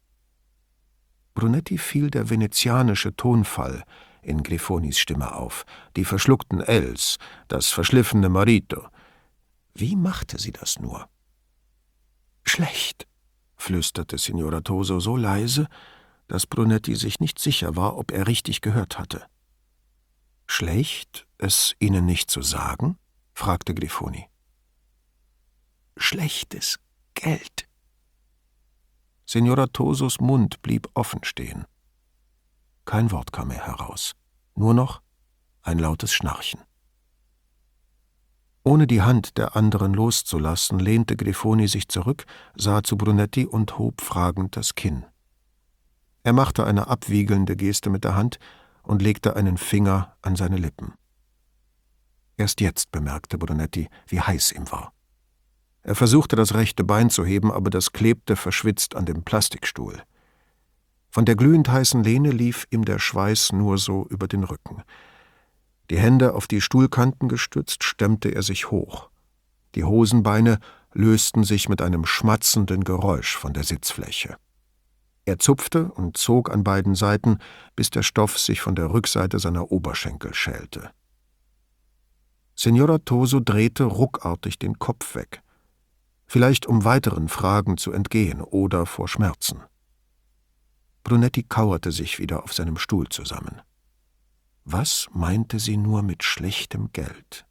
Brunetti 1.35 1.77
fiel 1.77 2.11
der 2.11 2.31
venezianische 2.31 3.15
Tonfall 3.15 3.85
in 4.29 4.43
Grifonis 4.43 4.99
Stimme 4.99 5.35
auf, 5.35 5.65
die 5.97 6.05
verschluckten 6.05 6.61
Ls, 6.61 7.17
das 7.49 7.69
verschliffene 7.69 8.29
Marito. 8.29 8.87
Wie 9.75 9.97
machte 9.97 10.39
sie 10.39 10.53
das 10.53 10.79
nur? 10.79 11.09
Schlecht, 12.45 13.07
flüsterte 13.57 14.19
Signora 14.19 14.61
Toso 14.61 15.01
so 15.01 15.17
leise, 15.17 15.67
dass 16.29 16.47
Brunetti 16.47 16.95
sich 16.95 17.21
nicht 17.21 17.39
sicher 17.39 17.75
war, 17.75 17.97
ob 17.97 18.13
er 18.13 18.27
richtig 18.27 18.61
gehört 18.61 18.99
hatte. 18.99 19.27
Schlecht, 20.47 21.27
es 21.39 21.75
Ihnen 21.79 22.05
nicht 22.05 22.31
zu 22.31 22.43
sagen? 22.43 22.99
fragte 23.35 23.75
Grifoni. 23.75 24.27
Schlechtes 25.97 26.79
Geld. 27.15 27.69
Signora 29.27 29.67
Tosos 29.67 30.21
Mund 30.21 30.63
blieb 30.63 30.89
offen 30.95 31.23
stehen. 31.25 31.67
Kein 32.89 33.11
Wort 33.11 33.35
kam 33.35 33.49
mehr 33.49 33.67
heraus, 33.67 34.15
nur 34.55 34.73
noch 34.73 35.03
ein 35.61 35.79
lautes 35.79 36.11
Schnarchen. 36.11 36.63
Ohne 38.65 38.87
die 38.87 39.03
Hand 39.03 39.37
der 39.37 39.57
anderen 39.57 39.93
loszulassen, 39.93 40.79
lehnte 40.79 41.15
Grifoni 41.15 41.69
sich 41.69 41.89
zurück, 41.89 42.25
sah 42.57 42.83
zu 42.83 42.97
Brunetti 42.97 43.45
und 43.45 43.77
hob 43.77 44.01
fragend 44.01 44.57
das 44.57 44.75
Kinn. 44.75 45.05
Er 46.23 46.33
machte 46.33 46.65
eine 46.65 46.87
abwiegelnde 46.87 47.57
Geste 47.57 47.91
mit 47.91 48.05
der 48.05 48.15
Hand 48.15 48.39
und 48.83 49.03
legte 49.03 49.37
einen 49.37 49.59
Finger 49.59 50.17
an 50.23 50.35
seine 50.35 50.57
Lippen. 50.57 50.95
Erst 52.39 52.63
jetzt 52.63 52.91
bemerkte 52.91 53.37
Brunetti, 53.37 53.91
wie 54.07 54.23
heiß 54.23 54.53
ihm 54.53 54.73
war. 54.73 54.95
Er 55.83 55.95
versuchte 55.95 56.37
das 56.37 56.55
rechte 56.55 56.85
Bein 56.85 57.11
zu 57.11 57.27
heben, 57.27 57.53
aber 57.53 57.69
das 57.69 57.93
klebte 57.93 58.35
verschwitzt 58.35 58.97
an 58.97 59.05
dem 59.05 59.25
Plastikstuhl. 59.25 60.03
Von 61.19 61.25
der 61.25 61.35
glühend 61.35 61.69
heißen 61.69 62.05
Lehne 62.05 62.31
lief 62.31 62.69
ihm 62.71 62.85
der 62.85 63.01
Schweiß 63.01 63.51
nur 63.51 63.77
so 63.77 64.07
über 64.09 64.29
den 64.29 64.45
Rücken. 64.45 64.85
Die 65.91 65.99
Hände 65.99 66.33
auf 66.33 66.47
die 66.47 66.61
Stuhlkanten 66.61 67.29
gestützt, 67.29 67.83
stemmte 67.83 68.29
er 68.29 68.45
sich 68.45 68.71
hoch. 68.71 69.11
Die 69.75 69.83
Hosenbeine 69.83 70.61
lösten 70.93 71.43
sich 71.43 71.69
mit 71.69 71.83
einem 71.83 72.07
schmatzenden 72.07 72.85
Geräusch 72.85 73.37
von 73.37 73.53
der 73.53 73.65
Sitzfläche. 73.65 74.37
Er 75.25 75.41
zupfte 75.41 75.91
und 75.91 76.17
zog 76.17 76.53
an 76.53 76.63
beiden 76.63 76.95
Seiten, 76.95 77.39
bis 77.75 77.91
der 77.91 78.05
Stoff 78.05 78.39
sich 78.39 78.61
von 78.61 78.77
der 78.77 78.93
Rückseite 78.93 79.41
seiner 79.41 79.73
Oberschenkel 79.73 80.35
schälte. 80.35 80.93
Signora 82.55 82.99
Toso 82.99 83.41
drehte 83.41 83.83
ruckartig 83.83 84.61
den 84.61 84.79
Kopf 84.79 85.17
weg, 85.17 85.43
vielleicht 86.29 86.67
um 86.67 86.85
weiteren 86.85 87.27
Fragen 87.27 87.77
zu 87.77 87.91
entgehen 87.91 88.41
oder 88.41 88.87
vor 88.87 89.09
Schmerzen. 89.09 89.65
Brunetti 91.05 91.43
kauerte 91.43 91.93
sich 91.93 92.19
wieder 92.19 92.45
auf 92.45 92.53
seinem 92.53 92.77
Stuhl 92.77 93.09
zusammen. 93.09 93.61
Was 94.65 95.09
meinte 95.13 95.59
sie 95.59 95.77
nur 95.77 96.03
mit 96.03 96.23
schlechtem 96.23 96.93
Geld? 96.93 97.47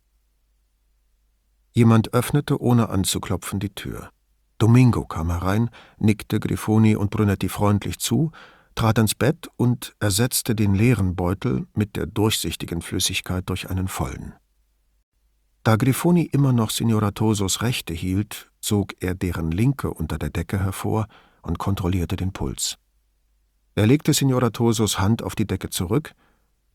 Jemand 1.74 2.14
öffnete 2.14 2.62
ohne 2.62 2.90
anzuklopfen 2.90 3.60
die 3.60 3.74
Tür. 3.74 4.12
Domingo 4.58 5.06
kam 5.06 5.30
herein, 5.30 5.70
nickte 6.00 6.40
Grifoni 6.40 6.96
und 6.96 7.12
Brunetti 7.12 7.50
freundlich 7.50 8.00
zu, 8.00 8.32
trat 8.74 8.98
ans 8.98 9.16
Bett 9.16 9.50
und 9.58 9.96
ersetzte 10.00 10.56
den 10.56 10.76
leeren 10.76 11.16
Beutel 11.16 11.68
mit 11.74 11.96
der 11.96 12.06
durchsichtigen 12.06 12.82
Flüssigkeit 12.82 13.50
durch 13.50 13.70
einen 13.70 13.88
vollen. 13.88 14.34
Da 15.64 15.76
Grifoni 15.76 16.24
immer 16.24 16.54
noch 16.54 16.70
Signora 16.70 17.12
Tosos 17.12 17.62
rechte 17.62 17.94
hielt, 17.94 18.52
zog 18.62 18.94
er 19.00 19.16
deren 19.16 19.52
linke 19.52 19.92
unter 19.92 20.18
der 20.18 20.30
Decke 20.30 20.60
hervor 20.60 21.08
und 21.42 21.60
kontrollierte 21.60 22.16
den 22.16 22.32
Puls. 22.32 22.78
Er 23.78 23.86
legte 23.86 24.12
Signora 24.12 24.50
Tosos 24.50 24.98
Hand 24.98 25.22
auf 25.22 25.36
die 25.36 25.46
Decke 25.46 25.70
zurück, 25.70 26.16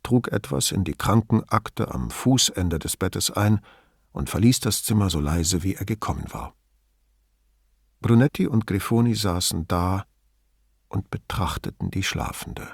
trug 0.05 0.29
etwas 0.29 0.71
in 0.71 0.85
die 0.85 0.95
Krankenakte 0.95 1.93
am 1.93 2.11
Fußende 2.11 2.79
des 2.79 2.97
Bettes 2.97 3.33
ein 3.33 3.61
und 4.13 4.31
verließ 4.31 4.61
das 4.61 4.85
Zimmer 4.85 5.11
so 5.11 5.19
leise, 5.19 5.65
wie 5.65 5.75
er 5.75 5.85
gekommen 5.85 6.27
war. 6.29 6.55
Brunetti 8.03 8.47
und 8.47 8.69
Grifoni 8.69 9.17
saßen 9.17 9.67
da 9.67 10.05
und 10.89 11.11
betrachteten 11.11 11.91
die 11.91 12.05
Schlafende. 12.05 12.69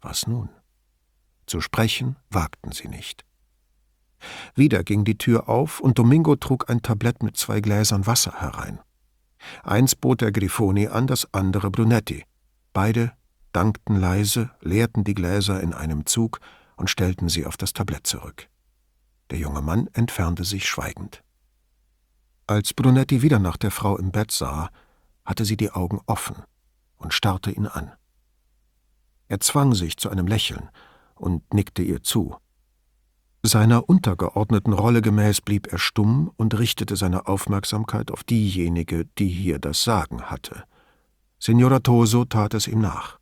Was 0.00 0.26
nun? 0.26 0.48
Zu 1.44 1.60
sprechen 1.60 2.16
wagten 2.30 2.72
sie 2.72 2.88
nicht. 2.88 3.26
Wieder 4.54 4.82
ging 4.82 5.04
die 5.04 5.18
Tür 5.18 5.50
auf 5.50 5.80
und 5.80 5.98
Domingo 5.98 6.36
trug 6.36 6.70
ein 6.70 6.80
Tablett 6.80 7.22
mit 7.22 7.36
zwei 7.36 7.60
Gläsern 7.60 8.06
Wasser 8.06 8.40
herein. 8.40 8.80
Eins 9.62 9.94
bot 9.94 10.22
der 10.22 10.32
Grifoni 10.32 10.88
an, 10.88 11.06
das 11.06 11.28
andere 11.34 11.70
Brunetti. 11.70 12.24
Beide 12.78 13.10
dankten 13.52 13.96
leise, 13.96 14.52
leerten 14.60 15.02
die 15.02 15.14
Gläser 15.14 15.60
in 15.60 15.72
einem 15.72 16.06
Zug 16.06 16.38
und 16.76 16.88
stellten 16.88 17.28
sie 17.28 17.44
auf 17.44 17.56
das 17.56 17.72
Tablett 17.72 18.06
zurück. 18.06 18.48
Der 19.30 19.38
junge 19.40 19.62
Mann 19.62 19.88
entfernte 19.94 20.44
sich 20.44 20.68
schweigend. 20.68 21.24
Als 22.46 22.74
Brunetti 22.74 23.20
wieder 23.20 23.40
nach 23.40 23.56
der 23.56 23.72
Frau 23.72 23.98
im 23.98 24.12
Bett 24.12 24.30
sah, 24.30 24.70
hatte 25.24 25.44
sie 25.44 25.56
die 25.56 25.72
Augen 25.72 26.00
offen 26.06 26.36
und 26.98 27.12
starrte 27.12 27.50
ihn 27.50 27.66
an. 27.66 27.90
Er 29.26 29.40
zwang 29.40 29.74
sich 29.74 29.96
zu 29.96 30.08
einem 30.08 30.28
Lächeln 30.28 30.70
und 31.16 31.52
nickte 31.52 31.82
ihr 31.82 32.04
zu. 32.04 32.36
Seiner 33.42 33.88
untergeordneten 33.88 34.72
Rolle 34.72 35.02
gemäß 35.02 35.40
blieb 35.40 35.66
er 35.72 35.78
stumm 35.78 36.30
und 36.36 36.56
richtete 36.56 36.94
seine 36.94 37.26
Aufmerksamkeit 37.26 38.12
auf 38.12 38.22
diejenige, 38.22 39.04
die 39.18 39.26
hier 39.26 39.58
das 39.58 39.82
Sagen 39.82 40.30
hatte. 40.30 40.62
Signora 41.38 41.80
Toso 41.80 42.24
tat 42.24 42.54
es 42.54 42.66
ihm 42.66 42.80
nach. 42.80 43.18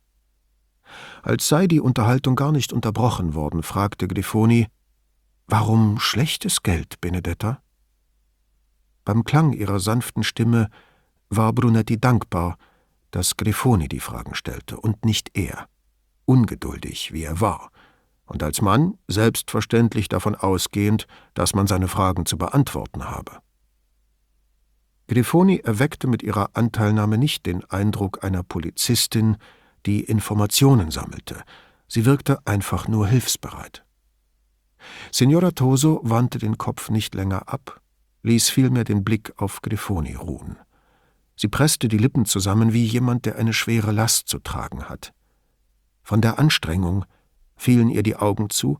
Als 1.21 1.47
sei 1.47 1.67
die 1.67 1.79
Unterhaltung 1.79 2.35
gar 2.35 2.51
nicht 2.51 2.73
unterbrochen 2.73 3.33
worden, 3.33 3.63
fragte 3.63 4.07
Grifoni, 4.07 4.67
Warum 5.47 5.99
schlechtes 5.99 6.61
Geld, 6.61 6.99
Benedetta? 6.99 7.61
Beim 9.05 9.23
Klang 9.23 9.53
ihrer 9.53 9.79
sanften 9.79 10.23
Stimme 10.23 10.69
war 11.29 11.53
Brunetti 11.53 11.99
dankbar, 11.99 12.57
dass 13.11 13.37
Grifoni 13.37 13.87
die 13.87 14.01
Fragen 14.01 14.35
stellte 14.35 14.77
und 14.77 15.05
nicht 15.05 15.37
er, 15.37 15.69
ungeduldig 16.25 17.13
wie 17.13 17.23
er 17.23 17.39
war, 17.39 17.71
und 18.25 18.43
als 18.43 18.61
Mann 18.61 18.97
selbstverständlich 19.07 20.09
davon 20.09 20.35
ausgehend, 20.35 21.07
dass 21.33 21.55
man 21.55 21.65
seine 21.65 21.87
Fragen 21.87 22.25
zu 22.25 22.37
beantworten 22.37 23.09
habe. 23.09 23.39
Grifoni 25.07 25.61
erweckte 25.63 26.07
mit 26.07 26.21
ihrer 26.21 26.51
Anteilnahme 26.53 27.17
nicht 27.17 27.45
den 27.45 27.63
Eindruck 27.65 28.23
einer 28.23 28.43
Polizistin, 28.43 29.37
die 29.85 30.01
Informationen 30.01 30.91
sammelte, 30.91 31.43
sie 31.87 32.05
wirkte 32.05 32.45
einfach 32.45 32.87
nur 32.87 33.07
hilfsbereit. 33.07 33.85
Signora 35.11 35.51
Toso 35.51 36.01
wandte 36.03 36.39
den 36.39 36.57
Kopf 36.57 36.89
nicht 36.89 37.15
länger 37.15 37.47
ab, 37.47 37.81
ließ 38.23 38.49
vielmehr 38.49 38.83
den 38.83 39.03
Blick 39.03 39.33
auf 39.37 39.61
Grifoni 39.61 40.15
ruhen. 40.15 40.57
Sie 41.35 41.47
presste 41.47 41.87
die 41.87 41.97
Lippen 41.97 42.25
zusammen 42.25 42.73
wie 42.73 42.83
jemand, 42.83 43.25
der 43.25 43.37
eine 43.37 43.53
schwere 43.53 43.91
Last 43.91 44.27
zu 44.27 44.39
tragen 44.39 44.89
hat. 44.89 45.13
Von 46.03 46.19
der 46.19 46.39
Anstrengung 46.39 47.05
fielen 47.55 47.89
ihr 47.89 48.03
die 48.03 48.15
Augen 48.15 48.49
zu, 48.49 48.79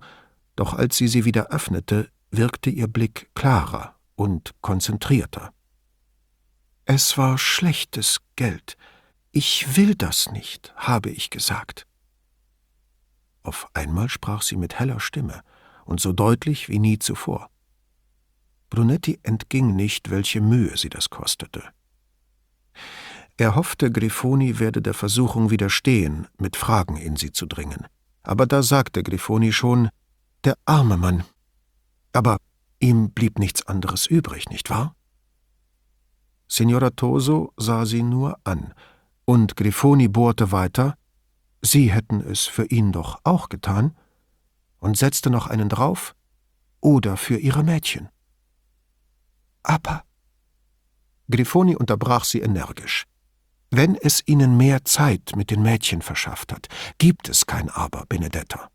doch 0.55 0.73
als 0.73 0.97
sie 0.97 1.07
sie 1.07 1.23
wieder 1.23 1.47
öffnete, 1.47 2.09
wirkte 2.31 2.69
ihr 2.69 2.87
Blick 2.87 3.29
klarer 3.35 3.95
und 4.15 4.53
konzentrierter. 4.61 5.51
Es 6.89 7.17
war 7.17 7.37
schlechtes 7.37 8.21
Geld. 8.37 8.77
Ich 9.33 9.75
will 9.75 9.93
das 9.93 10.31
nicht, 10.31 10.73
habe 10.77 11.09
ich 11.09 11.29
gesagt. 11.29 11.85
Auf 13.43 13.67
einmal 13.73 14.07
sprach 14.07 14.41
sie 14.41 14.55
mit 14.55 14.79
heller 14.79 15.01
Stimme 15.01 15.41
und 15.83 15.99
so 15.99 16.13
deutlich 16.13 16.69
wie 16.69 16.79
nie 16.79 16.97
zuvor. 16.97 17.49
Brunetti 18.69 19.19
entging 19.23 19.75
nicht, 19.75 20.09
welche 20.09 20.39
Mühe 20.39 20.77
sie 20.77 20.87
das 20.87 21.09
kostete. 21.09 21.61
Er 23.35 23.55
hoffte, 23.55 23.91
Grifoni 23.91 24.57
werde 24.59 24.81
der 24.81 24.93
Versuchung 24.93 25.49
widerstehen, 25.49 26.29
mit 26.37 26.55
Fragen 26.55 26.95
in 26.95 27.17
sie 27.17 27.33
zu 27.33 27.47
dringen. 27.47 27.85
Aber 28.23 28.45
da 28.45 28.63
sagte 28.63 29.03
Grifoni 29.03 29.51
schon, 29.51 29.89
der 30.45 30.57
arme 30.63 30.95
Mann. 30.95 31.25
Aber 32.13 32.37
ihm 32.79 33.11
blieb 33.11 33.39
nichts 33.39 33.67
anderes 33.67 34.07
übrig, 34.07 34.47
nicht 34.47 34.69
wahr? 34.69 34.96
Signora 36.47 36.91
Toso 36.91 37.53
sah 37.57 37.85
sie 37.85 38.03
nur 38.03 38.39
an, 38.43 38.73
und 39.25 39.55
Grifoni 39.55 40.07
bohrte 40.07 40.51
weiter, 40.51 40.95
Sie 41.61 41.91
hätten 41.91 42.21
es 42.21 42.45
für 42.45 42.65
ihn 42.65 42.91
doch 42.91 43.19
auch 43.23 43.49
getan, 43.49 43.95
und 44.79 44.97
setzte 44.97 45.29
noch 45.29 45.47
einen 45.47 45.69
drauf, 45.69 46.15
oder 46.79 47.17
für 47.17 47.37
Ihre 47.37 47.63
Mädchen. 47.63 48.09
Aber. 49.63 50.03
Grifoni 51.29 51.75
unterbrach 51.75 52.23
sie 52.23 52.39
energisch. 52.39 53.05
Wenn 53.69 53.95
es 53.95 54.23
Ihnen 54.25 54.55
mehr 54.55 54.85
Zeit 54.85 55.33
mit 55.35 55.51
den 55.51 55.61
Mädchen 55.61 56.01
verschafft 56.01 56.53
hat, 56.53 56.67
gibt 56.99 57.27
es 57.27 57.45
kein 57.45 57.69
Aber, 57.69 58.05
Benedetta. 58.07 58.69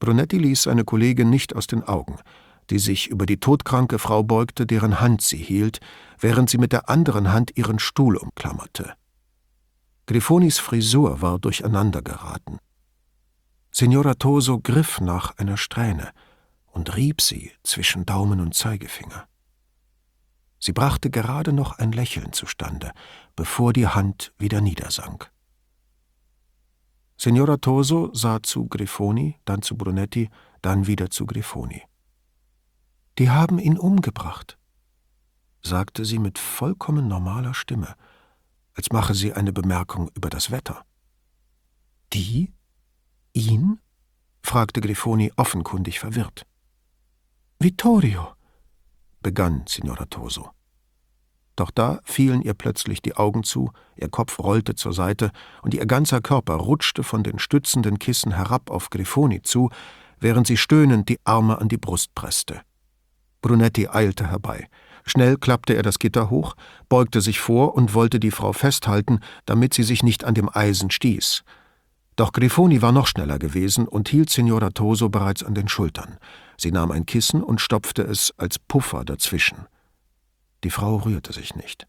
Brunetti 0.00 0.36
ließ 0.36 0.64
seine 0.64 0.84
Kollegin 0.84 1.30
nicht 1.30 1.56
aus 1.56 1.66
den 1.66 1.82
Augen, 1.82 2.18
die 2.70 2.78
sich 2.78 3.08
über 3.08 3.26
die 3.26 3.38
todkranke 3.38 3.98
Frau 3.98 4.22
beugte, 4.22 4.66
deren 4.66 5.00
Hand 5.00 5.22
sie 5.22 5.36
hielt, 5.36 5.80
während 6.18 6.50
sie 6.50 6.58
mit 6.58 6.72
der 6.72 6.88
anderen 6.88 7.32
Hand 7.32 7.56
ihren 7.56 7.78
Stuhl 7.78 8.16
umklammerte. 8.16 8.94
Grifonis 10.06 10.58
Frisur 10.58 11.20
war 11.22 11.38
durcheinander 11.38 12.02
geraten. 12.02 12.58
Signora 13.70 14.14
Toso 14.14 14.60
griff 14.60 15.00
nach 15.00 15.38
einer 15.38 15.56
Strähne 15.56 16.10
und 16.72 16.96
rieb 16.96 17.20
sie 17.20 17.52
zwischen 17.62 18.04
Daumen 18.04 18.40
und 18.40 18.54
Zeigefinger. 18.54 19.26
Sie 20.58 20.72
brachte 20.72 21.10
gerade 21.10 21.52
noch 21.52 21.78
ein 21.78 21.92
Lächeln 21.92 22.32
zustande, 22.32 22.92
bevor 23.34 23.72
die 23.72 23.88
Hand 23.88 24.32
wieder 24.38 24.60
niedersank. 24.60 25.30
Signora 27.16 27.56
Toso 27.56 28.12
sah 28.14 28.42
zu 28.42 28.66
Grifoni, 28.66 29.36
dann 29.44 29.62
zu 29.62 29.76
Brunetti, 29.76 30.28
dann 30.60 30.86
wieder 30.86 31.10
zu 31.10 31.26
Grifoni. 31.26 31.82
Die 33.18 33.30
haben 33.30 33.58
ihn 33.58 33.78
umgebracht, 33.78 34.58
sagte 35.62 36.04
sie 36.04 36.18
mit 36.18 36.38
vollkommen 36.38 37.08
normaler 37.08 37.54
Stimme, 37.54 37.94
als 38.74 38.90
mache 38.90 39.14
sie 39.14 39.34
eine 39.34 39.52
Bemerkung 39.52 40.10
über 40.14 40.30
das 40.30 40.50
Wetter. 40.50 40.84
Die? 42.12 42.52
Ihn? 43.32 43.80
fragte 44.42 44.80
Grifoni 44.80 45.32
offenkundig 45.36 46.00
verwirrt. 46.00 46.46
Vittorio, 47.58 48.34
begann 49.22 49.64
Signora 49.68 50.06
Toso. 50.06 50.50
Doch 51.54 51.70
da 51.70 52.00
fielen 52.04 52.42
ihr 52.42 52.54
plötzlich 52.54 53.02
die 53.02 53.14
Augen 53.14 53.44
zu, 53.44 53.72
ihr 53.96 54.08
Kopf 54.08 54.38
rollte 54.38 54.74
zur 54.74 54.92
Seite 54.92 55.30
und 55.62 55.74
ihr 55.74 55.86
ganzer 55.86 56.20
Körper 56.20 56.54
rutschte 56.54 57.02
von 57.02 57.22
den 57.22 57.38
stützenden 57.38 57.98
Kissen 57.98 58.32
herab 58.32 58.70
auf 58.70 58.90
Grifoni 58.90 59.42
zu, 59.42 59.70
während 60.18 60.46
sie 60.46 60.56
stöhnend 60.56 61.08
die 61.08 61.20
Arme 61.24 61.60
an 61.60 61.68
die 61.68 61.76
Brust 61.76 62.14
presste. 62.14 62.62
Brunetti 63.42 63.88
eilte 63.88 64.30
herbei. 64.30 64.68
Schnell 65.04 65.36
klappte 65.36 65.74
er 65.74 65.82
das 65.82 65.98
Gitter 65.98 66.30
hoch, 66.30 66.54
beugte 66.88 67.20
sich 67.20 67.40
vor 67.40 67.74
und 67.74 67.92
wollte 67.92 68.20
die 68.20 68.30
Frau 68.30 68.52
festhalten, 68.52 69.20
damit 69.46 69.74
sie 69.74 69.82
sich 69.82 70.02
nicht 70.02 70.24
an 70.24 70.34
dem 70.34 70.48
Eisen 70.48 70.90
stieß. 70.90 71.42
Doch 72.16 72.32
Grifoni 72.32 72.82
war 72.82 72.92
noch 72.92 73.06
schneller 73.06 73.38
gewesen 73.38 73.88
und 73.88 74.08
hielt 74.08 74.30
Signora 74.30 74.70
Toso 74.70 75.08
bereits 75.08 75.42
an 75.42 75.54
den 75.54 75.68
Schultern. 75.68 76.18
Sie 76.56 76.70
nahm 76.70 76.92
ein 76.92 77.06
Kissen 77.06 77.42
und 77.42 77.60
stopfte 77.60 78.02
es 78.02 78.32
als 78.36 78.58
Puffer 78.58 79.04
dazwischen. 79.04 79.66
Die 80.62 80.70
Frau 80.70 80.96
rührte 80.96 81.32
sich 81.32 81.56
nicht. 81.56 81.86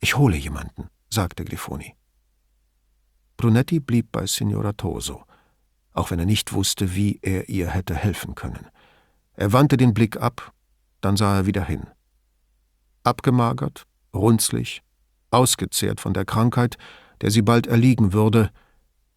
Ich 0.00 0.16
hole 0.16 0.36
jemanden, 0.36 0.88
sagte 1.10 1.44
Grifoni. 1.44 1.94
Brunetti 3.36 3.80
blieb 3.80 4.12
bei 4.12 4.26
Signora 4.26 4.72
Toso, 4.72 5.24
auch 5.92 6.10
wenn 6.10 6.18
er 6.18 6.26
nicht 6.26 6.52
wusste, 6.52 6.94
wie 6.94 7.18
er 7.22 7.48
ihr 7.48 7.68
hätte 7.68 7.94
helfen 7.94 8.34
können. 8.34 8.68
Er 9.38 9.52
wandte 9.52 9.76
den 9.76 9.94
Blick 9.94 10.16
ab, 10.16 10.52
dann 11.00 11.16
sah 11.16 11.36
er 11.36 11.46
wieder 11.46 11.64
hin. 11.64 11.86
Abgemagert, 13.04 13.86
runzlig, 14.12 14.82
ausgezehrt 15.30 16.00
von 16.00 16.12
der 16.12 16.24
Krankheit, 16.24 16.76
der 17.20 17.30
sie 17.30 17.42
bald 17.42 17.68
erliegen 17.68 18.12
würde, 18.12 18.50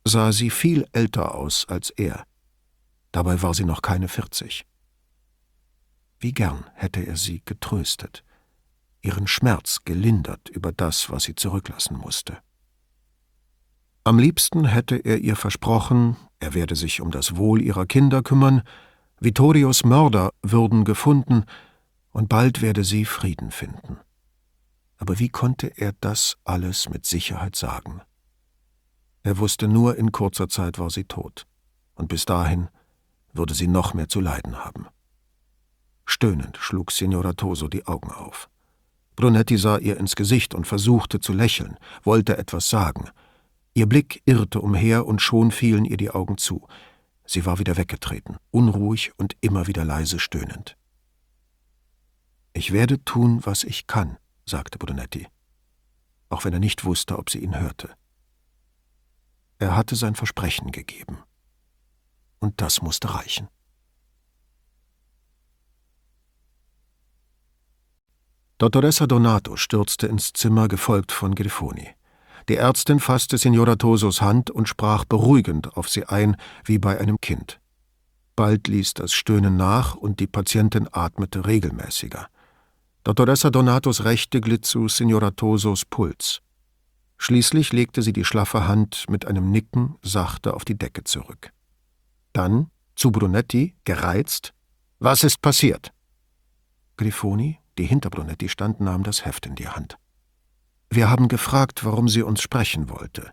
sah 0.05 0.31
sie 0.31 0.51
viel 0.51 0.85
älter 0.91 1.33
aus 1.33 1.65
als 1.67 1.89
er. 1.89 2.23
Dabei 3.11 3.41
war 3.41 3.55
sie 3.55 3.65
noch 3.65 3.81
keine 3.81 4.07
vierzig. 4.07 4.67
Wie 6.19 6.33
gern 6.33 6.65
hätte 6.75 7.01
er 7.01 7.17
sie 7.17 7.41
getröstet, 7.43 8.23
ihren 9.01 9.25
Schmerz 9.25 9.79
gelindert 9.85 10.49
über 10.49 10.71
das, 10.71 11.09
was 11.09 11.23
sie 11.23 11.33
zurücklassen 11.33 11.97
musste. 11.97 12.37
Am 14.03 14.19
liebsten 14.19 14.65
hätte 14.65 14.97
er 14.97 15.17
ihr 15.17 15.35
versprochen, 15.35 16.15
er 16.39 16.53
werde 16.53 16.75
sich 16.75 17.01
um 17.01 17.09
das 17.09 17.37
Wohl 17.37 17.59
ihrer 17.59 17.87
Kinder 17.87 18.21
kümmern, 18.21 18.61
Vittorios 19.23 19.83
Mörder 19.83 20.31
würden 20.41 20.83
gefunden, 20.83 21.45
und 22.09 22.27
bald 22.27 22.63
werde 22.63 22.83
sie 22.83 23.05
Frieden 23.05 23.51
finden. 23.51 23.99
Aber 24.97 25.19
wie 25.19 25.29
konnte 25.29 25.67
er 25.77 25.93
das 26.01 26.37
alles 26.43 26.89
mit 26.89 27.05
Sicherheit 27.05 27.55
sagen? 27.55 28.01
Er 29.21 29.37
wusste 29.37 29.67
nur, 29.67 29.95
in 29.95 30.11
kurzer 30.11 30.49
Zeit 30.49 30.79
war 30.79 30.89
sie 30.89 31.03
tot, 31.03 31.45
und 31.93 32.07
bis 32.07 32.25
dahin 32.25 32.69
würde 33.31 33.53
sie 33.53 33.67
noch 33.67 33.93
mehr 33.93 34.07
zu 34.07 34.21
leiden 34.21 34.57
haben. 34.57 34.87
Stöhnend 36.03 36.57
schlug 36.57 36.91
Signora 36.91 37.33
Toso 37.33 37.67
die 37.67 37.85
Augen 37.85 38.09
auf. 38.09 38.49
Brunetti 39.15 39.55
sah 39.55 39.77
ihr 39.77 39.97
ins 39.97 40.15
Gesicht 40.15 40.55
und 40.55 40.65
versuchte 40.65 41.19
zu 41.19 41.31
lächeln, 41.31 41.77
wollte 42.01 42.39
etwas 42.39 42.71
sagen. 42.71 43.11
Ihr 43.75 43.85
Blick 43.85 44.23
irrte 44.25 44.61
umher 44.61 45.05
und 45.05 45.21
schon 45.21 45.51
fielen 45.51 45.85
ihr 45.85 45.97
die 45.97 46.09
Augen 46.09 46.39
zu. 46.39 46.67
Sie 47.33 47.45
war 47.45 47.59
wieder 47.59 47.77
weggetreten, 47.77 48.35
unruhig 48.49 49.13
und 49.17 49.37
immer 49.39 49.65
wieder 49.67 49.85
leise 49.85 50.19
stöhnend. 50.19 50.75
Ich 52.51 52.73
werde 52.73 53.01
tun, 53.05 53.45
was 53.45 53.63
ich 53.63 53.87
kann, 53.87 54.17
sagte 54.45 54.77
Brunetti, 54.77 55.29
auch 56.27 56.43
wenn 56.43 56.51
er 56.51 56.59
nicht 56.59 56.83
wusste, 56.83 57.17
ob 57.17 57.29
sie 57.29 57.39
ihn 57.39 57.57
hörte. 57.57 57.95
Er 59.59 59.77
hatte 59.77 59.95
sein 59.95 60.15
Versprechen 60.15 60.73
gegeben. 60.73 61.19
Und 62.39 62.59
das 62.59 62.81
musste 62.81 63.13
reichen. 63.15 63.47
Dottoressa 68.57 69.07
Donato 69.07 69.55
stürzte 69.55 70.07
ins 70.07 70.33
Zimmer, 70.33 70.67
gefolgt 70.67 71.13
von 71.13 71.33
Grifoni. 71.33 71.95
Die 72.49 72.57
Ärztin 72.57 72.99
fasste 72.99 73.37
Signora 73.37 73.75
Tosos 73.75 74.21
Hand 74.21 74.49
und 74.49 74.67
sprach 74.67 75.05
beruhigend 75.05 75.75
auf 75.77 75.89
sie 75.89 76.05
ein, 76.05 76.35
wie 76.65 76.79
bei 76.79 76.99
einem 76.99 77.19
Kind. 77.21 77.59
Bald 78.35 78.67
ließ 78.67 78.93
das 78.95 79.13
Stöhnen 79.13 79.57
nach 79.57 79.95
und 79.95 80.19
die 80.19 80.27
Patientin 80.27 80.87
atmete 80.91 81.45
regelmäßiger. 81.45 82.27
Dottoressa 83.03 83.49
Donatos 83.49 84.03
Rechte 84.03 84.41
glitt 84.41 84.65
zu 84.65 84.87
Signora 84.87 85.31
Tosos 85.31 85.85
Puls. 85.85 86.41
Schließlich 87.17 87.71
legte 87.71 88.01
sie 88.01 88.13
die 88.13 88.25
schlaffe 88.25 88.67
Hand 88.67 89.05
mit 89.09 89.27
einem 89.27 89.51
Nicken 89.51 89.95
sachte 90.01 90.55
auf 90.55 90.65
die 90.65 90.77
Decke 90.77 91.03
zurück. 91.03 91.51
Dann 92.33 92.71
zu 92.95 93.11
Brunetti, 93.11 93.75
gereizt: 93.83 94.53
Was 94.99 95.23
ist 95.23 95.41
passiert? 95.41 95.91
Grifoni, 96.97 97.59
die 97.77 97.85
hinter 97.85 98.09
Brunetti 98.09 98.49
stand, 98.49 98.79
nahm 98.79 99.03
das 99.03 99.25
Heft 99.25 99.45
in 99.45 99.55
die 99.55 99.67
Hand. 99.67 99.97
Wir 100.93 101.09
haben 101.09 101.29
gefragt, 101.29 101.85
warum 101.85 102.09
sie 102.09 102.21
uns 102.21 102.41
sprechen 102.41 102.89
wollte. 102.89 103.31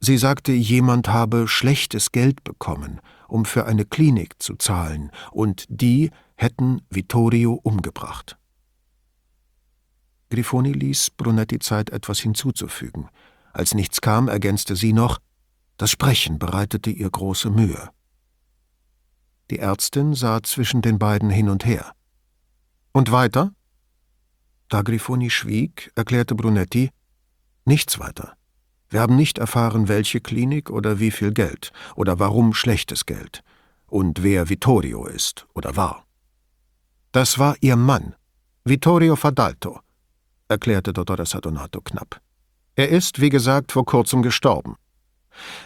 Sie 0.00 0.16
sagte, 0.16 0.52
jemand 0.52 1.08
habe 1.08 1.46
schlechtes 1.46 2.10
Geld 2.10 2.42
bekommen, 2.42 3.00
um 3.28 3.44
für 3.44 3.66
eine 3.66 3.84
Klinik 3.84 4.42
zu 4.42 4.56
zahlen, 4.56 5.10
und 5.30 5.66
die 5.68 6.10
hätten 6.36 6.80
Vittorio 6.88 7.52
umgebracht. 7.52 8.38
Grifoni 10.30 10.72
ließ 10.72 11.10
Brunetti 11.10 11.58
Zeit, 11.58 11.90
etwas 11.90 12.18
hinzuzufügen. 12.20 13.10
Als 13.52 13.74
nichts 13.74 14.00
kam, 14.00 14.28
ergänzte 14.28 14.74
sie 14.74 14.94
noch, 14.94 15.18
das 15.76 15.90
Sprechen 15.90 16.38
bereitete 16.38 16.88
ihr 16.88 17.10
große 17.10 17.50
Mühe. 17.50 17.90
Die 19.50 19.58
Ärztin 19.58 20.14
sah 20.14 20.42
zwischen 20.42 20.80
den 20.80 20.98
beiden 20.98 21.28
hin 21.28 21.50
und 21.50 21.66
her. 21.66 21.92
Und 22.92 23.12
weiter? 23.12 23.52
Da 24.70 24.82
Grifoni 24.82 25.30
schwieg, 25.30 25.90
erklärte 25.96 26.36
Brunetti, 26.36 26.90
nichts 27.64 27.98
weiter. 27.98 28.36
Wir 28.88 29.00
haben 29.00 29.16
nicht 29.16 29.38
erfahren, 29.38 29.88
welche 29.88 30.20
Klinik 30.20 30.70
oder 30.70 31.00
wie 31.00 31.10
viel 31.10 31.32
Geld 31.32 31.72
oder 31.96 32.18
warum 32.20 32.54
schlechtes 32.54 33.04
Geld 33.04 33.42
und 33.86 34.22
wer 34.22 34.48
Vittorio 34.48 35.06
ist 35.06 35.46
oder 35.54 35.76
war. 35.76 36.06
Das 37.10 37.40
war 37.40 37.56
ihr 37.60 37.74
Mann, 37.74 38.14
Vittorio 38.64 39.16
Fadalto, 39.16 39.80
erklärte 40.48 40.92
Dottoressa 40.92 41.40
Donato 41.40 41.80
knapp. 41.80 42.20
Er 42.76 42.90
ist, 42.90 43.20
wie 43.20 43.28
gesagt, 43.28 43.72
vor 43.72 43.84
kurzem 43.84 44.22
gestorben. 44.22 44.76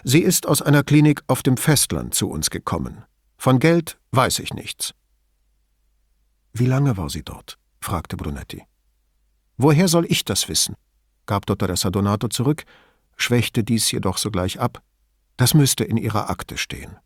Sie 0.03 0.21
ist 0.21 0.47
aus 0.47 0.63
einer 0.63 0.83
Klinik 0.83 1.23
auf 1.27 1.43
dem 1.43 1.59
Festland 1.59 2.15
zu 2.15 2.31
uns 2.31 2.49
gekommen. 2.49 3.05
Von 3.37 3.59
Geld 3.59 3.99
weiß 4.13 4.39
ich 4.39 4.55
nichts. 4.55 4.95
Wie 6.55 6.67
lange 6.67 6.97
war 6.97 7.11
sie 7.11 7.23
dort? 7.23 7.59
fragte 7.81 8.17
Brunetti. 8.17 8.63
Woher 9.57 9.89
soll 9.89 10.07
ich 10.09 10.25
das 10.25 10.49
wissen? 10.49 10.77
gab 11.27 11.47
Dottoressa 11.47 11.91
Donato 11.91 12.29
zurück, 12.29 12.65
schwächte 13.17 13.65
dies 13.65 13.91
jedoch 13.91 14.19
sogleich 14.19 14.61
ab. 14.61 14.83
Das 15.37 15.55
müsste 15.55 15.85
in 15.85 15.97
ihrer 15.97 16.31
Akte 16.31 16.57
stehen. 16.57 16.97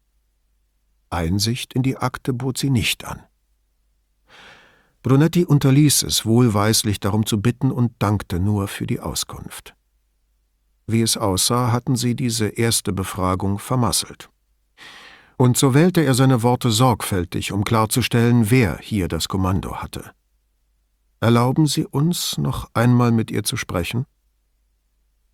Einsicht 1.11 1.73
in 1.73 1.83
die 1.83 1.97
Akte 1.97 2.33
bot 2.33 2.59
sie 2.59 2.71
nicht 2.71 3.05
an. 3.05 3.23
Brunetti 5.03 5.45
unterließ 5.45 6.03
es, 6.03 6.27
wohlweislich 6.27 7.01
darum 7.01 7.25
zu 7.25 7.41
bitten 7.41 7.71
und 7.71 7.93
dankte 7.99 8.41
nur 8.41 8.69
für 8.69 8.87
die 8.87 9.01
Auskunft. 9.01 9.75
Wie 10.87 11.03
es 11.03 11.17
aussah, 11.17 11.71
hatten 11.71 11.97
sie 11.97 12.15
diese 12.15 12.49
erste 12.49 12.93
Befragung 12.93 13.59
vermasselt. 13.59 14.29
Und 15.37 15.57
so 15.57 15.73
wählte 15.73 16.03
er 16.03 16.15
seine 16.15 16.43
Worte 16.43 16.71
sorgfältig, 16.71 17.53
um 17.53 17.63
klarzustellen, 17.63 18.51
wer 18.51 18.79
hier 18.79 19.07
das 19.07 19.29
Kommando 19.29 19.77
hatte. 19.77 20.13
Erlauben 21.21 21.67
Sie 21.67 21.85
uns, 21.85 22.39
noch 22.39 22.71
einmal 22.75 23.11
mit 23.11 23.31
ihr 23.31 23.43
zu 23.43 23.57
sprechen? 23.57 24.07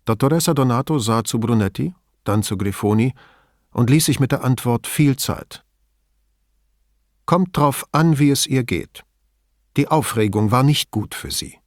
Dottoressa 0.05 0.53
Donato 0.53 0.99
sah 0.99 1.23
zu 1.23 1.39
Brunetti, 1.39 1.93
dann 2.23 2.43
zu 2.43 2.57
Grifoni 2.57 3.13
und 3.71 3.89
ließ 3.89 4.05
sich 4.05 4.19
mit 4.19 4.31
der 4.31 4.43
Antwort 4.43 4.87
viel 4.87 5.15
Zeit. 5.17 5.63
Kommt 7.25 7.57
drauf 7.57 7.85
an, 7.91 8.19
wie 8.19 8.29
es 8.29 8.47
ihr 8.47 8.63
geht. 8.63 9.03
Die 9.77 9.87
Aufregung 9.87 10.51
war 10.51 10.63
nicht 10.63 10.91
gut 10.91 11.13
für 11.13 11.31
sie. 11.31 11.57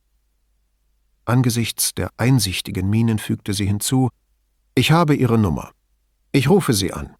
Angesichts 1.24 1.94
der 1.94 2.10
einsichtigen 2.16 2.88
Mienen 2.88 3.18
fügte 3.18 3.52
sie 3.52 3.66
hinzu 3.66 4.08
Ich 4.74 4.92
habe 4.92 5.14
Ihre 5.14 5.36
Nummer. 5.36 5.72
Ich 6.32 6.48
rufe 6.48 6.72
Sie 6.72 6.92
an. 6.92 7.14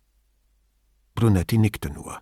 Brunetti 1.14 1.58
nickte 1.58 1.90
nur. 1.90 2.20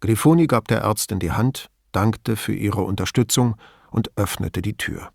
Grifoni 0.00 0.46
gab 0.46 0.68
der 0.68 0.80
Ärztin 0.80 1.18
die 1.18 1.32
Hand, 1.32 1.68
dankte 1.92 2.36
für 2.36 2.54
ihre 2.54 2.82
Unterstützung 2.82 3.56
und 3.94 4.10
öffnete 4.16 4.60
die 4.60 4.76
Tür. 4.76 5.12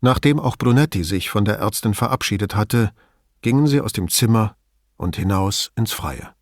Nachdem 0.00 0.38
auch 0.38 0.56
Brunetti 0.56 1.02
sich 1.02 1.30
von 1.30 1.44
der 1.44 1.58
Ärztin 1.58 1.94
verabschiedet 1.94 2.54
hatte, 2.54 2.92
gingen 3.42 3.66
sie 3.66 3.80
aus 3.80 3.92
dem 3.92 4.08
Zimmer 4.08 4.56
und 4.96 5.16
hinaus 5.16 5.72
ins 5.74 5.92
Freie. 5.92 6.32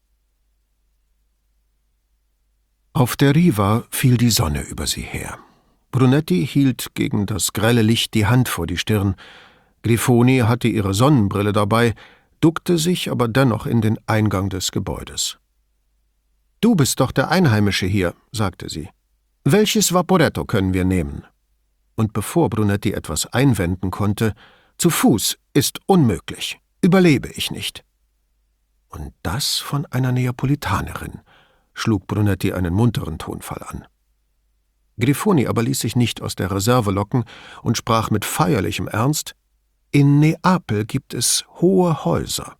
Auf 2.93 3.17
der 3.17 3.35
Riva 3.35 3.85
fiel 3.91 4.19
die 4.19 4.29
Sonne 4.31 4.63
über 4.63 4.87
sie 4.87 5.01
her. 5.01 5.39
Brunetti 5.93 6.47
hielt 6.47 6.95
gegen 6.95 7.25
das 7.25 7.55
grelle 7.55 7.83
Licht 7.83 8.13
die 8.13 8.27
Hand 8.27 8.51
vor 8.51 8.67
die 8.67 8.77
Stirn. 8.77 9.17
Grifoni 9.83 10.41
hatte 10.41 10.69
ihre 10.69 10.93
Sonnenbrille 10.93 11.55
dabei, 11.55 11.95
duckte 12.41 12.77
sich 12.77 13.11
aber 13.11 13.29
dennoch 13.29 13.65
in 13.65 13.81
den 13.81 13.99
Eingang 14.07 14.51
des 14.51 14.73
Gebäudes. 14.73 15.39
Du 16.61 16.75
bist 16.75 17.01
doch 17.01 17.13
der 17.13 17.31
Einheimische 17.31 17.87
hier, 17.87 18.15
sagte 18.31 18.69
sie. 18.69 18.91
Welches 19.47 19.93
Vaporetto 19.93 20.47
können 20.47 20.73
wir 20.73 20.87
nehmen? 20.87 21.27
Und 21.97 22.15
bevor 22.15 22.49
Brunetti 22.49 22.93
etwas 22.93 23.27
einwenden 23.27 23.91
konnte, 23.91 24.35
zu 24.79 24.89
Fuß 24.89 25.37
ist 25.53 25.81
unmöglich, 25.85 26.59
überlebe 26.81 27.29
ich 27.29 27.51
nicht. 27.51 27.85
Und 28.89 29.13
das 29.23 29.59
von 29.59 29.85
einer 29.85 30.13
Neapolitanerin, 30.13 31.21
schlug 31.75 32.07
Brunetti 32.07 32.55
einen 32.55 32.73
munteren 32.73 33.19
Tonfall 33.19 33.63
an. 33.69 33.85
Grifoni 34.99 35.47
aber 35.47 35.63
ließ 35.63 35.79
sich 35.79 35.95
nicht 35.95 36.23
aus 36.23 36.37
der 36.37 36.51
Reserve 36.51 36.91
locken 36.91 37.25
und 37.61 37.77
sprach 37.77 38.11
mit 38.11 38.25
feierlichem 38.25 38.89
Ernst 38.89 39.37
In 39.91 40.21
Neapel 40.21 40.87
gibt 40.87 41.13
es 41.13 41.45
hohe 41.61 42.07
Häuser. 42.07 42.57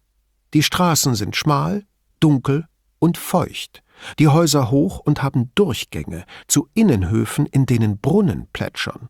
Die 0.53 0.63
Straßen 0.63 1.15
sind 1.15 1.35
schmal, 1.35 1.87
dunkel 2.21 2.69
und 2.99 3.17
feucht, 3.17 3.84
die 4.19 4.29
Häuser 4.29 4.71
hoch 4.71 4.99
und 4.99 5.23
haben 5.23 5.51
Durchgänge 5.55 6.25
zu 6.49 6.69
Innenhöfen, 6.75 7.47
in 7.47 7.67
denen 7.67 7.99
Brunnen 7.99 8.49
plätschern. 8.53 9.09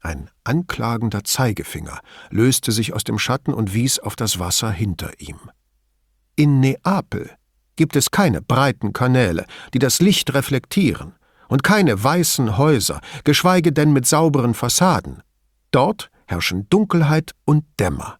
Ein 0.00 0.30
anklagender 0.44 1.24
Zeigefinger 1.24 2.00
löste 2.30 2.72
sich 2.72 2.92
aus 2.92 3.04
dem 3.04 3.18
Schatten 3.18 3.54
und 3.54 3.72
wies 3.72 3.98
auf 3.98 4.16
das 4.16 4.38
Wasser 4.38 4.70
hinter 4.70 5.18
ihm. 5.18 5.38
In 6.36 6.60
Neapel 6.60 7.30
gibt 7.76 7.96
es 7.96 8.10
keine 8.10 8.42
breiten 8.42 8.92
Kanäle, 8.92 9.46
die 9.72 9.78
das 9.78 10.00
Licht 10.00 10.34
reflektieren, 10.34 11.14
und 11.48 11.62
keine 11.62 12.02
weißen 12.02 12.56
Häuser, 12.56 13.00
geschweige 13.24 13.72
denn 13.72 13.92
mit 13.92 14.06
sauberen 14.06 14.54
Fassaden. 14.54 15.22
Dort 15.70 16.10
herrschen 16.26 16.68
Dunkelheit 16.68 17.32
und 17.44 17.64
Dämmer. 17.78 18.18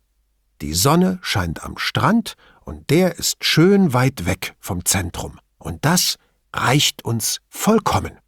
Die 0.61 0.75
Sonne 0.75 1.19
scheint 1.23 1.63
am 1.65 1.79
Strand, 1.79 2.35
und 2.65 2.89
der 2.91 3.19
ist 3.19 3.45
schön 3.45 3.93
weit 3.93 4.25
weg 4.25 4.55
vom 4.59 4.85
Zentrum, 4.85 5.39
und 5.65 5.85
das 5.85 6.17
reicht 6.53 7.05
uns 7.05 7.41
vollkommen. 7.49 8.19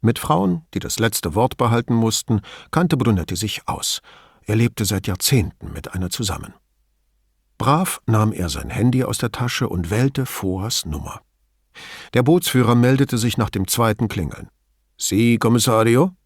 Mit 0.00 0.18
Frauen, 0.18 0.66
die 0.74 0.80
das 0.80 0.98
letzte 0.98 1.34
Wort 1.34 1.56
behalten 1.56 1.94
mussten, 1.94 2.40
kannte 2.70 2.96
Brunetti 2.96 3.36
sich 3.36 3.68
aus. 3.68 4.00
Er 4.44 4.56
lebte 4.56 4.84
seit 4.84 5.06
Jahrzehnten 5.06 5.72
mit 5.72 5.94
einer 5.94 6.10
zusammen. 6.10 6.54
Brav 7.56 8.00
nahm 8.06 8.32
er 8.32 8.48
sein 8.48 8.70
Handy 8.70 9.04
aus 9.04 9.18
der 9.18 9.30
Tasche 9.30 9.68
und 9.68 9.90
wählte 9.90 10.26
Foas 10.26 10.84
Nummer. 10.84 11.20
Der 12.14 12.24
Bootsführer 12.24 12.74
meldete 12.74 13.16
sich 13.16 13.38
nach 13.38 13.50
dem 13.50 13.68
zweiten 13.68 14.08
Klingeln. 14.08 14.48
Sie, 14.96 15.38
Kommissario? 15.38 16.16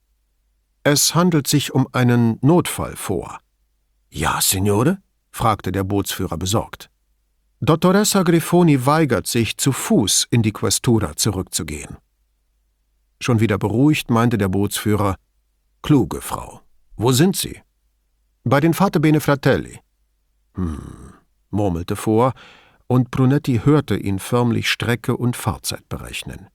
Es 0.82 1.14
handelt 1.14 1.46
sich 1.46 1.74
um 1.74 1.86
einen 1.92 2.38
Notfall 2.40 2.96
vor. 2.96 3.38
Ja, 4.08 4.40
Signore? 4.40 4.98
fragte 5.30 5.70
der 5.70 5.84
Bootsführer 5.84 6.38
besorgt. 6.38 6.88
Dottoressa 7.60 8.22
Grifoni 8.22 8.84
weigert 8.84 9.26
sich, 9.26 9.56
zu 9.56 9.72
Fuß 9.72 10.26
in 10.30 10.42
die 10.42 10.52
Questura 10.52 11.16
zurückzugehen. 11.16 11.96
Schon 13.18 13.40
wieder 13.40 13.56
beruhigt 13.56 14.10
meinte 14.10 14.36
der 14.36 14.48
Bootsführer: 14.48 15.16
Kluge 15.82 16.20
Frau. 16.20 16.60
Wo 16.96 17.12
sind 17.12 17.34
Sie? 17.34 17.62
Bei 18.44 18.60
den 18.60 18.74
Vaterbene 18.74 19.20
Fratelli. 19.20 19.78
Hm, 20.54 21.14
murmelte 21.50 21.96
vor, 21.96 22.34
und 22.88 23.10
Brunetti 23.10 23.62
hörte 23.64 23.96
ihn 23.96 24.18
förmlich 24.18 24.70
Strecke 24.70 25.16
und 25.16 25.34
Fahrzeit 25.34 25.88
berechnen. 25.88 26.48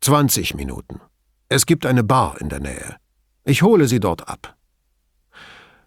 Zwanzig 0.00 0.54
Minuten. 0.54 1.00
Es 1.48 1.66
gibt 1.66 1.84
eine 1.84 2.04
Bar 2.04 2.40
in 2.40 2.48
der 2.48 2.60
Nähe. 2.60 2.96
Ich 3.44 3.62
hole 3.62 3.88
Sie 3.88 4.00
dort 4.00 4.28
ab. 4.28 4.56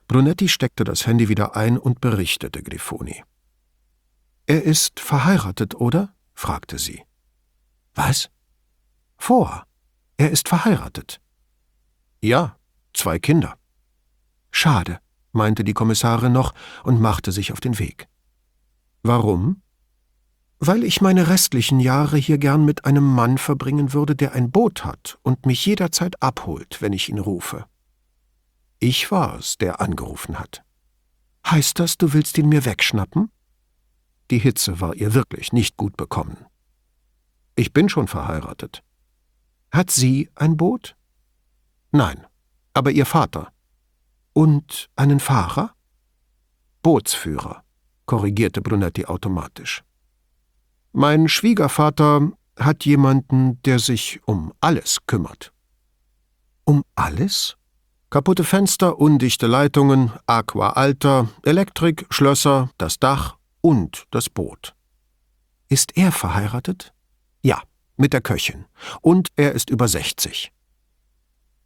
Brunetti 0.08 0.50
steckte 0.50 0.84
das 0.84 1.08
Handy 1.08 1.30
wieder 1.30 1.56
ein 1.56 1.78
und 1.78 2.02
berichtete 2.02 2.62
Grifoni. 2.62 3.24
Er 4.48 4.64
ist 4.64 5.00
verheiratet, 5.00 5.76
oder? 5.76 6.14
fragte 6.34 6.78
sie. 6.78 7.02
Was? 7.96 8.30
Vor. 9.18 9.66
Er 10.18 10.30
ist 10.30 10.50
verheiratet. 10.50 11.20
Ja, 12.22 12.58
zwei 12.94 13.18
Kinder. 13.20 13.58
Schade, 14.52 15.00
meinte 15.32 15.64
die 15.64 15.74
Kommissarin 15.74 16.32
noch 16.32 16.54
und 16.84 17.02
machte 17.02 17.32
sich 17.32 17.52
auf 17.52 17.60
den 17.60 17.80
Weg. 17.80 18.08
Warum? 19.04 19.62
Weil 20.60 20.84
ich 20.84 21.02
meine 21.02 21.28
restlichen 21.28 21.80
Jahre 21.80 22.18
hier 22.18 22.38
gern 22.38 22.66
mit 22.66 22.86
einem 22.86 23.04
Mann 23.04 23.38
verbringen 23.38 23.94
würde, 23.94 24.16
der 24.16 24.34
ein 24.34 24.52
Boot 24.52 24.86
hat 24.86 25.18
und 25.24 25.46
mich 25.46 25.66
jederzeit 25.66 26.22
abholt, 26.22 26.82
wenn 26.82 26.94
ich 26.94 27.10
ihn 27.10 27.20
rufe. 27.20 27.66
Ich 28.80 29.12
war 29.12 29.38
es, 29.40 29.58
der 29.58 29.82
angerufen 29.82 30.40
hat. 30.40 30.64
Heißt 31.46 31.80
das, 31.80 31.98
du 31.98 32.14
willst 32.14 32.38
ihn 32.38 32.50
mir 32.50 32.66
wegschnappen? 32.66 33.30
Die 34.32 34.40
Hitze 34.40 34.80
war 34.82 34.96
ihr 34.96 35.14
wirklich 35.14 35.54
nicht 35.54 35.78
gut 35.78 35.98
bekommen. 35.98 36.46
Ich 37.56 37.74
bin 37.74 37.90
schon 37.90 38.08
verheiratet. 38.08 38.84
Hat 39.72 39.92
sie 39.92 40.30
ein 40.36 40.58
Boot? 40.58 40.96
Nein, 41.92 42.26
aber 42.74 42.92
ihr 42.92 43.06
Vater. 43.06 43.52
Und 44.34 44.90
einen 44.96 45.20
Fahrer? 45.20 45.74
Bootsführer 46.82 47.66
korrigierte 48.06 48.62
Brunetti 48.62 49.06
automatisch. 49.06 49.84
Mein 50.92 51.28
Schwiegervater 51.28 52.32
hat 52.58 52.86
jemanden, 52.86 53.62
der 53.64 53.80
sich 53.80 54.22
um 54.26 54.54
alles 54.62 55.00
kümmert. 55.08 55.52
Um 56.64 56.84
alles? 56.96 57.58
Kaputte 58.10 58.44
Fenster, 58.44 58.98
undichte 58.98 59.48
Leitungen, 59.48 60.12
Aqua 60.26 60.70
Alter, 60.72 61.28
Elektrik, 61.44 62.06
Schlösser, 62.10 62.70
das 62.78 63.00
Dach 63.00 63.36
und 63.66 64.06
das 64.12 64.30
Boot. 64.30 64.76
Ist 65.70 65.98
er 65.98 66.12
verheiratet? 66.12 66.94
Ja, 67.42 67.64
mit 67.98 68.14
der 68.14 68.22
Köchin. 68.22 68.66
Und 69.02 69.30
er 69.38 69.54
ist 69.54 69.72
über 69.72 69.88
60. 69.88 70.52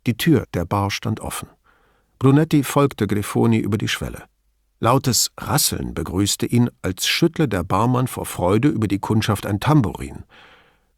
Die 0.07 0.15
Tür 0.15 0.45
der 0.53 0.63
Bar 0.63 0.91
stand 0.91 1.19
offen. 1.19 1.49
Brunetti 2.17 2.63
folgte 2.63 3.05
Grifoni 3.05 3.57
über 3.57 3.77
die 3.77 3.89
Schwelle. 3.89 4.23
Lautes 4.79 5.31
Rasseln 5.37 5.93
begrüßte 5.93 6.45
ihn, 6.45 6.69
als 6.81 7.05
schüttle 7.05 7.49
der 7.49 7.65
Barmann 7.65 8.07
vor 8.07 8.25
Freude 8.25 8.69
über 8.69 8.87
die 8.87 8.99
Kundschaft 8.99 9.45
ein 9.45 9.59
Tambourin. 9.59 10.23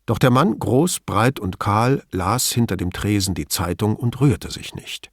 Doch 0.06 0.20
der 0.20 0.30
Mann, 0.30 0.60
groß, 0.60 0.99
breit 0.99 1.39
und 1.39 1.60
kahl, 1.60 2.04
las 2.12 2.52
hinter 2.52 2.78
dem 2.78 2.93
Tresen 2.93 3.34
die 3.34 3.47
Zeitung 3.47 3.95
und 3.95 4.22
rührte 4.22 4.52
sich 4.52 4.76
nicht. 4.76 5.11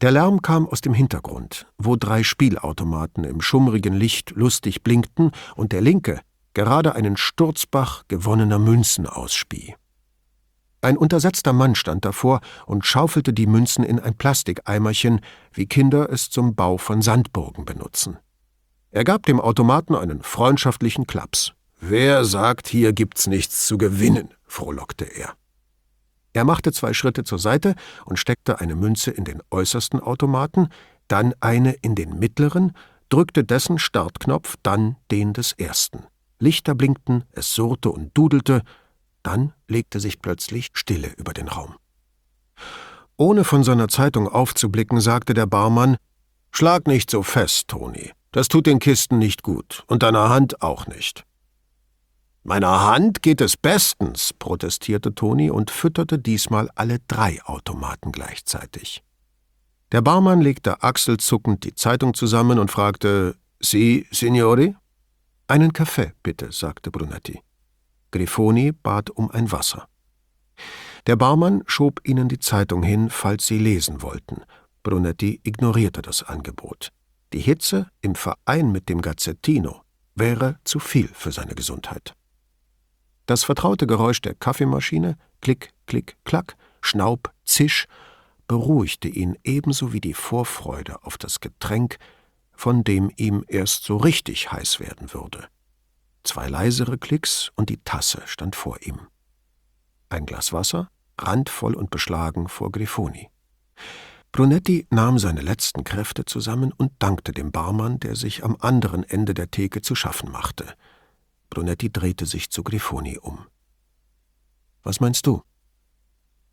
Der 0.00 0.10
Lärm 0.10 0.42
kam 0.42 0.66
aus 0.68 0.80
dem 0.80 0.94
Hintergrund, 0.94 1.66
wo 1.78 1.96
drei 1.96 2.22
Spielautomaten 2.22 3.24
im 3.24 3.40
schummrigen 3.40 3.94
Licht 3.94 4.32
lustig 4.36 4.82
blinkten 4.82 5.32
und 5.56 5.72
der 5.72 5.80
linke 5.80 6.20
gerade 6.54 6.94
einen 6.94 7.16
Sturzbach 7.16 8.04
gewonnener 8.08 8.58
Münzen 8.58 9.06
ausspie. 9.06 9.74
Ein 10.80 10.96
untersetzter 10.96 11.52
Mann 11.52 11.74
stand 11.74 12.04
davor 12.04 12.40
und 12.66 12.86
schaufelte 12.86 13.32
die 13.32 13.46
Münzen 13.46 13.84
in 13.84 13.98
ein 13.98 14.14
Plastikeimerchen, 14.14 15.20
wie 15.52 15.66
Kinder 15.66 16.10
es 16.10 16.30
zum 16.30 16.54
Bau 16.54 16.78
von 16.78 17.02
Sandburgen 17.02 17.64
benutzen. 17.64 18.18
Er 18.90 19.04
gab 19.04 19.26
dem 19.26 19.40
Automaten 19.40 19.94
einen 19.94 20.22
freundschaftlichen 20.22 21.06
Klaps. 21.06 21.52
Wer 21.80 22.24
sagt, 22.24 22.68
hier 22.68 22.92
gibt's 22.92 23.26
nichts 23.26 23.66
zu 23.66 23.76
gewinnen? 23.76 24.34
frohlockte 24.46 25.04
er. 25.04 25.34
Er 26.32 26.44
machte 26.44 26.72
zwei 26.72 26.92
Schritte 26.92 27.24
zur 27.24 27.38
Seite 27.38 27.74
und 28.04 28.18
steckte 28.18 28.60
eine 28.60 28.76
Münze 28.76 29.10
in 29.10 29.24
den 29.24 29.42
äußersten 29.50 30.00
Automaten, 30.00 30.68
dann 31.08 31.34
eine 31.40 31.72
in 31.82 31.94
den 31.94 32.18
mittleren, 32.18 32.72
drückte 33.08 33.44
dessen 33.44 33.78
Startknopf, 33.78 34.56
dann 34.62 34.96
den 35.10 35.32
des 35.32 35.52
ersten. 35.52 36.04
Lichter 36.38 36.74
blinkten, 36.74 37.24
es 37.32 37.54
surrte 37.54 37.90
und 37.90 38.16
dudelte, 38.16 38.62
dann 39.22 39.52
legte 39.66 40.00
sich 40.00 40.20
plötzlich 40.20 40.68
Stille 40.74 41.12
über 41.16 41.32
den 41.32 41.48
Raum. 41.48 41.74
Ohne 43.16 43.44
von 43.44 43.64
seiner 43.64 43.88
Zeitung 43.88 44.28
aufzublicken, 44.28 45.00
sagte 45.00 45.34
der 45.34 45.46
Barmann 45.46 45.96
Schlag 46.50 46.86
nicht 46.86 47.10
so 47.10 47.22
fest, 47.22 47.68
Toni. 47.68 48.12
Das 48.32 48.48
tut 48.48 48.66
den 48.66 48.78
Kisten 48.78 49.18
nicht 49.18 49.42
gut 49.42 49.84
und 49.86 50.02
deiner 50.02 50.28
Hand 50.28 50.62
auch 50.62 50.86
nicht. 50.86 51.24
Meiner 52.42 52.86
Hand 52.86 53.22
geht 53.22 53.40
es 53.40 53.56
bestens, 53.56 54.32
protestierte 54.32 55.14
Toni 55.14 55.50
und 55.50 55.70
fütterte 55.70 56.18
diesmal 56.18 56.70
alle 56.74 56.98
drei 57.06 57.42
Automaten 57.44 58.12
gleichzeitig. 58.12 59.02
Der 59.92 60.02
Barmann 60.02 60.40
legte 60.40 60.82
achselzuckend 60.82 61.64
die 61.64 61.74
Zeitung 61.74 62.14
zusammen 62.14 62.58
und 62.58 62.70
fragte 62.70 63.36
Sie, 63.60 64.06
Signori? 64.10 64.76
Einen 65.46 65.72
Kaffee, 65.72 66.12
bitte, 66.22 66.52
sagte 66.52 66.90
Brunetti. 66.90 67.40
Grifoni 68.10 68.72
bat 68.72 69.10
um 69.10 69.30
ein 69.30 69.50
Wasser. 69.50 69.88
Der 71.06 71.16
Barmann 71.16 71.62
schob 71.66 72.00
ihnen 72.04 72.28
die 72.28 72.38
Zeitung 72.38 72.82
hin, 72.82 73.10
falls 73.10 73.46
sie 73.46 73.58
lesen 73.58 74.02
wollten. 74.02 74.42
Brunetti 74.82 75.40
ignorierte 75.42 76.02
das 76.02 76.22
Angebot. 76.22 76.90
Die 77.32 77.40
Hitze 77.40 77.90
im 78.00 78.14
Verein 78.14 78.72
mit 78.72 78.88
dem 78.88 79.00
Gazzettino 79.00 79.82
wäre 80.14 80.58
zu 80.64 80.78
viel 80.78 81.08
für 81.08 81.32
seine 81.32 81.54
Gesundheit. 81.54 82.14
Das 83.28 83.44
vertraute 83.44 83.86
Geräusch 83.86 84.22
der 84.22 84.34
Kaffeemaschine, 84.34 85.18
klick, 85.42 85.74
klick, 85.86 86.16
klack, 86.24 86.56
Schnaub, 86.80 87.30
Zisch, 87.44 87.86
beruhigte 88.46 89.08
ihn 89.08 89.36
ebenso 89.44 89.92
wie 89.92 90.00
die 90.00 90.14
Vorfreude 90.14 91.04
auf 91.04 91.18
das 91.18 91.40
Getränk, 91.40 91.98
von 92.54 92.84
dem 92.84 93.12
ihm 93.16 93.44
erst 93.46 93.84
so 93.84 93.98
richtig 93.98 94.50
heiß 94.50 94.80
werden 94.80 95.12
würde. 95.12 95.46
Zwei 96.24 96.48
leisere 96.48 96.96
Klicks 96.96 97.50
und 97.54 97.68
die 97.68 97.76
Tasse 97.84 98.22
stand 98.24 98.56
vor 98.56 98.78
ihm. 98.80 98.98
Ein 100.08 100.24
Glas 100.24 100.54
Wasser, 100.54 100.88
randvoll 101.18 101.74
und 101.74 101.90
beschlagen 101.90 102.48
vor 102.48 102.72
Grifoni. 102.72 103.28
Brunetti 104.32 104.86
nahm 104.88 105.18
seine 105.18 105.42
letzten 105.42 105.84
Kräfte 105.84 106.24
zusammen 106.24 106.72
und 106.72 106.92
dankte 106.98 107.32
dem 107.32 107.52
Barmann, 107.52 108.00
der 108.00 108.16
sich 108.16 108.42
am 108.42 108.56
anderen 108.58 109.04
Ende 109.04 109.34
der 109.34 109.50
Theke 109.50 109.82
zu 109.82 109.94
schaffen 109.94 110.32
machte. 110.32 110.74
Brunetti 111.50 111.90
drehte 111.90 112.26
sich 112.26 112.50
zu 112.50 112.62
Grifoni 112.62 113.18
um. 113.18 113.46
Was 114.82 115.00
meinst 115.00 115.26
du? 115.26 115.42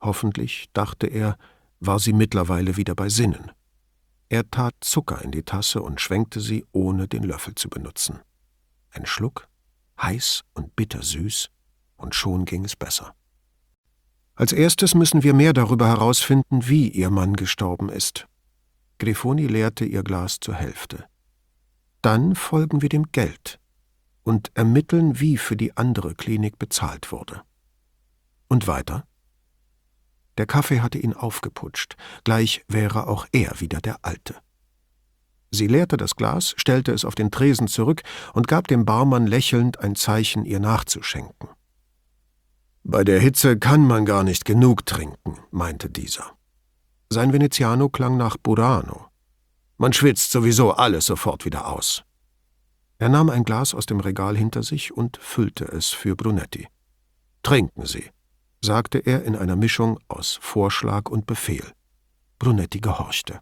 Hoffentlich, 0.02 0.68
dachte 0.74 1.08
er, 1.08 1.38
war 1.80 2.00
sie 2.00 2.14
mittlerweile 2.14 2.78
wieder 2.78 2.96
bei 2.96 3.10
Sinnen. 3.10 3.52
Er 4.30 4.50
tat 4.50 4.74
Zucker 4.82 5.22
in 5.22 5.32
die 5.32 5.44
Tasse 5.44 5.82
und 5.82 6.02
schwenkte 6.02 6.40
sie, 6.40 6.66
ohne 6.72 7.08
den 7.08 7.24
Löffel 7.24 7.56
zu 7.56 7.70
benutzen. 7.70 8.20
Ein 8.92 9.06
Schluck, 9.06 9.48
heiß 10.02 10.44
und 10.54 10.76
bittersüß, 10.76 11.50
und 11.98 12.16
schon 12.16 12.46
ging 12.46 12.66
es 12.66 12.76
besser. 12.76 13.16
Als 14.36 14.52
erstes 14.52 14.96
müssen 14.96 15.24
wir 15.24 15.34
mehr 15.34 15.54
darüber 15.54 15.88
herausfinden, 15.88 16.68
wie 16.68 16.90
ihr 16.90 17.10
Mann 17.10 17.36
gestorben 17.36 17.90
ist. 17.90 18.28
Grifoni 19.00 19.48
leerte 19.48 19.86
ihr 19.86 20.04
Glas 20.04 20.40
zur 20.40 20.56
Hälfte. 20.56 21.06
Dann 22.02 22.36
folgen 22.36 22.82
wir 22.82 22.90
dem 22.90 23.12
Geld 23.12 23.60
und 24.26 24.52
ermitteln, 24.56 25.20
wie 25.20 25.38
für 25.38 25.56
die 25.56 25.78
andere 25.78 26.16
Klinik 26.16 26.60
bezahlt 26.60 27.12
wurde. 27.14 27.44
Und 28.50 28.68
weiter? 28.68 29.06
Der 30.38 30.48
Kaffee 30.48 30.82
hatte 30.82 30.98
ihn 30.98 31.14
aufgeputscht, 31.14 31.96
gleich 32.26 32.66
wäre 32.68 33.08
auch 33.08 33.26
er 33.32 33.62
wieder 33.62 33.80
der 33.80 34.00
Alte. 34.02 34.36
Sie 35.52 35.68
leerte 35.68 35.96
das 35.96 36.16
Glas, 36.16 36.54
stellte 36.58 36.92
es 36.92 37.06
auf 37.06 37.16
den 37.16 37.32
Tresen 37.32 37.68
zurück 37.68 38.02
und 38.34 38.48
gab 38.48 38.68
dem 38.68 38.84
Barmann 38.84 39.28
lächelnd 39.28 39.80
ein 39.80 39.96
Zeichen, 39.96 40.44
ihr 40.44 40.60
nachzuschenken. 40.60 41.50
Bei 42.84 43.04
der 43.04 43.20
Hitze 43.20 43.58
kann 43.58 43.88
man 43.88 44.06
gar 44.06 44.24
nicht 44.24 44.44
genug 44.44 44.86
trinken, 44.86 45.38
meinte 45.52 45.90
dieser. 45.90 46.34
Sein 47.10 47.32
Veneziano 47.32 47.90
klang 47.90 48.18
nach 48.18 48.38
Burano. 48.38 49.08
Man 49.78 49.94
schwitzt 49.94 50.32
sowieso 50.32 50.72
alles 50.72 51.06
sofort 51.06 51.46
wieder 51.46 51.68
aus. 51.68 52.04
Er 52.98 53.10
nahm 53.10 53.30
ein 53.30 53.44
Glas 53.44 53.74
aus 53.74 53.86
dem 53.86 54.00
Regal 54.00 54.38
hinter 54.38 54.64
sich 54.64 54.94
und 54.94 55.18
füllte 55.18 55.66
es 55.66 55.90
für 55.90 56.16
Brunetti. 56.16 56.68
Trinken 57.44 57.86
Sie, 57.86 58.06
sagte 58.64 59.00
er 59.00 59.24
in 59.24 59.36
einer 59.36 59.56
Mischung 59.56 60.00
aus 60.08 60.40
Vorschlag 60.42 61.10
und 61.10 61.26
Befehl. 61.26 61.66
Brunetti 62.40 62.80
gehorchte. 62.80 63.40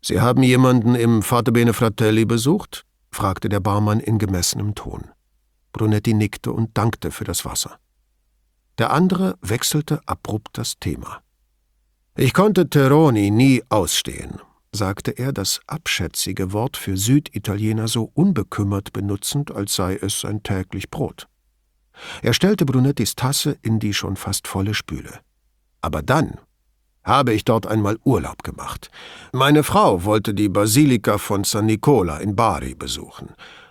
Sie 0.00 0.20
haben 0.20 0.42
jemanden 0.42 0.94
im 0.94 1.22
Faterbene 1.22 1.72
Fratelli 1.72 2.24
besucht? 2.24 2.84
fragte 3.10 3.48
der 3.48 3.60
Barmann 3.60 4.00
in 4.00 4.18
gemessenem 4.18 4.74
Ton. 4.74 5.10
Brunetti 5.72 6.14
nickte 6.14 6.52
und 6.52 6.76
dankte 6.78 7.10
für 7.10 7.24
das 7.24 7.44
Wasser. 7.44 7.78
Der 8.78 8.92
andere 8.92 9.36
wechselte 9.42 10.00
abrupt 10.06 10.56
das 10.56 10.78
Thema. 10.78 11.20
Ich 12.16 12.32
konnte 12.32 12.68
Teroni 12.68 13.30
nie 13.30 13.62
ausstehen, 13.68 14.40
sagte 14.72 15.12
er 15.12 15.32
das 15.32 15.60
abschätzige 15.66 16.52
Wort 16.52 16.76
für 16.76 16.96
Süditaliener 16.96 17.88
so 17.88 18.10
unbekümmert 18.14 18.92
benutzend, 18.92 19.50
als 19.50 19.74
sei 19.74 19.96
es 19.96 20.20
sein 20.20 20.42
täglich 20.42 20.90
Brot. 20.90 21.28
Er 22.22 22.32
stellte 22.32 22.64
Brunettis 22.64 23.16
Tasse 23.16 23.56
in 23.62 23.78
die 23.78 23.94
schon 23.94 24.16
fast 24.16 24.46
volle 24.46 24.74
Spüle. 24.74 25.20
Aber 25.80 26.02
dann 26.02 26.38
habe 27.02 27.32
ich 27.32 27.44
dort 27.44 27.66
einmal 27.66 27.98
Urlaub 28.04 28.42
gemacht. 28.42 28.90
Meine 29.32 29.62
Frau 29.62 30.04
wollte 30.04 30.34
die 30.34 30.48
Basilika 30.48 31.18
von 31.18 31.44
San 31.44 31.66
Nicola 31.66 32.18
in 32.18 32.36
Bari 32.36 32.74
besuchen. 32.74 33.30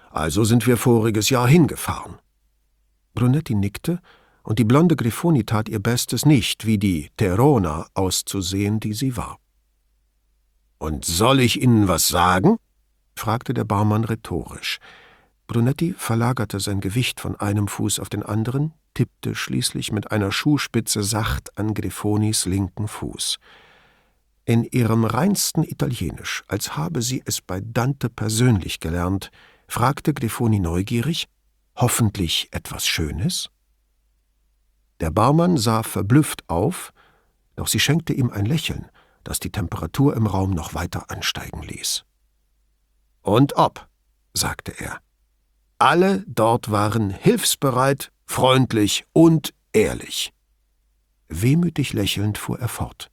Also 0.09 0.43
sind 0.43 0.65
wir 0.65 0.77
voriges 0.77 1.29
Jahr 1.29 1.47
hingefahren. 1.47 2.15
Brunetti 3.13 3.53
nickte 3.53 3.99
und 4.43 4.59
die 4.59 4.63
blonde 4.63 4.95
Grifoni 4.95 5.43
tat 5.43 5.69
ihr 5.69 5.79
Bestes 5.79 6.25
nicht, 6.25 6.65
wie 6.65 6.77
die 6.77 7.09
Terona 7.17 7.87
auszusehen, 7.93 8.79
die 8.79 8.93
sie 8.93 9.15
war. 9.17 9.37
Und 10.77 11.05
soll 11.05 11.39
ich 11.39 11.61
Ihnen 11.61 11.87
was 11.87 12.07
sagen? 12.07 12.57
fragte 13.15 13.53
der 13.53 13.63
Barmann 13.63 14.03
rhetorisch. 14.03 14.79
Brunetti 15.47 15.95
verlagerte 15.97 16.59
sein 16.59 16.81
Gewicht 16.81 17.19
von 17.19 17.35
einem 17.35 17.67
Fuß 17.67 17.99
auf 17.99 18.09
den 18.09 18.21
anderen, 18.23 18.73
tippte 18.93 19.33
schließlich 19.33 19.91
mit 19.91 20.11
einer 20.11 20.31
Schuhspitze 20.31 21.03
sacht 21.03 21.57
an 21.57 21.73
Grifonis 21.73 22.45
linken 22.45 22.87
Fuß. 22.87 23.37
In 24.45 24.63
ihrem 24.63 25.03
reinsten 25.05 25.63
Italienisch, 25.63 26.43
als 26.47 26.77
habe 26.77 27.01
sie 27.01 27.21
es 27.25 27.41
bei 27.41 27.61
Dante 27.61 28.09
persönlich 28.09 28.79
gelernt, 28.79 29.31
fragte 29.67 30.13
Grifoni 30.13 30.59
neugierig, 30.59 31.27
hoffentlich 31.75 32.49
etwas 32.51 32.87
Schönes? 32.87 33.49
Der 34.99 35.11
Barmann 35.11 35.57
sah 35.57 35.83
verblüfft 35.83 36.49
auf, 36.49 36.91
doch 37.55 37.67
sie 37.67 37.79
schenkte 37.79 38.13
ihm 38.13 38.29
ein 38.29 38.45
Lächeln, 38.45 38.89
das 39.27 39.39
die 39.39 39.51
Temperatur 39.51 40.15
im 40.15 40.25
Raum 40.25 40.51
noch 40.51 40.73
weiter 40.73 41.11
ansteigen 41.11 41.61
ließ. 41.61 42.05
Und 43.21 43.57
ob, 43.57 43.87
sagte 44.33 44.71
er. 44.79 44.99
Alle 45.79 46.23
dort 46.27 46.71
waren 46.71 47.09
hilfsbereit, 47.09 48.11
freundlich 48.25 49.03
und 49.11 49.53
ehrlich. 49.73 50.33
Wehmütig 51.27 51.91
lächelnd 51.91 52.37
fuhr 52.37 52.57
er 52.59 52.69
fort. 52.69 53.11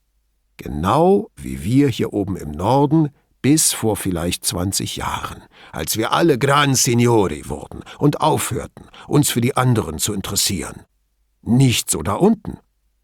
Genau 0.57 1.31
wie 1.35 1.65
wir 1.65 1.89
hier 1.89 2.12
oben 2.12 2.37
im 2.37 2.53
Norden 2.53 3.11
bis 3.43 3.73
vor 3.73 3.97
vielleicht 3.97 4.45
20 4.45 4.97
Jahren, 4.97 5.43
als 5.73 5.97
wir 5.97 6.12
alle 6.12 6.39
Gran 6.39 6.77
Signori 6.77 7.49
wurden 7.49 7.83
und 7.99 8.21
aufhörten, 8.21 8.87
uns 9.09 9.31
für 9.31 9.41
die 9.41 9.57
anderen 9.57 9.99
zu 9.99 10.15
interessieren. 10.15 10.85
Nicht 11.43 11.91
so 11.91 12.03
da 12.03 12.15
unten. 12.15 12.59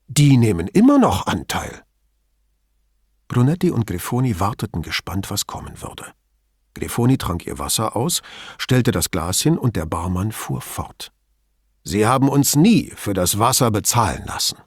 Die 0.06 0.36
nehmen 0.36 0.68
immer 0.68 0.98
noch 0.98 1.26
Anteil. 1.26 1.82
Brunetti 3.30 3.70
und 3.70 3.86
Grifoni 3.86 4.40
warteten 4.40 4.82
gespannt, 4.82 5.30
was 5.30 5.46
kommen 5.46 5.80
würde. 5.80 6.04
Grifoni 6.74 7.16
trank 7.16 7.46
ihr 7.46 7.60
Wasser 7.60 7.94
aus, 7.94 8.22
stellte 8.58 8.90
das 8.90 9.12
Glas 9.12 9.40
hin 9.40 9.56
und 9.56 9.76
der 9.76 9.86
Barmann 9.86 10.32
fuhr 10.32 10.60
fort. 10.60 11.12
Sie 11.84 12.08
haben 12.08 12.28
uns 12.28 12.56
nie 12.56 12.92
für 12.96 13.14
das 13.14 13.38
Wasser 13.38 13.70
bezahlen 13.70 14.24
lassen. 14.26 14.58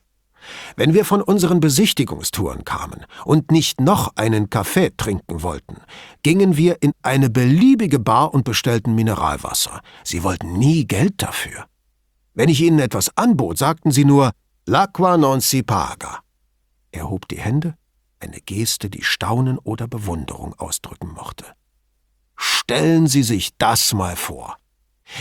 Wenn 0.77 0.93
wir 0.93 1.03
von 1.03 1.21
unseren 1.21 1.59
Besichtigungstouren 1.59 2.63
kamen 2.63 3.05
und 3.25 3.51
nicht 3.51 3.81
noch 3.81 4.15
einen 4.15 4.49
Kaffee 4.49 4.91
trinken 4.95 5.43
wollten, 5.43 5.81
gingen 6.21 6.55
wir 6.55 6.81
in 6.81 6.93
eine 7.01 7.29
beliebige 7.29 7.99
Bar 7.99 8.33
und 8.33 8.45
bestellten 8.45 8.95
Mineralwasser. 8.95 9.81
Sie 10.05 10.23
wollten 10.23 10.53
nie 10.53 10.85
Geld 10.85 11.21
dafür. 11.21 11.65
Wenn 12.33 12.47
ich 12.47 12.61
ihnen 12.61 12.79
etwas 12.79 13.17
anbot, 13.17 13.57
sagten 13.57 13.91
sie 13.91 14.05
nur 14.05 14.31
L'acqua 14.65 15.17
non 15.17 15.41
si 15.41 15.63
paga. 15.63 16.19
Er 16.91 17.09
hob 17.09 17.27
die 17.27 17.39
Hände, 17.39 17.75
eine 18.23 18.39
Geste, 18.39 18.89
die 18.89 19.03
Staunen 19.03 19.57
oder 19.59 19.87
Bewunderung 19.87 20.53
ausdrücken 20.55 21.11
mochte. 21.13 21.45
Stellen 22.35 23.07
Sie 23.07 23.23
sich 23.23 23.51
das 23.57 23.93
mal 23.93 24.15
vor. 24.15 24.57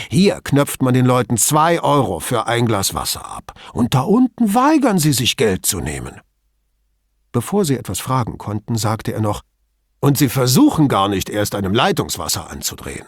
Hier 0.08 0.40
knöpft 0.42 0.80
man 0.80 0.94
den 0.94 1.04
Leuten 1.04 1.36
zwei 1.36 1.82
Euro 1.82 2.20
für 2.20 2.46
ein 2.46 2.66
Glas 2.66 2.94
Wasser 2.94 3.26
ab, 3.26 3.52
und 3.72 3.94
da 3.94 4.02
unten 4.02 4.54
weigern 4.54 4.98
sie 4.98 5.12
sich 5.12 5.36
Geld 5.36 5.66
zu 5.66 5.80
nehmen. 5.80 6.20
Bevor 7.32 7.64
sie 7.64 7.76
etwas 7.76 7.98
fragen 7.98 8.38
konnten, 8.38 8.76
sagte 8.76 9.12
er 9.12 9.20
noch, 9.20 9.42
und 10.00 10.16
sie 10.16 10.28
versuchen 10.28 10.88
gar 10.88 11.08
nicht 11.08 11.28
erst 11.28 11.54
einem 11.54 11.74
Leitungswasser 11.74 12.48
anzudrehen. 12.48 13.06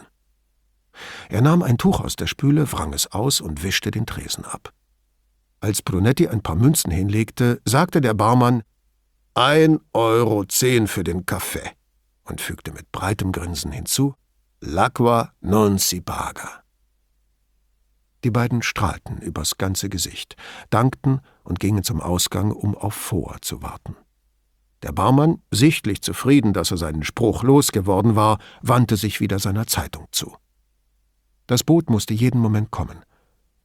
Er 1.29 1.41
nahm 1.41 1.63
ein 1.63 1.77
Tuch 1.77 2.01
aus 2.01 2.15
der 2.15 2.27
Spüle, 2.27 2.71
wrang 2.71 2.93
es 2.93 3.11
aus 3.11 3.41
und 3.41 3.63
wischte 3.63 3.91
den 3.91 4.05
Tresen 4.05 4.45
ab. 4.45 4.71
Als 5.59 5.81
Brunetti 5.81 6.27
ein 6.27 6.41
paar 6.41 6.55
Münzen 6.55 6.91
hinlegte, 6.91 7.61
sagte 7.65 8.01
der 8.01 8.13
Barmann 8.13 8.63
Ein 9.37 9.81
Euro 9.91 10.45
zehn 10.45 10.87
für 10.87 11.03
den 11.03 11.25
Kaffee 11.25 11.69
und 12.23 12.39
fügte 12.39 12.71
mit 12.71 12.89
breitem 12.93 13.33
Grinsen 13.33 13.73
hinzu 13.73 14.15
L'acqua 14.61 15.31
non 15.41 15.77
si 15.77 15.99
paga. 15.99 16.63
Die 18.23 18.31
beiden 18.31 18.61
strahlten 18.61 19.17
übers 19.17 19.57
ganze 19.57 19.89
Gesicht, 19.89 20.37
dankten 20.69 21.19
und 21.43 21.59
gingen 21.59 21.83
zum 21.83 21.99
Ausgang, 21.99 22.53
um 22.53 22.77
auf 22.77 22.93
Vor 22.93 23.35
zu 23.41 23.61
warten. 23.61 23.97
Der 24.83 24.93
Barmann, 24.93 25.41
sichtlich 25.51 26.01
zufrieden, 26.01 26.53
dass 26.53 26.71
er 26.71 26.77
seinen 26.77 27.03
Spruch 27.03 27.43
losgeworden 27.43 28.15
war, 28.15 28.39
wandte 28.61 28.95
sich 28.95 29.19
wieder 29.19 29.39
seiner 29.39 29.67
Zeitung 29.67 30.07
zu. 30.11 30.37
Das 31.45 31.65
Boot 31.65 31.89
musste 31.89 32.13
jeden 32.13 32.39
Moment 32.39 32.71
kommen. 32.71 33.03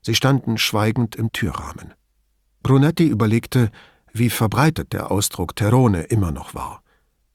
Sie 0.01 0.15
standen 0.15 0.57
schweigend 0.57 1.15
im 1.15 1.31
Türrahmen. 1.31 1.93
Brunetti 2.61 3.07
überlegte, 3.07 3.71
wie 4.13 4.29
verbreitet 4.29 4.93
der 4.93 5.11
Ausdruck 5.11 5.55
Terone 5.55 6.03
immer 6.03 6.31
noch 6.31 6.53
war. 6.53 6.81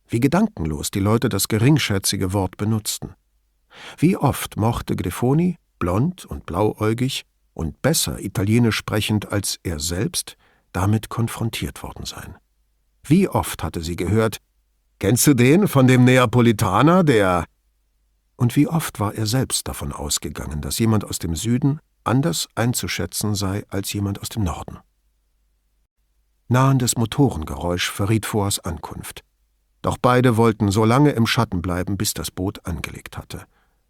wie 0.09 0.21
gedankenlos 0.21 0.93
die 0.93 1.01
Leute 1.01 1.29
das 1.29 1.49
geringschätzige 1.49 2.33
Wort 2.33 2.57
benutzten. 2.57 3.15
Wie 3.99 4.17
oft 4.17 4.57
mochte 4.57 4.95
Grifoni, 4.95 5.57
blond 5.81 6.25
und 6.25 6.47
blauäugig 6.47 7.25
und 7.55 7.83
besser 7.83 8.21
Italienisch 8.21 8.77
sprechend 8.77 9.33
als 9.33 9.59
er 9.65 9.81
selbst, 9.81 10.37
damit 10.73 11.09
konfrontiert 11.09 11.83
worden 11.83 12.05
sein. 12.05 12.37
Wie 13.03 13.29
oft 13.29 13.65
hatte 13.65 13.83
sie 13.83 13.97
gehört, 13.97 14.39
Kennst 14.99 15.27
du 15.27 15.35
den 15.35 15.69
von 15.69 15.87
dem 15.87 16.05
Neapolitaner, 16.05 17.05
der. 17.05 17.45
Und 18.37 18.57
wie 18.57 18.67
oft 18.67 18.99
war 18.99 19.15
er 19.15 19.27
selbst 19.27 19.69
davon 19.69 19.93
ausgegangen, 19.93 20.63
dass 20.63 20.79
jemand 20.79 21.05
aus 21.05 21.19
dem 21.19 21.37
Süden 21.37 21.81
anders 22.03 22.49
einzuschätzen 22.55 23.35
sei 23.35 23.65
als 23.69 23.93
jemand 23.93 24.21
aus 24.21 24.31
dem 24.31 24.45
Norden. 24.45 24.79
Nahendes 26.49 26.97
Motorengeräusch 26.97 27.91
verriet 27.91 28.25
Foas 28.25 28.61
Ankunft. 28.61 29.25
Doch 29.83 29.99
beide 30.01 30.37
wollten 30.37 30.71
so 30.71 30.85
lange 30.85 31.11
im 31.11 31.27
Schatten 31.27 31.61
bleiben, 31.61 31.97
bis 31.97 32.15
das 32.15 32.31
Boot 32.31 32.65
angelegt 32.65 33.19
hatte. 33.19 33.47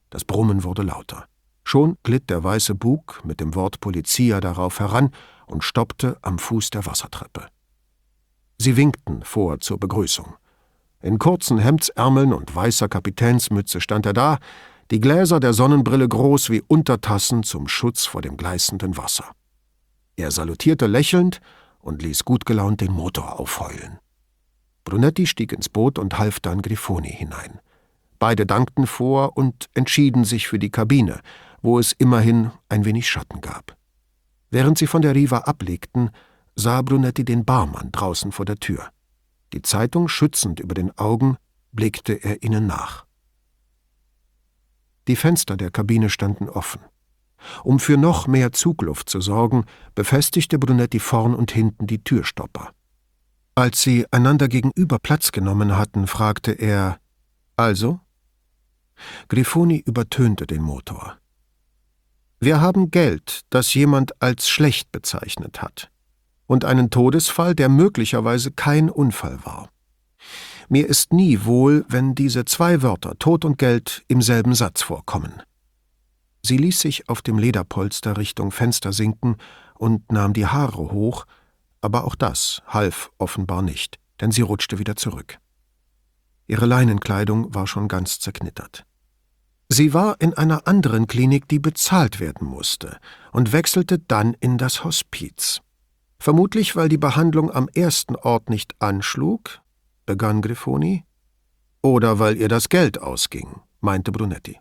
Das 0.08 0.24
Brummen 0.24 0.64
wurde 0.64 0.82
lauter. 0.82 1.26
Schon 1.64 1.98
glitt 2.02 2.30
der 2.30 2.42
weiße 2.42 2.74
Bug 2.74 3.20
mit 3.24 3.40
dem 3.40 3.54
Wort 3.54 3.80
Polizia 3.80 4.40
darauf 4.40 4.80
heran 4.80 5.10
und 5.46 5.64
stoppte 5.64 6.16
am 6.22 6.38
Fuß 6.38 6.70
der 6.70 6.86
Wassertreppe. 6.86 7.48
Sie 8.56 8.76
winkten 8.76 9.22
vor 9.22 9.60
zur 9.60 9.78
Begrüßung. 9.78 10.36
In 11.02 11.18
kurzen 11.18 11.58
Hemdsärmeln 11.58 12.32
und 12.32 12.54
weißer 12.54 12.88
Kapitänsmütze 12.88 13.82
stand 13.82 14.06
er 14.06 14.14
da, 14.14 14.38
die 14.90 15.00
Gläser 15.00 15.40
der 15.40 15.52
Sonnenbrille 15.52 16.08
groß 16.08 16.48
wie 16.48 16.62
Untertassen 16.66 17.42
zum 17.42 17.68
Schutz 17.68 18.06
vor 18.06 18.22
dem 18.22 18.38
gleißenden 18.38 18.96
Wasser. 18.96 19.32
Er 20.16 20.30
salutierte 20.30 20.86
lächelnd 20.86 21.40
und 21.86 22.02
ließ 22.02 22.24
gut 22.24 22.44
gelaunt 22.44 22.80
den 22.80 22.92
Motor 22.92 23.38
aufheulen. 23.38 23.98
Brunetti 24.84 25.26
stieg 25.26 25.52
ins 25.52 25.68
Boot 25.68 25.98
und 25.98 26.18
half 26.18 26.40
dann 26.40 26.62
Grifoni 26.62 27.10
hinein. 27.10 27.60
Beide 28.18 28.46
dankten 28.46 28.86
vor 28.86 29.36
und 29.36 29.68
entschieden 29.74 30.24
sich 30.24 30.48
für 30.48 30.58
die 30.58 30.70
Kabine, 30.70 31.20
wo 31.62 31.78
es 31.78 31.92
immerhin 31.92 32.50
ein 32.68 32.84
wenig 32.84 33.08
Schatten 33.08 33.40
gab. 33.40 33.76
Während 34.50 34.78
sie 34.78 34.86
von 34.86 35.02
der 35.02 35.14
Riva 35.14 35.38
ablegten, 35.38 36.10
sah 36.54 36.82
Brunetti 36.82 37.24
den 37.24 37.44
Barmann 37.44 37.92
draußen 37.92 38.32
vor 38.32 38.44
der 38.44 38.56
Tür. 38.56 38.88
Die 39.52 39.62
Zeitung 39.62 40.08
schützend 40.08 40.60
über 40.60 40.74
den 40.74 40.96
Augen, 40.98 41.36
blickte 41.72 42.14
er 42.14 42.42
ihnen 42.42 42.66
nach. 42.66 43.04
Die 45.08 45.16
Fenster 45.16 45.56
der 45.56 45.70
Kabine 45.70 46.10
standen 46.10 46.48
offen. 46.48 46.80
Um 47.64 47.78
für 47.78 47.96
noch 47.96 48.26
mehr 48.26 48.52
Zugluft 48.52 49.08
zu 49.08 49.20
sorgen, 49.20 49.64
befestigte 49.94 50.58
Brunetti 50.58 50.98
vorn 50.98 51.34
und 51.34 51.52
hinten 51.52 51.86
die 51.86 52.02
Türstopper. 52.02 52.70
Als 53.54 53.82
sie 53.82 54.06
einander 54.10 54.48
gegenüber 54.48 54.98
Platz 54.98 55.32
genommen 55.32 55.76
hatten, 55.76 56.06
fragte 56.06 56.52
er 56.52 56.98
Also? 57.56 58.00
Grifoni 59.28 59.78
übertönte 59.78 60.46
den 60.46 60.62
Motor. 60.62 61.16
Wir 62.38 62.60
haben 62.60 62.90
Geld, 62.90 63.42
das 63.50 63.72
jemand 63.72 64.20
als 64.20 64.48
schlecht 64.48 64.92
bezeichnet 64.92 65.62
hat 65.62 65.90
und 66.46 66.64
einen 66.64 66.90
Todesfall, 66.90 67.54
der 67.54 67.68
möglicherweise 67.68 68.50
kein 68.52 68.90
Unfall 68.90 69.38
war. 69.44 69.70
Mir 70.68 70.86
ist 70.86 71.12
nie 71.12 71.44
wohl, 71.44 71.84
wenn 71.88 72.14
diese 72.14 72.44
zwei 72.44 72.82
Wörter 72.82 73.18
Tod 73.18 73.44
und 73.44 73.58
Geld 73.58 74.04
im 74.08 74.20
selben 74.20 74.54
Satz 74.54 74.82
vorkommen. 74.82 75.42
Sie 76.46 76.58
ließ 76.58 76.78
sich 76.78 77.08
auf 77.08 77.22
dem 77.22 77.38
Lederpolster 77.40 78.16
Richtung 78.16 78.52
Fenster 78.52 78.92
sinken 78.92 79.36
und 79.74 80.12
nahm 80.12 80.32
die 80.32 80.46
Haare 80.46 80.92
hoch, 80.92 81.26
aber 81.80 82.04
auch 82.04 82.14
das 82.14 82.62
half 82.68 83.10
offenbar 83.18 83.62
nicht, 83.62 83.98
denn 84.20 84.30
sie 84.30 84.42
rutschte 84.42 84.78
wieder 84.78 84.94
zurück. 84.94 85.38
Ihre 86.46 86.66
Leinenkleidung 86.66 87.52
war 87.52 87.66
schon 87.66 87.88
ganz 87.88 88.20
zerknittert. 88.20 88.86
Sie 89.68 89.92
war 89.92 90.20
in 90.20 90.34
einer 90.34 90.68
anderen 90.68 91.08
Klinik, 91.08 91.48
die 91.48 91.58
bezahlt 91.58 92.20
werden 92.20 92.46
musste, 92.46 92.98
und 93.32 93.52
wechselte 93.52 93.98
dann 93.98 94.34
in 94.34 94.56
das 94.56 94.84
Hospiz. 94.84 95.60
Vermutlich, 96.20 96.76
weil 96.76 96.88
die 96.88 96.96
Behandlung 96.96 97.50
am 97.50 97.68
ersten 97.74 98.14
Ort 98.14 98.50
nicht 98.50 98.80
anschlug, 98.80 99.62
begann 100.06 100.42
Grifoni, 100.42 101.04
oder 101.82 102.20
weil 102.20 102.36
ihr 102.36 102.48
das 102.48 102.68
Geld 102.68 103.02
ausging, 103.02 103.62
meinte 103.80 104.12
Brunetti. 104.12 104.60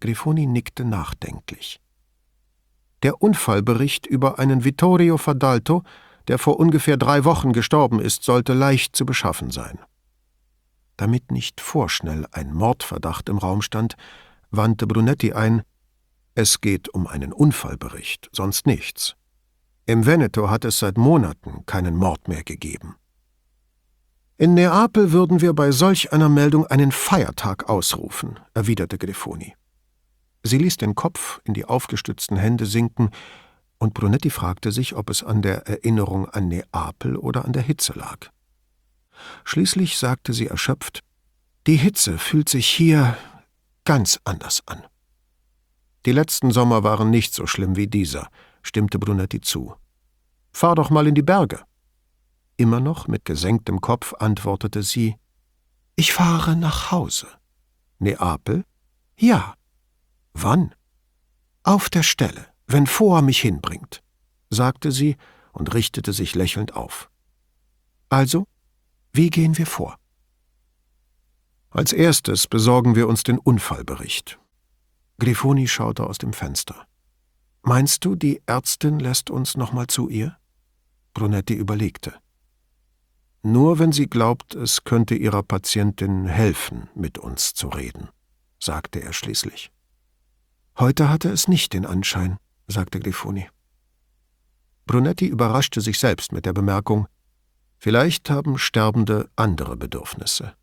Grifoni 0.00 0.46
nickte 0.46 0.84
nachdenklich. 0.84 1.80
Der 3.02 3.22
Unfallbericht 3.22 4.06
über 4.06 4.38
einen 4.38 4.64
Vittorio 4.64 5.16
Fadalto, 5.18 5.82
der 6.28 6.38
vor 6.38 6.58
ungefähr 6.58 6.96
drei 6.96 7.24
Wochen 7.24 7.52
gestorben 7.52 8.00
ist, 8.00 8.24
sollte 8.24 8.52
leicht 8.52 8.96
zu 8.96 9.06
beschaffen 9.06 9.50
sein. 9.50 9.78
Damit 10.96 11.30
nicht 11.30 11.60
vorschnell 11.60 12.26
ein 12.32 12.52
Mordverdacht 12.52 13.28
im 13.28 13.38
Raum 13.38 13.62
stand, 13.62 13.96
wandte 14.50 14.86
Brunetti 14.86 15.32
ein, 15.32 15.62
es 16.34 16.60
geht 16.60 16.88
um 16.88 17.06
einen 17.06 17.32
Unfallbericht, 17.32 18.28
sonst 18.32 18.66
nichts. 18.66 19.14
Im 19.86 20.04
Veneto 20.04 20.50
hat 20.50 20.64
es 20.64 20.78
seit 20.78 20.98
Monaten 20.98 21.64
keinen 21.64 21.96
Mord 21.96 22.28
mehr 22.28 22.42
gegeben. 22.42 22.96
In 24.36 24.52
Neapel 24.52 25.12
würden 25.12 25.40
wir 25.40 25.54
bei 25.54 25.70
solch 25.70 26.12
einer 26.12 26.28
Meldung 26.28 26.66
einen 26.66 26.92
Feiertag 26.92 27.70
ausrufen, 27.70 28.38
erwiderte 28.52 28.98
Grifoni. 28.98 29.54
Sie 30.46 30.58
ließ 30.58 30.76
den 30.76 30.94
Kopf 30.94 31.40
in 31.44 31.54
die 31.54 31.64
aufgestützten 31.64 32.36
Hände 32.36 32.66
sinken, 32.66 33.10
und 33.78 33.92
Brunetti 33.92 34.30
fragte 34.30 34.72
sich, 34.72 34.94
ob 34.94 35.10
es 35.10 35.22
an 35.22 35.42
der 35.42 35.66
Erinnerung 35.66 36.28
an 36.30 36.48
Neapel 36.48 37.16
oder 37.16 37.44
an 37.44 37.52
der 37.52 37.62
Hitze 37.62 37.92
lag. 37.92 38.30
Schließlich 39.44 39.98
sagte 39.98 40.32
sie 40.32 40.46
erschöpft 40.46 41.00
Die 41.66 41.76
Hitze 41.76 42.16
fühlt 42.16 42.48
sich 42.48 42.66
hier 42.68 43.18
ganz 43.84 44.20
anders 44.24 44.62
an. 44.66 44.82
Die 46.06 46.12
letzten 46.12 46.52
Sommer 46.52 46.84
waren 46.84 47.10
nicht 47.10 47.34
so 47.34 47.46
schlimm 47.46 47.74
wie 47.74 47.88
dieser, 47.88 48.28
stimmte 48.62 48.98
Brunetti 48.98 49.40
zu. 49.40 49.74
Fahr 50.52 50.76
doch 50.76 50.90
mal 50.90 51.08
in 51.08 51.16
die 51.16 51.22
Berge. 51.22 51.60
Immer 52.56 52.80
noch 52.80 53.08
mit 53.08 53.24
gesenktem 53.24 53.80
Kopf 53.80 54.14
antwortete 54.14 54.82
sie 54.84 55.16
Ich 55.96 56.12
fahre 56.12 56.56
nach 56.56 56.92
Hause. 56.92 57.26
Neapel? 57.98 58.64
Ja. 59.18 59.55
Wann? 60.38 60.74
Auf 61.62 61.88
der 61.88 62.02
Stelle, 62.02 62.46
wenn 62.66 62.86
Vor 62.86 63.22
mich 63.22 63.40
hinbringt, 63.40 64.02
sagte 64.50 64.92
sie 64.92 65.16
und 65.52 65.72
richtete 65.72 66.12
sich 66.12 66.34
lächelnd 66.34 66.74
auf. 66.74 67.10
Also, 68.10 68.46
wie 69.12 69.30
gehen 69.30 69.56
wir 69.56 69.64
vor? 69.64 69.96
Als 71.70 71.94
erstes 71.94 72.46
besorgen 72.46 72.94
wir 72.96 73.08
uns 73.08 73.22
den 73.22 73.38
Unfallbericht. 73.38 74.38
Grifoni 75.18 75.68
schaute 75.68 76.06
aus 76.06 76.18
dem 76.18 76.34
Fenster. 76.34 76.86
Meinst 77.62 78.04
du, 78.04 78.14
die 78.14 78.42
Ärztin 78.44 78.98
lässt 78.98 79.30
uns 79.30 79.56
noch 79.56 79.72
mal 79.72 79.86
zu 79.86 80.10
ihr? 80.10 80.36
Brunetti 81.14 81.54
überlegte. 81.54 82.12
Nur 83.42 83.78
wenn 83.78 83.92
sie 83.92 84.06
glaubt, 84.06 84.54
es 84.54 84.84
könnte 84.84 85.14
ihrer 85.14 85.42
Patientin 85.42 86.26
helfen, 86.26 86.90
mit 86.94 87.16
uns 87.16 87.54
zu 87.54 87.68
reden, 87.68 88.10
sagte 88.60 89.00
er 89.02 89.14
schließlich. 89.14 89.72
Heute 90.78 91.08
hatte 91.08 91.30
es 91.30 91.48
nicht 91.48 91.72
den 91.72 91.86
Anschein, 91.86 92.36
sagte 92.66 93.00
Grifoni. 93.00 93.48
Brunetti 94.86 95.26
überraschte 95.26 95.80
sich 95.80 95.98
selbst 95.98 96.32
mit 96.32 96.46
der 96.46 96.52
Bemerkung, 96.52 97.08
vielleicht 97.78 98.30
haben 98.30 98.58
Sterbende 98.58 99.30
andere 99.36 99.76
Bedürfnisse. 99.76 100.54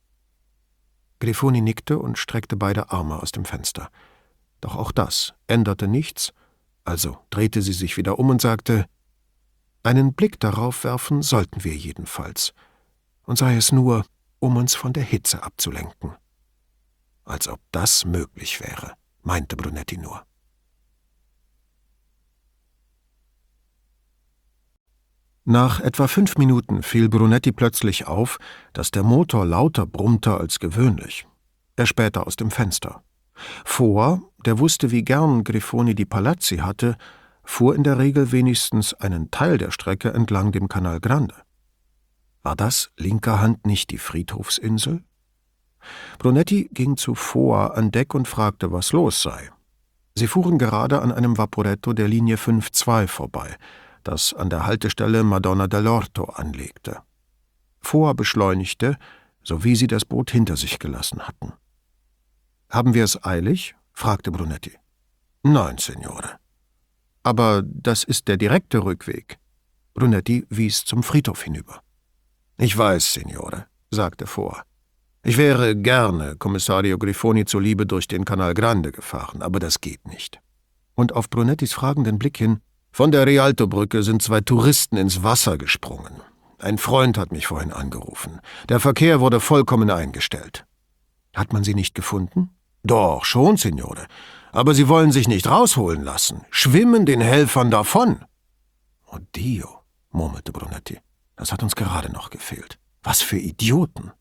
Grifoni 1.19 1.61
nickte 1.61 1.97
und 1.97 2.17
streckte 2.17 2.55
beide 2.55 2.91
Arme 2.91 3.21
aus 3.21 3.31
dem 3.31 3.45
Fenster. 3.45 3.89
Doch 4.61 4.75
auch 4.75 4.91
das 4.91 5.33
änderte 5.47 5.87
nichts 5.87 6.33
also 6.85 7.17
drehte 7.29 7.61
sie 7.61 7.73
sich 7.73 7.97
wieder 7.97 8.19
um 8.19 8.29
und 8.29 8.41
sagte 8.41 8.85
Einen 9.83 10.13
Blick 10.13 10.39
darauf 10.39 10.83
werfen 10.83 11.21
sollten 11.21 11.63
wir 11.63 11.75
jedenfalls, 11.75 12.53
und 13.23 13.37
sei 13.37 13.55
es 13.55 13.71
nur, 13.71 14.05
um 14.39 14.57
uns 14.57 14.75
von 14.75 14.93
der 14.93 15.03
Hitze 15.03 15.43
abzulenken. 15.43 16.13
Als 17.23 17.47
ob 17.47 17.59
das 17.71 18.03
möglich 18.05 18.59
wäre, 18.59 18.93
meinte 19.23 19.55
Brunetti 19.55 19.97
nur. 19.97 20.25
Nach 25.45 25.81
etwa 25.81 26.07
fünf 26.07 26.37
Minuten 26.37 26.83
fiel 26.83 27.09
Brunetti 27.09 27.51
plötzlich 27.51 28.07
auf, 28.07 28.37
dass 28.71 28.91
der 28.91 29.03
Motor 29.03 29.45
lauter 29.45 29.85
brummte 29.85 30.37
als 30.37 30.59
gewöhnlich. 30.59 31.27
Er 31.75 31.85
spähte 31.85 32.25
aus 32.25 32.37
dem 32.37 32.49
Fenster. 32.49 33.03
Vor, 33.65 34.21
der 34.45 34.59
wusste, 34.59 34.91
wie 34.91 35.03
gern 35.03 35.43
Grifoni 35.43 35.95
die 35.95 36.05
Palazzi 36.05 36.57
hatte, 36.57 36.95
fuhr 37.43 37.75
in 37.75 37.83
der 37.83 37.97
Regel 37.97 38.31
wenigstens 38.31 38.93
einen 38.93 39.31
Teil 39.31 39.57
der 39.57 39.71
Strecke 39.71 40.13
entlang 40.13 40.53
dem 40.53 40.69
Canal 40.69 41.01
Grande. 41.01 41.35
War 42.41 42.55
das 42.55 42.91
linker 42.97 43.41
Hand 43.41 43.65
nicht 43.65 43.91
die 43.91 43.97
Friedhofsinsel? 43.97 45.03
Brunetti 46.19 46.69
ging 46.73 46.97
zu 46.97 47.15
Foa 47.15 47.67
an 47.67 47.91
Deck 47.91 48.13
und 48.13 48.27
fragte, 48.27 48.71
was 48.71 48.91
los 48.91 49.21
sei. 49.21 49.49
Sie 50.15 50.27
fuhren 50.27 50.57
gerade 50.57 51.01
an 51.01 51.11
einem 51.11 51.37
Vaporetto 51.37 51.93
der 51.93 52.07
Linie 52.07 52.35
5-2 52.35 53.07
vorbei, 53.07 53.55
das 54.03 54.33
an 54.33 54.49
der 54.49 54.65
Haltestelle 54.65 55.23
Madonna 55.23 55.65
dell'Orto 55.65 56.29
anlegte. 56.35 57.01
Foa 57.81 58.13
beschleunigte, 58.13 58.97
sowie 59.43 59.75
sie 59.75 59.87
das 59.87 60.05
Boot 60.05 60.31
hinter 60.31 60.55
sich 60.55 60.79
gelassen 60.79 61.27
hatten. 61.27 61.53
Haben 62.69 62.93
wir 62.93 63.03
es 63.03 63.23
eilig? 63.23 63.75
fragte 63.91 64.31
Brunetti. 64.31 64.73
Nein, 65.43 65.77
Signore. 65.77 66.39
Aber 67.23 67.63
das 67.63 68.03
ist 68.03 68.27
der 68.27 68.37
direkte 68.37 68.83
Rückweg. 68.83 69.37
Brunetti 69.93 70.45
wies 70.49 70.85
zum 70.85 71.03
Friedhof 71.03 71.43
hinüber. 71.43 71.81
Ich 72.57 72.77
weiß, 72.77 73.13
Signore, 73.13 73.67
sagte 73.91 74.25
Vor. 74.25 74.63
Ich 75.25 75.37
wäre 75.37 75.75
gerne 75.75 76.35
Kommissario 76.35 76.97
Grifoni 76.97 77.45
zuliebe 77.45 77.85
durch 77.85 78.09
den 78.09 78.25
Canal 78.25 78.53
Grande 78.53 78.91
gefahren, 78.91 79.41
aber 79.41 79.59
das 79.59 79.79
geht 79.79 80.05
nicht. 80.05 80.41
Und 80.95 81.13
auf 81.13 81.29
Brunettis 81.29 81.71
fragenden 81.71 82.19
Blick 82.19 82.37
hin, 82.37 82.59
von 82.91 83.11
der 83.11 83.25
Rialto-Brücke 83.25 84.03
sind 84.03 84.21
zwei 84.21 84.41
Touristen 84.41 84.97
ins 84.97 85.23
Wasser 85.23 85.57
gesprungen. 85.57 86.21
Ein 86.59 86.77
Freund 86.77 87.17
hat 87.17 87.31
mich 87.31 87.47
vorhin 87.47 87.71
angerufen. 87.71 88.41
Der 88.67 88.81
Verkehr 88.81 89.21
wurde 89.21 89.39
vollkommen 89.39 89.89
eingestellt. 89.89 90.65
Hat 91.33 91.53
man 91.53 91.63
sie 91.63 91.73
nicht 91.73 91.95
gefunden? 91.95 92.49
Doch, 92.83 93.23
schon, 93.23 93.55
Signore. 93.55 94.07
Aber 94.51 94.73
sie 94.73 94.89
wollen 94.89 95.13
sich 95.13 95.29
nicht 95.29 95.47
rausholen 95.47 96.03
lassen, 96.03 96.41
schwimmen 96.51 97.05
den 97.05 97.21
Helfern 97.21 97.71
davon. 97.71 98.25
Oh 99.09 99.19
Dio, 99.35 99.69
murmelte 100.11 100.51
Brunetti. 100.51 100.99
Das 101.37 101.53
hat 101.53 101.63
uns 101.63 101.75
gerade 101.75 102.11
noch 102.11 102.29
gefehlt. 102.29 102.77
Was 103.01 103.21
für 103.21 103.37
Idioten. 103.37 104.11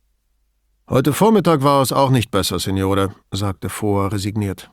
Heute 0.93 1.14
Vormittag 1.14 1.62
war 1.62 1.80
es 1.80 1.90
auch 1.90 2.11
nicht 2.11 2.30
besser, 2.30 2.59
Signore, 2.59 3.14
sagte 3.30 3.70
Foa 3.70 4.09
resigniert. 4.09 4.70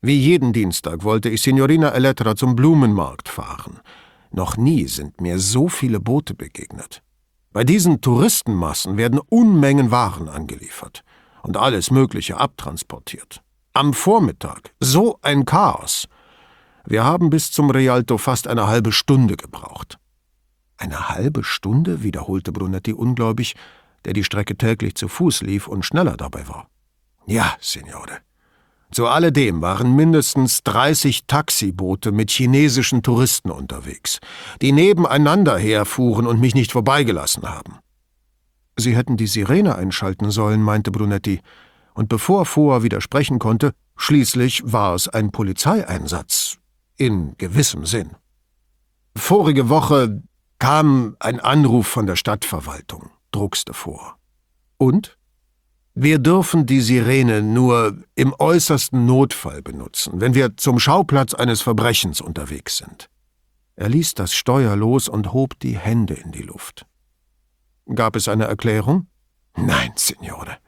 Wie 0.00 0.18
jeden 0.18 0.54
Dienstag 0.54 1.04
wollte 1.04 1.28
ich 1.28 1.42
Signorina 1.42 1.90
Elettra 1.90 2.36
zum 2.36 2.56
Blumenmarkt 2.56 3.28
fahren. 3.28 3.80
Noch 4.30 4.56
nie 4.56 4.86
sind 4.86 5.20
mir 5.20 5.38
so 5.38 5.68
viele 5.68 6.00
Boote 6.00 6.32
begegnet. 6.32 7.02
Bei 7.52 7.64
diesen 7.64 8.00
Touristenmassen 8.00 8.96
werden 8.96 9.20
Unmengen 9.28 9.90
Waren 9.90 10.30
angeliefert 10.30 11.04
und 11.42 11.58
alles 11.58 11.90
Mögliche 11.90 12.38
abtransportiert. 12.38 13.42
Am 13.74 13.92
Vormittag 13.92 14.72
so 14.80 15.18
ein 15.20 15.44
Chaos. 15.44 16.08
Wir 16.86 17.04
haben 17.04 17.28
bis 17.28 17.52
zum 17.52 17.68
Rialto 17.68 18.16
fast 18.16 18.48
eine 18.48 18.68
halbe 18.68 18.90
Stunde 18.90 19.36
gebraucht. 19.36 19.98
Eine 20.78 21.10
halbe 21.10 21.44
Stunde? 21.44 22.02
wiederholte 22.02 22.52
Brunetti 22.52 22.94
ungläubig, 22.94 23.54
der 24.04 24.12
die 24.12 24.24
Strecke 24.24 24.56
täglich 24.56 24.94
zu 24.94 25.08
Fuß 25.08 25.42
lief 25.42 25.68
und 25.68 25.84
schneller 25.84 26.16
dabei 26.16 26.46
war. 26.48 26.68
Ja, 27.26 27.56
Signore. 27.60 28.18
Zu 28.90 29.06
alledem 29.06 29.60
waren 29.60 29.94
mindestens 29.94 30.62
30 30.62 31.26
Taxiboote 31.26 32.10
mit 32.10 32.30
chinesischen 32.30 33.02
Touristen 33.02 33.50
unterwegs, 33.50 34.18
die 34.62 34.72
nebeneinander 34.72 35.58
herfuhren 35.58 36.26
und 36.26 36.40
mich 36.40 36.54
nicht 36.54 36.72
vorbeigelassen 36.72 37.42
haben. 37.42 37.78
Sie 38.76 38.96
hätten 38.96 39.16
die 39.16 39.26
Sirene 39.26 39.74
einschalten 39.74 40.30
sollen, 40.30 40.62
meinte 40.62 40.90
Brunetti, 40.90 41.40
und 41.94 42.08
bevor 42.08 42.46
Foa 42.46 42.82
widersprechen 42.82 43.38
konnte, 43.38 43.72
schließlich 43.96 44.62
war 44.64 44.94
es 44.94 45.08
ein 45.08 45.32
Polizeieinsatz. 45.32 46.58
In 46.96 47.36
gewissem 47.38 47.84
Sinn. 47.86 48.12
Vorige 49.16 49.68
Woche 49.68 50.22
kam 50.58 51.16
ein 51.18 51.40
Anruf 51.40 51.88
von 51.88 52.06
der 52.06 52.16
Stadtverwaltung, 52.16 53.10
druckste 53.32 53.74
vor. 53.74 54.18
Und? 54.76 55.18
Wir 55.94 56.20
dürfen 56.20 56.64
die 56.64 56.80
Sirene 56.80 57.42
nur 57.42 57.96
im 58.14 58.32
äußersten 58.38 59.04
Notfall 59.04 59.62
benutzen, 59.62 60.20
wenn 60.20 60.34
wir 60.34 60.56
zum 60.56 60.78
Schauplatz 60.78 61.34
eines 61.34 61.60
Verbrechens 61.60 62.20
unterwegs 62.20 62.76
sind. 62.76 63.08
Er 63.74 63.88
ließ 63.88 64.14
das 64.14 64.32
Steuer 64.32 64.76
los 64.76 65.08
und 65.08 65.32
hob 65.32 65.58
die 65.58 65.76
Hände 65.76 66.14
in 66.14 66.30
die 66.30 66.42
Luft. 66.42 66.86
Gab 67.94 68.16
es 68.16 68.28
eine 68.28 68.44
Erklärung? 68.44 69.08
Nein, 69.56 69.92
Signore. 69.96 70.58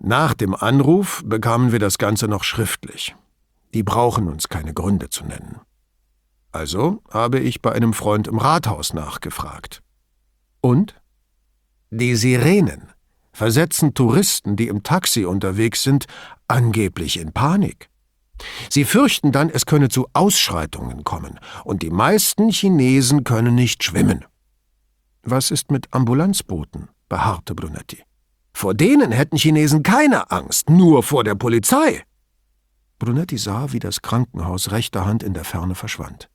Nach 0.00 0.34
dem 0.34 0.54
Anruf 0.54 1.22
bekamen 1.24 1.70
wir 1.70 1.78
das 1.78 1.98
Ganze 1.98 2.26
noch 2.26 2.42
schriftlich. 2.42 3.14
Die 3.74 3.82
brauchen 3.82 4.28
uns 4.28 4.48
keine 4.48 4.74
Gründe 4.74 5.08
zu 5.08 5.24
nennen. 5.24 5.60
Also 6.50 7.02
habe 7.10 7.38
ich 7.38 7.62
bei 7.62 7.72
einem 7.72 7.92
Freund 7.92 8.28
im 8.28 8.38
Rathaus 8.38 8.92
nachgefragt. 8.92 9.82
Und? 10.60 11.00
Die 11.94 12.16
Sirenen 12.16 12.88
versetzen 13.34 13.92
Touristen, 13.92 14.56
die 14.56 14.68
im 14.68 14.82
Taxi 14.82 15.26
unterwegs 15.26 15.82
sind, 15.82 16.06
angeblich 16.48 17.20
in 17.20 17.32
Panik. 17.32 17.90
Sie 18.70 18.86
fürchten 18.86 19.30
dann, 19.30 19.50
es 19.50 19.66
könne 19.66 19.90
zu 19.90 20.06
Ausschreitungen 20.14 21.04
kommen, 21.04 21.38
und 21.64 21.82
die 21.82 21.90
meisten 21.90 22.48
Chinesen 22.48 23.24
können 23.24 23.54
nicht 23.54 23.84
schwimmen. 23.84 24.24
Was 25.22 25.50
ist 25.50 25.70
mit 25.70 25.92
Ambulanzbooten? 25.92 26.88
beharrte 27.10 27.54
Brunetti. 27.54 28.02
Vor 28.54 28.72
denen 28.72 29.12
hätten 29.12 29.36
Chinesen 29.36 29.82
keine 29.82 30.30
Angst, 30.30 30.70
nur 30.70 31.02
vor 31.02 31.24
der 31.24 31.34
Polizei. 31.34 32.04
Brunetti 32.98 33.36
sah, 33.36 33.70
wie 33.74 33.80
das 33.80 34.00
Krankenhaus 34.00 34.70
rechter 34.70 35.04
Hand 35.04 35.22
in 35.22 35.34
der 35.34 35.44
Ferne 35.44 35.74
verschwand. 35.74 36.30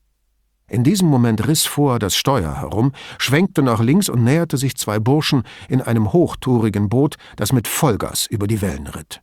In 0.70 0.84
diesem 0.84 1.07
Moment 1.07 1.47
riss 1.47 1.65
vor 1.65 1.97
das 1.97 2.15
Steuer 2.15 2.57
herum, 2.57 2.91
schwenkte 3.18 3.61
nach 3.61 3.80
links 3.80 4.09
und 4.09 4.24
näherte 4.24 4.57
sich 4.57 4.76
zwei 4.76 4.99
Burschen 4.99 5.43
in 5.70 5.82
einem 5.82 6.11
hochtourigen 6.11 6.89
Boot, 6.89 7.15
das 7.38 7.53
mit 7.53 7.68
Vollgas 7.70 8.26
über 8.26 8.47
die 8.47 8.61
Wellen 8.61 8.88
ritt. 8.88 9.22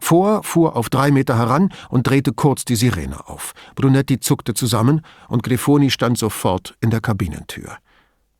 Vor 0.00 0.42
fuhr 0.42 0.76
auf 0.76 0.90
drei 0.90 1.12
Meter 1.12 1.38
heran 1.38 1.72
und 1.88 2.08
drehte 2.08 2.32
kurz 2.32 2.64
die 2.64 2.76
Sirene 2.76 3.28
auf. 3.28 3.54
Brunetti 3.76 4.18
zuckte 4.18 4.52
zusammen 4.52 5.00
und 5.28 5.44
Grifoni 5.44 5.90
stand 5.90 6.18
sofort 6.18 6.76
in 6.80 6.90
der 6.90 7.00
Kabinentür. 7.00 7.78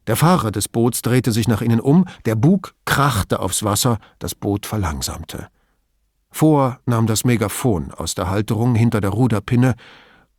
Der 0.06 0.16
Fahrer 0.16 0.50
des 0.50 0.68
Boots 0.68 1.02
drehte 1.02 1.32
sich 1.32 1.48
nach 1.48 1.62
innen 1.62 1.80
um, 1.80 2.04
der 2.26 2.34
Bug 2.34 2.74
krachte 2.84 3.40
aufs 3.40 3.62
Wasser, 3.62 3.98
das 4.18 4.34
Boot 4.34 4.66
verlangsamte. 4.66 5.48
Vor 6.30 6.80
nahm 6.84 7.06
das 7.06 7.24
Megafon 7.24 7.92
aus 7.92 8.14
der 8.14 8.28
Halterung 8.28 8.74
hinter 8.74 9.00
der 9.00 9.10
Ruderpinne 9.10 9.76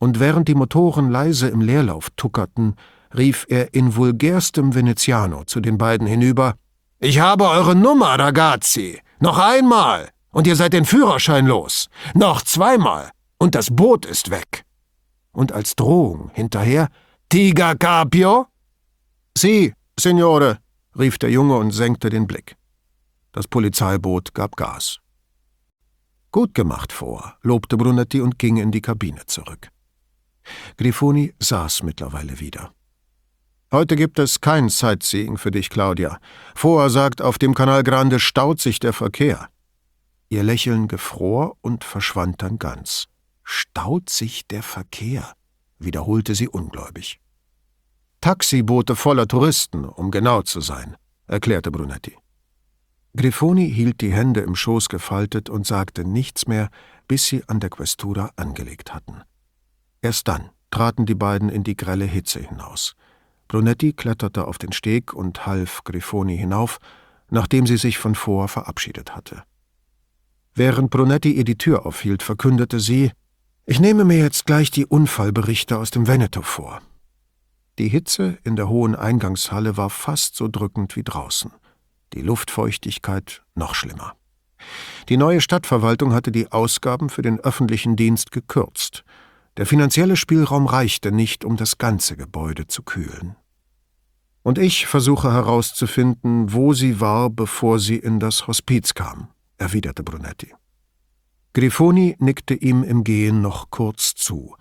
und 0.05 0.19
während 0.19 0.47
die 0.47 0.53
Motoren 0.53 1.09
leise 1.09 1.47
im 1.47 1.61
Leerlauf 1.61 2.11
tuckerten, 2.15 2.75
rief 3.17 3.47
er 3.49 3.73
in 3.73 3.95
vulgärstem 3.95 4.75
Veneziano 4.75 5.45
zu 5.45 5.61
den 5.61 5.79
beiden 5.79 6.05
hinüber 6.05 6.53
Ich 6.99 7.17
habe 7.19 7.45
eure 7.49 7.75
Nummer, 7.75 8.19
ragazzi. 8.19 9.01
Noch 9.19 9.39
einmal, 9.39 10.09
und 10.29 10.45
ihr 10.45 10.55
seid 10.55 10.73
den 10.73 10.85
Führerschein 10.85 11.47
los. 11.47 11.87
Noch 12.13 12.43
zweimal, 12.43 13.09
und 13.39 13.55
das 13.55 13.69
Boot 13.71 14.05
ist 14.05 14.29
weg. 14.29 14.63
Und 15.31 15.51
als 15.53 15.75
Drohung 15.75 16.29
hinterher 16.35 16.89
Tiger 17.29 17.73
Capio? 17.73 18.45
Sie, 19.35 19.73
Signore, 19.99 20.59
rief 20.99 21.17
der 21.17 21.31
Junge 21.31 21.57
und 21.57 21.71
senkte 21.71 22.11
den 22.11 22.27
Blick. 22.27 22.57
Das 23.31 23.47
Polizeiboot 23.47 24.35
gab 24.35 24.55
Gas. 24.55 24.99
Gut 26.31 26.53
gemacht 26.53 26.91
vor, 26.91 27.37
lobte 27.41 27.75
Brunetti 27.75 28.21
und 28.21 28.37
ging 28.37 28.57
in 28.57 28.69
die 28.69 28.81
Kabine 28.81 29.25
zurück. 29.25 29.71
Grifoni 30.77 31.33
saß 31.39 31.83
mittlerweile 31.83 32.39
wieder. 32.39 32.73
Heute 33.71 33.95
gibt 33.95 34.19
es 34.19 34.41
kein 34.41 34.69
Sightseeing 34.69 35.37
für 35.37 35.51
dich, 35.51 35.69
Claudia. 35.69 36.19
Vorher 36.55 36.89
sagt, 36.89 37.21
auf 37.21 37.37
dem 37.37 37.53
Canal 37.53 37.83
Grande 37.83 38.19
staut 38.19 38.61
sich 38.61 38.79
der 38.79 38.93
Verkehr. 38.93 39.49
Ihr 40.29 40.43
Lächeln 40.43 40.87
gefror 40.87 41.57
und 41.61 41.83
verschwand 41.83 42.41
dann 42.41 42.57
ganz. 42.59 43.05
Staut 43.43 44.09
sich 44.09 44.47
der 44.47 44.63
Verkehr, 44.63 45.33
wiederholte 45.77 46.35
sie 46.35 46.47
ungläubig. 46.47 47.19
Taxiboote 48.21 48.95
voller 48.95 49.27
Touristen, 49.27 49.85
um 49.85 50.09
genau 50.09 50.41
zu 50.41 50.61
sein, 50.61 50.95
erklärte 51.27 51.69
Brunetti. 51.69 52.15
Grifoni 53.15 53.71
hielt 53.71 54.01
die 54.01 54.11
Hände 54.11 54.41
im 54.41 54.55
Schoß 54.55 54.89
gefaltet 54.89 55.49
und 55.49 55.65
sagte 55.65 56.05
nichts 56.05 56.47
mehr, 56.47 56.69
bis 57.07 57.27
sie 57.27 57.43
an 57.47 57.59
der 57.59 57.69
Questura 57.69 58.31
angelegt 58.35 58.93
hatten. 58.93 59.21
Erst 60.05 60.27
dann 60.27 60.51
traten 60.69 61.07
die 61.07 61.15
beiden 61.15 61.49
in 61.49 61.63
die 61.63 61.75
grelle 61.75 62.05
Hitze 62.05 62.39
hinaus. 62.39 62.95
Brunetti 63.47 63.91
kletterte 63.91 64.45
auf 64.45 64.59
den 64.59 64.71
Steg 64.71 65.15
und 65.15 65.47
half 65.47 65.83
Grifoni 65.83 66.37
hinauf, 66.37 66.77
nachdem 67.31 67.65
sie 67.65 67.77
sich 67.77 67.97
von 67.97 68.13
vor 68.13 68.47
verabschiedet 68.47 69.15
hatte. 69.15 69.41
Während 70.53 70.91
Brunetti 70.91 71.31
ihr 71.31 71.43
die 71.43 71.57
Tür 71.57 71.87
aufhielt, 71.87 72.21
verkündete 72.21 72.79
sie, 72.79 73.13
ich 73.65 73.79
nehme 73.79 74.05
mir 74.05 74.19
jetzt 74.19 74.45
gleich 74.45 74.69
die 74.69 74.85
Unfallberichte 74.85 75.75
aus 75.75 75.89
dem 75.89 76.05
Veneto 76.05 76.43
vor. 76.43 76.83
Die 77.79 77.89
Hitze 77.89 78.37
in 78.43 78.55
der 78.55 78.69
hohen 78.69 78.93
Eingangshalle 78.93 79.75
war 79.75 79.89
fast 79.89 80.35
so 80.35 80.47
drückend 80.47 80.95
wie 80.95 81.03
draußen, 81.03 81.51
die 82.13 82.21
Luftfeuchtigkeit 82.21 83.41
noch 83.55 83.73
schlimmer. 83.73 84.13
Die 85.09 85.17
neue 85.17 85.41
Stadtverwaltung 85.41 86.13
hatte 86.13 86.31
die 86.31 86.51
Ausgaben 86.51 87.09
für 87.09 87.23
den 87.23 87.39
öffentlichen 87.39 87.95
Dienst 87.95 88.31
gekürzt, 88.31 89.03
der 89.57 89.65
finanzielle 89.65 90.15
Spielraum 90.15 90.67
reichte 90.67 91.11
nicht, 91.11 91.45
um 91.45 91.55
das 91.55 91.77
ganze 91.77 92.17
Gebäude 92.17 92.67
zu 92.67 92.83
kühlen. 92.83 93.35
Und 94.43 94.57
ich 94.57 94.85
versuche 94.85 95.31
herauszufinden, 95.31 96.53
wo 96.53 96.73
sie 96.73 96.99
war, 96.99 97.29
bevor 97.29 97.79
sie 97.79 97.97
in 97.97 98.19
das 98.19 98.47
Hospiz 98.47 98.93
kam, 98.93 99.29
erwiderte 99.57 100.03
Brunetti. 100.03 100.53
Grifoni 101.53 102.15
nickte 102.19 102.53
ihm 102.53 102.83
im 102.83 103.03
Gehen 103.03 103.41
noch 103.41 103.69
kurz 103.69 104.13
zu, 104.13 104.55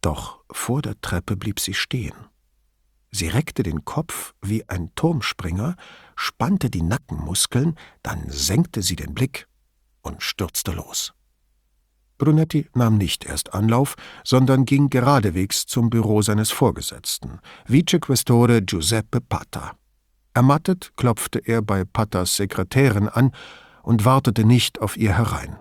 doch 0.00 0.44
vor 0.50 0.80
der 0.80 1.00
Treppe 1.00 1.36
blieb 1.36 1.58
sie 1.58 1.74
stehen. 1.74 2.14
Sie 3.10 3.28
reckte 3.28 3.62
den 3.62 3.84
Kopf 3.84 4.34
wie 4.40 4.68
ein 4.68 4.94
Turmspringer, 4.94 5.76
spannte 6.16 6.70
die 6.70 6.82
Nackenmuskeln, 6.82 7.76
dann 8.02 8.24
senkte 8.28 8.82
sie 8.82 8.96
den 8.96 9.14
Blick 9.14 9.48
und 10.02 10.22
stürzte 10.22 10.72
los. 10.72 11.14
Brunetti 12.24 12.70
nahm 12.72 12.96
nicht 12.96 13.26
erst 13.26 13.52
Anlauf, 13.52 13.96
sondern 14.24 14.64
ging 14.64 14.88
geradewegs 14.88 15.66
zum 15.66 15.90
Büro 15.90 16.22
seines 16.22 16.50
Vorgesetzten, 16.50 17.38
Vicequestore 17.66 18.62
Giuseppe 18.62 19.20
Pata. 19.20 19.76
Ermattet 20.32 20.92
klopfte 20.96 21.38
er 21.40 21.60
bei 21.60 21.84
Pattas 21.84 22.36
Sekretärin 22.36 23.10
an 23.10 23.32
und 23.82 24.06
wartete 24.06 24.46
nicht 24.46 24.80
auf 24.80 24.96
ihr 24.96 25.18
herein. 25.18 25.58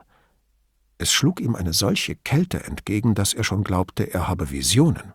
Es 0.97 1.11
schlug 1.11 1.41
ihm 1.41 1.55
eine 1.55 1.73
solche 1.73 2.15
Kälte 2.15 2.63
entgegen, 2.63 3.13
dass 3.13 3.33
er 3.33 3.43
schon 3.43 3.65
glaubte, 3.65 4.13
er 4.13 4.29
habe 4.29 4.49
Visionen. 4.49 5.11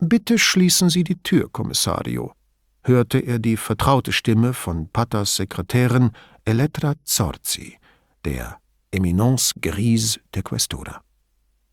Bitte 0.00 0.38
schließen 0.38 0.90
Sie 0.90 1.02
die 1.02 1.22
Tür, 1.22 1.48
Kommissario, 1.50 2.34
hörte 2.82 3.20
er 3.20 3.38
die 3.38 3.56
vertraute 3.56 4.12
Stimme 4.12 4.52
von 4.52 4.90
Pattas 4.90 5.36
Sekretärin 5.36 6.10
Elettra 6.44 6.92
Zorzi, 7.04 7.78
der 8.26 8.58
Eminence 8.96 9.52
Grise 9.60 10.20
der 10.34 10.42
Questura. 10.42 11.02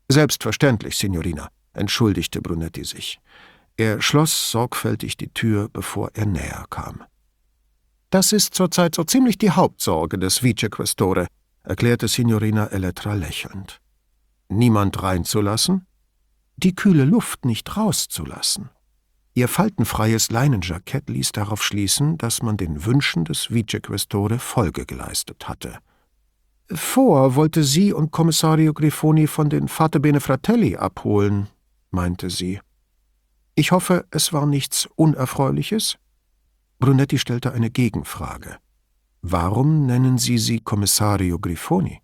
Selbstverständlich, 0.08 0.96
Signorina, 0.96 1.48
entschuldigte 1.72 2.40
Brunetti 2.40 2.84
sich. 2.84 3.18
Er 3.76 4.00
schloss 4.00 4.50
sorgfältig 4.50 5.16
die 5.16 5.32
Tür, 5.32 5.68
bevor 5.68 6.10
er 6.14 6.26
näher 6.26 6.66
kam. 6.70 7.02
Das 8.10 8.32
ist 8.32 8.54
zurzeit 8.54 8.94
so 8.94 9.02
ziemlich 9.02 9.38
die 9.38 9.50
Hauptsorge 9.50 10.18
des 10.18 10.42
Vicequestore, 10.42 11.26
erklärte 11.64 12.06
Signorina 12.06 12.66
Elettra 12.66 13.14
lächelnd. 13.14 13.80
Niemand 14.48 15.02
reinzulassen? 15.02 15.86
die 16.56 16.74
kühle 16.74 17.04
Luft 17.04 17.44
nicht 17.44 17.76
rauszulassen. 17.76 18.70
Ihr 19.34 19.48
faltenfreies 19.48 20.30
Leinenjackett 20.30 21.10
ließ 21.10 21.32
darauf 21.32 21.62
schließen, 21.64 22.16
dass 22.18 22.42
man 22.42 22.56
den 22.56 22.84
Wünschen 22.84 23.24
des 23.24 23.50
Vicequestore 23.50 24.38
Folge 24.38 24.86
geleistet 24.86 25.48
hatte. 25.48 25.78
Vor 26.70 27.34
wollte 27.34 27.62
sie 27.62 27.92
und 27.92 28.10
Kommissario 28.10 28.72
Grifoni 28.72 29.26
von 29.26 29.50
den 29.50 29.68
Fate 29.68 30.00
Bene 30.00 30.20
Fratelli 30.20 30.76
abholen, 30.76 31.48
meinte 31.90 32.30
sie. 32.30 32.60
Ich 33.54 33.70
hoffe, 33.70 34.06
es 34.10 34.32
war 34.32 34.46
nichts 34.46 34.88
Unerfreuliches? 34.96 35.98
Brunetti 36.78 37.18
stellte 37.18 37.52
eine 37.52 37.70
Gegenfrage. 37.70 38.56
Warum 39.22 39.86
nennen 39.86 40.18
Sie 40.18 40.36
sie 40.38 40.60
Kommissario 40.60 41.38
Grifoni? 41.38 42.02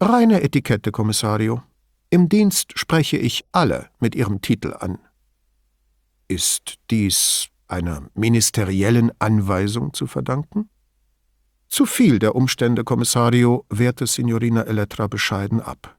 Reine 0.00 0.42
Etikette, 0.42 0.90
Kommissario, 0.90 1.62
im 2.10 2.28
Dienst 2.28 2.78
spreche 2.78 3.16
ich 3.16 3.44
alle 3.52 3.88
mit 4.00 4.14
ihrem 4.14 4.40
Titel 4.40 4.74
an. 4.74 4.98
Ist 6.26 6.78
dies 6.90 7.48
einer 7.68 8.08
ministeriellen 8.14 9.12
Anweisung 9.18 9.92
zu 9.94 10.06
verdanken? 10.06 10.68
Zu 11.72 11.86
viel 11.86 12.18
der 12.18 12.34
Umstände, 12.34 12.84
Kommissario, 12.84 13.64
wehrte 13.70 14.06
Signorina 14.06 14.64
Elettra 14.64 15.06
bescheiden 15.06 15.62
ab. 15.62 15.96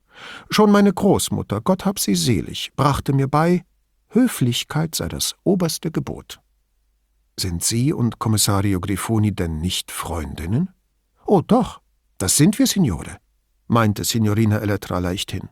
Schon 0.52 0.72
meine 0.72 0.94
Großmutter, 0.94 1.62
Gott 1.62 1.84
hab 1.84 1.98
sie 1.98 2.14
selig, 2.14 2.72
brachte 2.76 3.12
mir 3.12 3.28
bei, 3.28 3.66
Höflichkeit 4.10 4.94
sei 4.94 5.08
das 5.08 5.34
oberste 5.44 5.90
Gebot. 5.90 6.40
Sind 7.40 7.64
Sie 7.64 7.92
und 7.92 8.20
Kommissario 8.20 8.80
Grifoni 8.82 9.34
denn 9.34 9.62
nicht 9.62 9.92
Freundinnen? 9.92 10.70
Oh 11.26 11.42
doch, 11.42 11.82
das 12.20 12.38
sind 12.38 12.60
wir, 12.60 12.68
Signore, 12.68 13.18
meinte 13.66 14.04
Signorina 14.04 14.60
Elettra 14.60 15.00
leichthin 15.00 15.50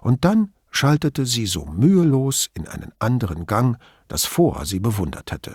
und 0.00 0.24
dann 0.24 0.52
schaltete 0.72 1.26
sie 1.26 1.46
so 1.46 1.64
mühelos 1.64 2.50
in 2.54 2.66
einen 2.66 2.90
anderen 2.98 3.46
Gang, 3.46 3.78
dass 4.08 4.24
Fora 4.24 4.64
sie 4.64 4.80
bewundert 4.80 5.30
hätte. 5.30 5.54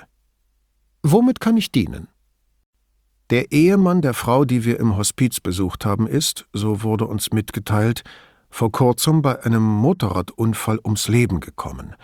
Womit 1.02 1.42
kann 1.42 1.58
ich 1.58 1.74
dienen? 1.74 2.08
Der 3.30 3.52
Ehemann 3.52 4.02
der 4.02 4.14
Frau, 4.14 4.46
die 4.46 4.66
wir 4.66 4.80
im 4.80 4.98
Hospiz 4.98 5.40
besucht 5.40 5.86
haben, 5.86 6.08
ist, 6.08 6.46
so 6.54 6.84
wurde 6.84 7.06
uns 7.08 7.32
mitgeteilt, 7.32 8.04
vor 8.50 8.72
kurzem 8.72 9.22
bei 9.22 9.44
einem 9.44 9.64
Motorradunfall 9.64 10.80
ums 10.84 11.08
Leben 11.08 11.40
gekommen. 11.40 11.96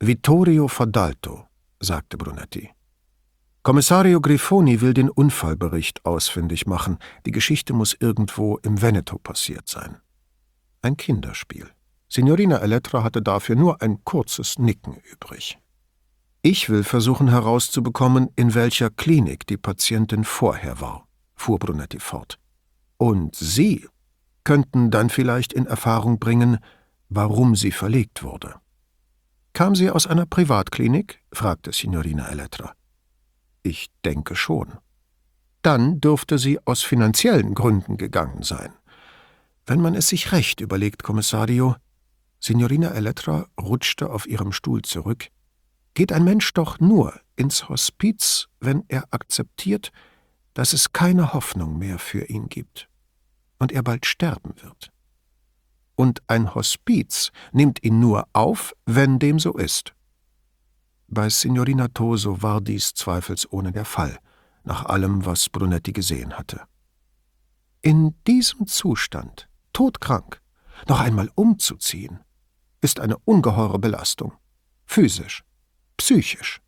Vittorio 0.00 0.66
Fadalto, 0.68 1.46
sagte 1.80 2.16
Brunetti. 2.16 2.70
Kommissario 3.62 4.20
Grifoni 4.20 4.80
will 4.80 4.94
den 4.94 5.08
Unfallbericht 5.08 6.04
ausfindig 6.04 6.66
machen. 6.66 6.98
Die 7.26 7.30
Geschichte 7.30 7.72
muss 7.72 7.96
irgendwo 8.00 8.58
im 8.58 8.82
Veneto 8.82 9.18
passiert 9.18 9.68
sein 9.68 9.98
ein 10.82 10.96
Kinderspiel. 10.96 11.70
Signorina 12.08 12.58
Elettra 12.58 13.02
hatte 13.02 13.22
dafür 13.22 13.56
nur 13.56 13.80
ein 13.80 14.04
kurzes 14.04 14.58
Nicken 14.58 14.96
übrig. 15.10 15.58
Ich 16.44 16.68
will 16.68 16.82
versuchen 16.82 17.28
herauszubekommen, 17.28 18.28
in 18.34 18.54
welcher 18.54 18.90
Klinik 18.90 19.46
die 19.46 19.56
Patientin 19.56 20.24
vorher 20.24 20.80
war, 20.80 21.06
fuhr 21.36 21.60
Brunetti 21.60 22.00
fort. 22.00 22.36
Und 22.96 23.36
Sie 23.36 23.86
könnten 24.42 24.90
dann 24.90 25.08
vielleicht 25.08 25.52
in 25.52 25.66
Erfahrung 25.66 26.18
bringen, 26.18 26.58
warum 27.08 27.54
sie 27.54 27.70
verlegt 27.70 28.24
wurde. 28.24 28.56
Kam 29.52 29.76
sie 29.76 29.90
aus 29.90 30.08
einer 30.08 30.26
Privatklinik? 30.26 31.20
fragte 31.32 31.72
Signorina 31.72 32.28
Elettra. 32.28 32.74
Ich 33.62 33.90
denke 34.04 34.34
schon. 34.34 34.78
Dann 35.62 36.00
dürfte 36.00 36.38
sie 36.38 36.58
aus 36.66 36.82
finanziellen 36.82 37.54
Gründen 37.54 37.96
gegangen 37.98 38.42
sein. 38.42 38.72
Wenn 39.64 39.80
man 39.80 39.94
es 39.94 40.08
sich 40.08 40.32
recht 40.32 40.60
überlegt, 40.60 41.04
Kommissario, 41.04 41.76
Signorina 42.40 42.88
Elettra 42.88 43.46
rutschte 43.60 44.10
auf 44.10 44.26
ihrem 44.26 44.50
Stuhl 44.50 44.82
zurück, 44.82 45.28
geht 45.94 46.12
ein 46.12 46.24
Mensch 46.24 46.52
doch 46.54 46.80
nur 46.80 47.20
ins 47.36 47.68
Hospiz, 47.68 48.48
wenn 48.60 48.84
er 48.88 49.04
akzeptiert, 49.10 49.92
dass 50.54 50.72
es 50.72 50.92
keine 50.92 51.32
Hoffnung 51.32 51.78
mehr 51.78 51.98
für 51.98 52.24
ihn 52.26 52.48
gibt 52.48 52.88
und 53.58 53.72
er 53.72 53.82
bald 53.82 54.06
sterben 54.06 54.54
wird. 54.62 54.90
Und 55.94 56.22
ein 56.26 56.54
Hospiz 56.54 57.30
nimmt 57.52 57.82
ihn 57.84 58.00
nur 58.00 58.26
auf, 58.32 58.74
wenn 58.86 59.18
dem 59.18 59.38
so 59.38 59.56
ist. 59.56 59.94
Bei 61.08 61.28
Signorina 61.28 61.88
Toso 61.88 62.42
war 62.42 62.60
dies 62.60 62.94
zweifelsohne 62.94 63.72
der 63.72 63.84
Fall, 63.84 64.18
nach 64.64 64.86
allem, 64.86 65.26
was 65.26 65.48
Brunetti 65.48 65.92
gesehen 65.92 66.38
hatte. 66.38 66.62
In 67.82 68.14
diesem 68.26 68.66
Zustand 68.66 69.48
todkrank, 69.72 70.40
noch 70.88 71.00
einmal 71.00 71.30
umzuziehen, 71.34 72.20
ist 72.80 73.00
eine 73.00 73.18
ungeheure 73.18 73.78
Belastung. 73.78 74.32
Physisch, 74.86 75.44
psychisch. 76.02 76.60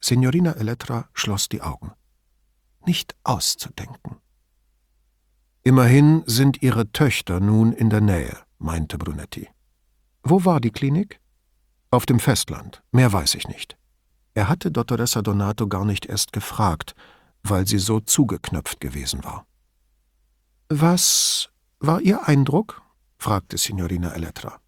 Signorina 0.00 0.52
Elettra 0.56 1.08
schloss 1.12 1.48
die 1.48 1.62
Augen. 1.62 1.92
Nicht 2.84 3.14
auszudenken. 3.22 4.16
Immerhin 5.62 6.24
sind 6.26 6.60
ihre 6.60 6.90
Töchter 6.90 7.38
nun 7.38 7.72
in 7.72 7.88
der 7.88 8.00
Nähe, 8.00 8.36
meinte 8.58 8.98
Brunetti. 8.98 9.48
Wo 10.24 10.44
war 10.44 10.60
die 10.60 10.72
Klinik? 10.72 11.20
Auf 11.92 12.04
dem 12.04 12.18
Festland, 12.18 12.82
mehr 12.90 13.12
weiß 13.12 13.36
ich 13.36 13.46
nicht. 13.46 13.76
Er 14.34 14.48
hatte 14.48 14.72
Dottoressa 14.72 15.22
Donato 15.22 15.68
gar 15.68 15.84
nicht 15.84 16.06
erst 16.06 16.32
gefragt, 16.32 16.96
weil 17.44 17.64
sie 17.64 17.78
so 17.78 18.00
zugeknöpft 18.00 18.80
gewesen 18.80 19.22
war. 19.22 19.46
Was 20.68 21.50
war 21.78 22.00
Ihr 22.00 22.26
Eindruck? 22.26 22.82
fragte 23.18 23.56
Signorina 23.56 24.14
Elettra. 24.14 24.60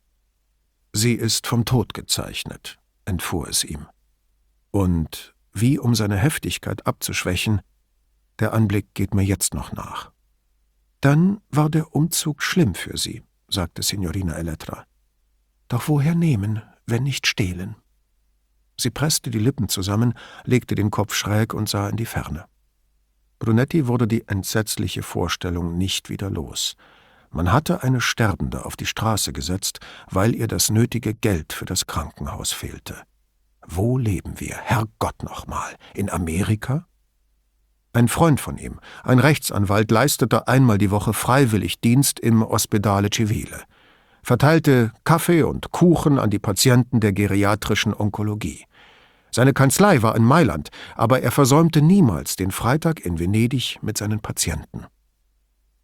Sie 0.93 1.15
ist 1.15 1.49
vom 1.49 1.65
Tod 1.65 1.93
gezeichnet, 1.93 2.81
entfuhr 3.05 3.48
es 3.48 3.64
ihm. 3.64 3.86
Und 4.70 5.35
wie 5.52 5.78
um 5.78 5.94
seine 5.94 6.16
Heftigkeit 6.16 6.86
abzuschwächen, 6.86 7.60
der 8.39 8.52
Anblick 8.55 8.94
geht 8.94 9.14
mir 9.14 9.22
jetzt 9.22 9.55
noch 9.55 9.72
nach. 9.72 10.12
Dann 11.01 11.40
war 11.51 11.70
der 11.70 11.94
Umzug 11.94 12.43
schlimm 12.43 12.74
für 12.74 12.97
Sie, 12.97 13.22
sagte 13.48 13.82
Signorina 13.82 14.35
Elettra. 14.35 14.85
Doch 15.68 15.89
woher 15.89 16.14
nehmen, 16.14 16.62
wenn 16.86 17.02
nicht 17.02 17.27
stehlen? 17.27 17.77
Sie 18.78 18.90
presste 18.90 19.31
die 19.31 19.39
Lippen 19.39 19.68
zusammen, 19.68 20.14
legte 20.44 20.74
den 20.74 20.90
Kopf 20.90 21.14
schräg 21.14 21.55
und 21.55 21.68
sah 21.68 21.89
in 21.89 21.97
die 21.97 22.06
Ferne. 22.06 22.47
Brunetti 23.39 23.86
wurde 23.86 24.06
die 24.06 24.27
entsetzliche 24.28 25.02
Vorstellung 25.02 25.77
nicht 25.78 26.10
wieder 26.10 26.31
los. 26.31 26.77
Man 27.32 27.52
hatte 27.52 27.82
eine 27.82 28.01
Sterbende 28.01 28.65
auf 28.65 28.77
die 28.77 28.86
Straße 28.86 29.32
gesetzt, 29.32 29.78
weil 30.11 30.35
ihr 30.35 30.48
das 30.48 30.70
nötige 30.70 31.15
Geld 31.15 31.52
für 31.52 31.65
das 31.65 31.86
Krankenhaus 31.86 32.52
fehlte. 32.52 32.97
Wo 33.66 33.98
leben 33.98 34.40
wir, 34.40 34.57
Herrgott 34.57 35.23
nochmal? 35.23 35.77
In 35.94 36.11
Amerika? 36.11 36.86
Ein 37.93 38.09
Freund 38.09 38.40
von 38.40 38.59
ihm, 38.59 38.81
ein 39.05 39.19
Rechtsanwalt, 39.19 39.90
leistete 39.90 40.48
einmal 40.48 40.78
die 40.78 40.90
Woche 40.90 41.12
freiwillig 41.12 41.81
Dienst 41.81 42.20
im 42.20 42.43
Ospedale 42.43 43.11
Civile, 43.12 43.62
verteilte 44.23 44.93
Kaffee 45.05 45.43
und 45.43 45.70
Kuchen 45.70 46.19
an 46.19 46.31
die 46.31 46.39
Patienten 46.39 47.01
der 47.01 47.12
geriatrischen 47.12 47.94
Onkologie. 47.94 48.65
Seine 49.32 49.52
Kanzlei 49.52 50.02
war 50.02 50.16
in 50.16 50.24
Mailand, 50.24 50.70
aber 50.97 51.23
er 51.23 51.31
versäumte 51.31 51.82
niemals 51.82 52.36
den 52.36 52.51
Freitag 52.51 53.01
in 53.01 53.19
Venedig 53.19 53.78
mit 53.82 53.98
seinen 53.98 54.20
Patienten. 54.20 54.86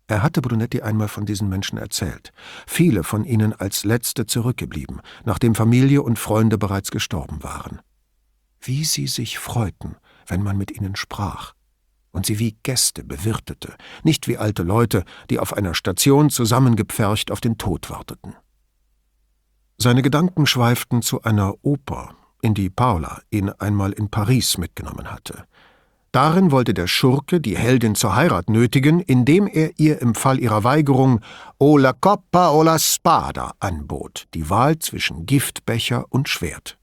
Er 0.09 0.23
hatte 0.23 0.41
Brunetti 0.41 0.83
einmal 0.83 1.09
von 1.09 1.27
diesen 1.27 1.49
Menschen 1.49 1.79
erzählt, 1.79 2.33
viele 2.67 3.03
von 3.03 3.25
ihnen 3.25 3.53
als 3.53 3.85
letzte 3.85 4.27
zurückgeblieben, 4.27 5.01
nachdem 5.25 5.55
Familie 5.55 6.03
und 6.03 6.19
Freunde 6.19 6.59
bereits 6.59 6.91
gestorben 6.91 7.43
waren. 7.43 7.81
wie 8.61 8.85
sie 8.85 9.07
sich 9.07 9.39
freuten, 9.39 9.97
wenn 10.27 10.43
man 10.43 10.57
mit 10.59 10.71
ihnen 10.71 10.97
sprach, 10.97 11.55
und 12.11 12.27
sie 12.27 12.39
wie 12.39 12.57
Gäste 12.63 13.05
bewirtete, 13.05 13.77
nicht 14.03 14.27
wie 14.27 14.39
alte 14.39 14.63
Leute, 14.63 15.05
die 15.31 15.39
auf 15.39 15.53
einer 15.53 15.75
Station 15.75 16.31
zusammengepfercht 16.31 17.31
auf 17.31 17.41
den 17.41 17.59
Tod 17.59 17.91
warteten. 17.91 18.35
Seine 19.79 20.03
Gedanken 20.03 20.47
schweiften 20.47 21.03
zu 21.03 21.23
einer 21.23 21.55
Oper, 21.63 22.17
in 22.43 22.55
die 22.55 22.71
Paula 22.71 23.21
ihn 23.31 23.51
einmal 23.51 23.93
in 23.93 24.11
Paris 24.11 24.59
mitgenommen 24.59 25.11
hatte. 25.11 25.47
Darin 26.17 26.51
wollte 26.51 26.73
der 26.73 26.87
Schurke 26.87 27.43
die 27.43 27.59
Heldin 27.59 27.95
zur 27.95 28.17
Heirat 28.17 28.49
nötigen, 28.49 29.01
indem 29.01 29.47
er 29.47 29.79
ihr 29.79 30.01
im 30.01 30.15
Fall 30.15 30.41
ihrer 30.41 30.65
Weigerung 30.65 31.21
o 31.59 31.77
la 31.77 31.93
coppa 31.93 32.53
o 32.53 32.63
la 32.63 32.79
spada 32.79 33.53
anbot, 33.61 34.25
die 34.33 34.49
Wahl 34.49 34.79
zwischen 34.79 35.27
Giftbecher 35.27 36.07
und 36.09 36.31
Schwert. 36.31 36.79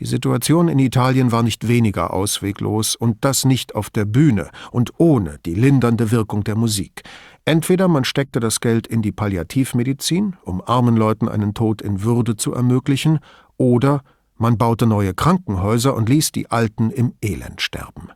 Die 0.00 0.06
Situation 0.06 0.66
in 0.66 0.80
Italien 0.80 1.30
war 1.30 1.44
nicht 1.44 1.68
weniger 1.68 2.12
ausweglos, 2.12 2.96
und 2.96 3.24
das 3.24 3.44
nicht 3.44 3.76
auf 3.76 3.90
der 3.90 4.06
Bühne 4.06 4.50
und 4.72 4.90
ohne 4.98 5.38
die 5.46 5.54
lindernde 5.54 6.10
Wirkung 6.10 6.42
der 6.42 6.56
Musik. 6.56 7.04
Entweder 7.44 7.86
man 7.86 8.02
steckte 8.02 8.40
das 8.40 8.58
Geld 8.58 8.88
in 8.88 9.02
die 9.02 9.12
Palliativmedizin, 9.12 10.36
um 10.42 10.60
armen 10.66 10.96
Leuten 10.96 11.28
einen 11.28 11.54
Tod 11.54 11.80
in 11.80 12.02
Würde 12.02 12.34
zu 12.34 12.54
ermöglichen, 12.54 13.20
oder 13.56 14.02
man 14.40 14.56
baute 14.56 14.86
neue 14.86 15.12
Krankenhäuser 15.12 15.94
und 15.94 16.08
ließ 16.08 16.32
die 16.32 16.50
Alten 16.50 16.90
im 16.90 17.14
Elend 17.22 17.60
sterben. 17.60 18.08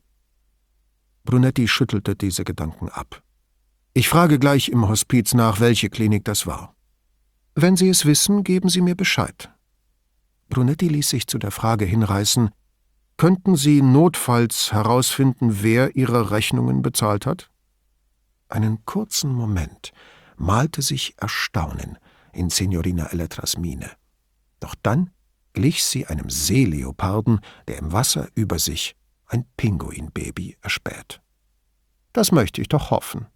Brunetti 1.24 1.68
schüttelte 1.68 2.16
diese 2.16 2.44
Gedanken 2.44 2.88
ab. 2.88 3.22
Ich 3.92 4.08
frage 4.08 4.38
gleich 4.38 4.70
im 4.70 4.88
Hospiz 4.88 5.34
nach, 5.34 5.60
welche 5.60 5.90
Klinik 5.90 6.24
das 6.24 6.46
war. 6.46 6.74
Wenn 7.54 7.76
Sie 7.76 7.88
es 7.88 8.06
wissen, 8.06 8.42
geben 8.42 8.68
Sie 8.68 8.80
mir 8.80 8.96
Bescheid. 8.96 9.50
Brunetti 10.48 10.88
ließ 10.88 11.10
sich 11.10 11.26
zu 11.26 11.38
der 11.38 11.50
Frage 11.50 11.84
hinreißen, 11.84 12.50
könnten 13.16 13.54
Sie 13.54 13.82
notfalls 13.82 14.72
herausfinden, 14.72 15.62
wer 15.62 15.94
Ihre 15.94 16.30
Rechnungen 16.30 16.82
bezahlt 16.82 17.26
hat? 17.26 17.50
Einen 18.48 18.84
kurzen 18.84 19.32
Moment 19.32 19.92
malte 20.36 20.82
sich 20.82 21.14
Erstaunen 21.18 21.98
in 22.32 22.50
Signorina 22.50 23.06
Elettras 23.06 23.56
Miene. 23.56 23.90
Doch 24.58 24.74
dann 24.82 25.10
glich 25.54 25.82
sie 25.84 26.06
einem 26.06 26.28
Seeleoparden, 26.28 27.40
der 27.66 27.78
im 27.78 27.92
Wasser 27.92 28.28
über 28.34 28.58
sich 28.58 28.94
ein 29.26 29.46
Pinguinbaby 29.56 30.58
erspäht. 30.60 31.22
Das 32.12 32.30
möchte 32.30 32.60
ich 32.60 32.68
doch 32.68 32.90
hoffen, 32.90 33.26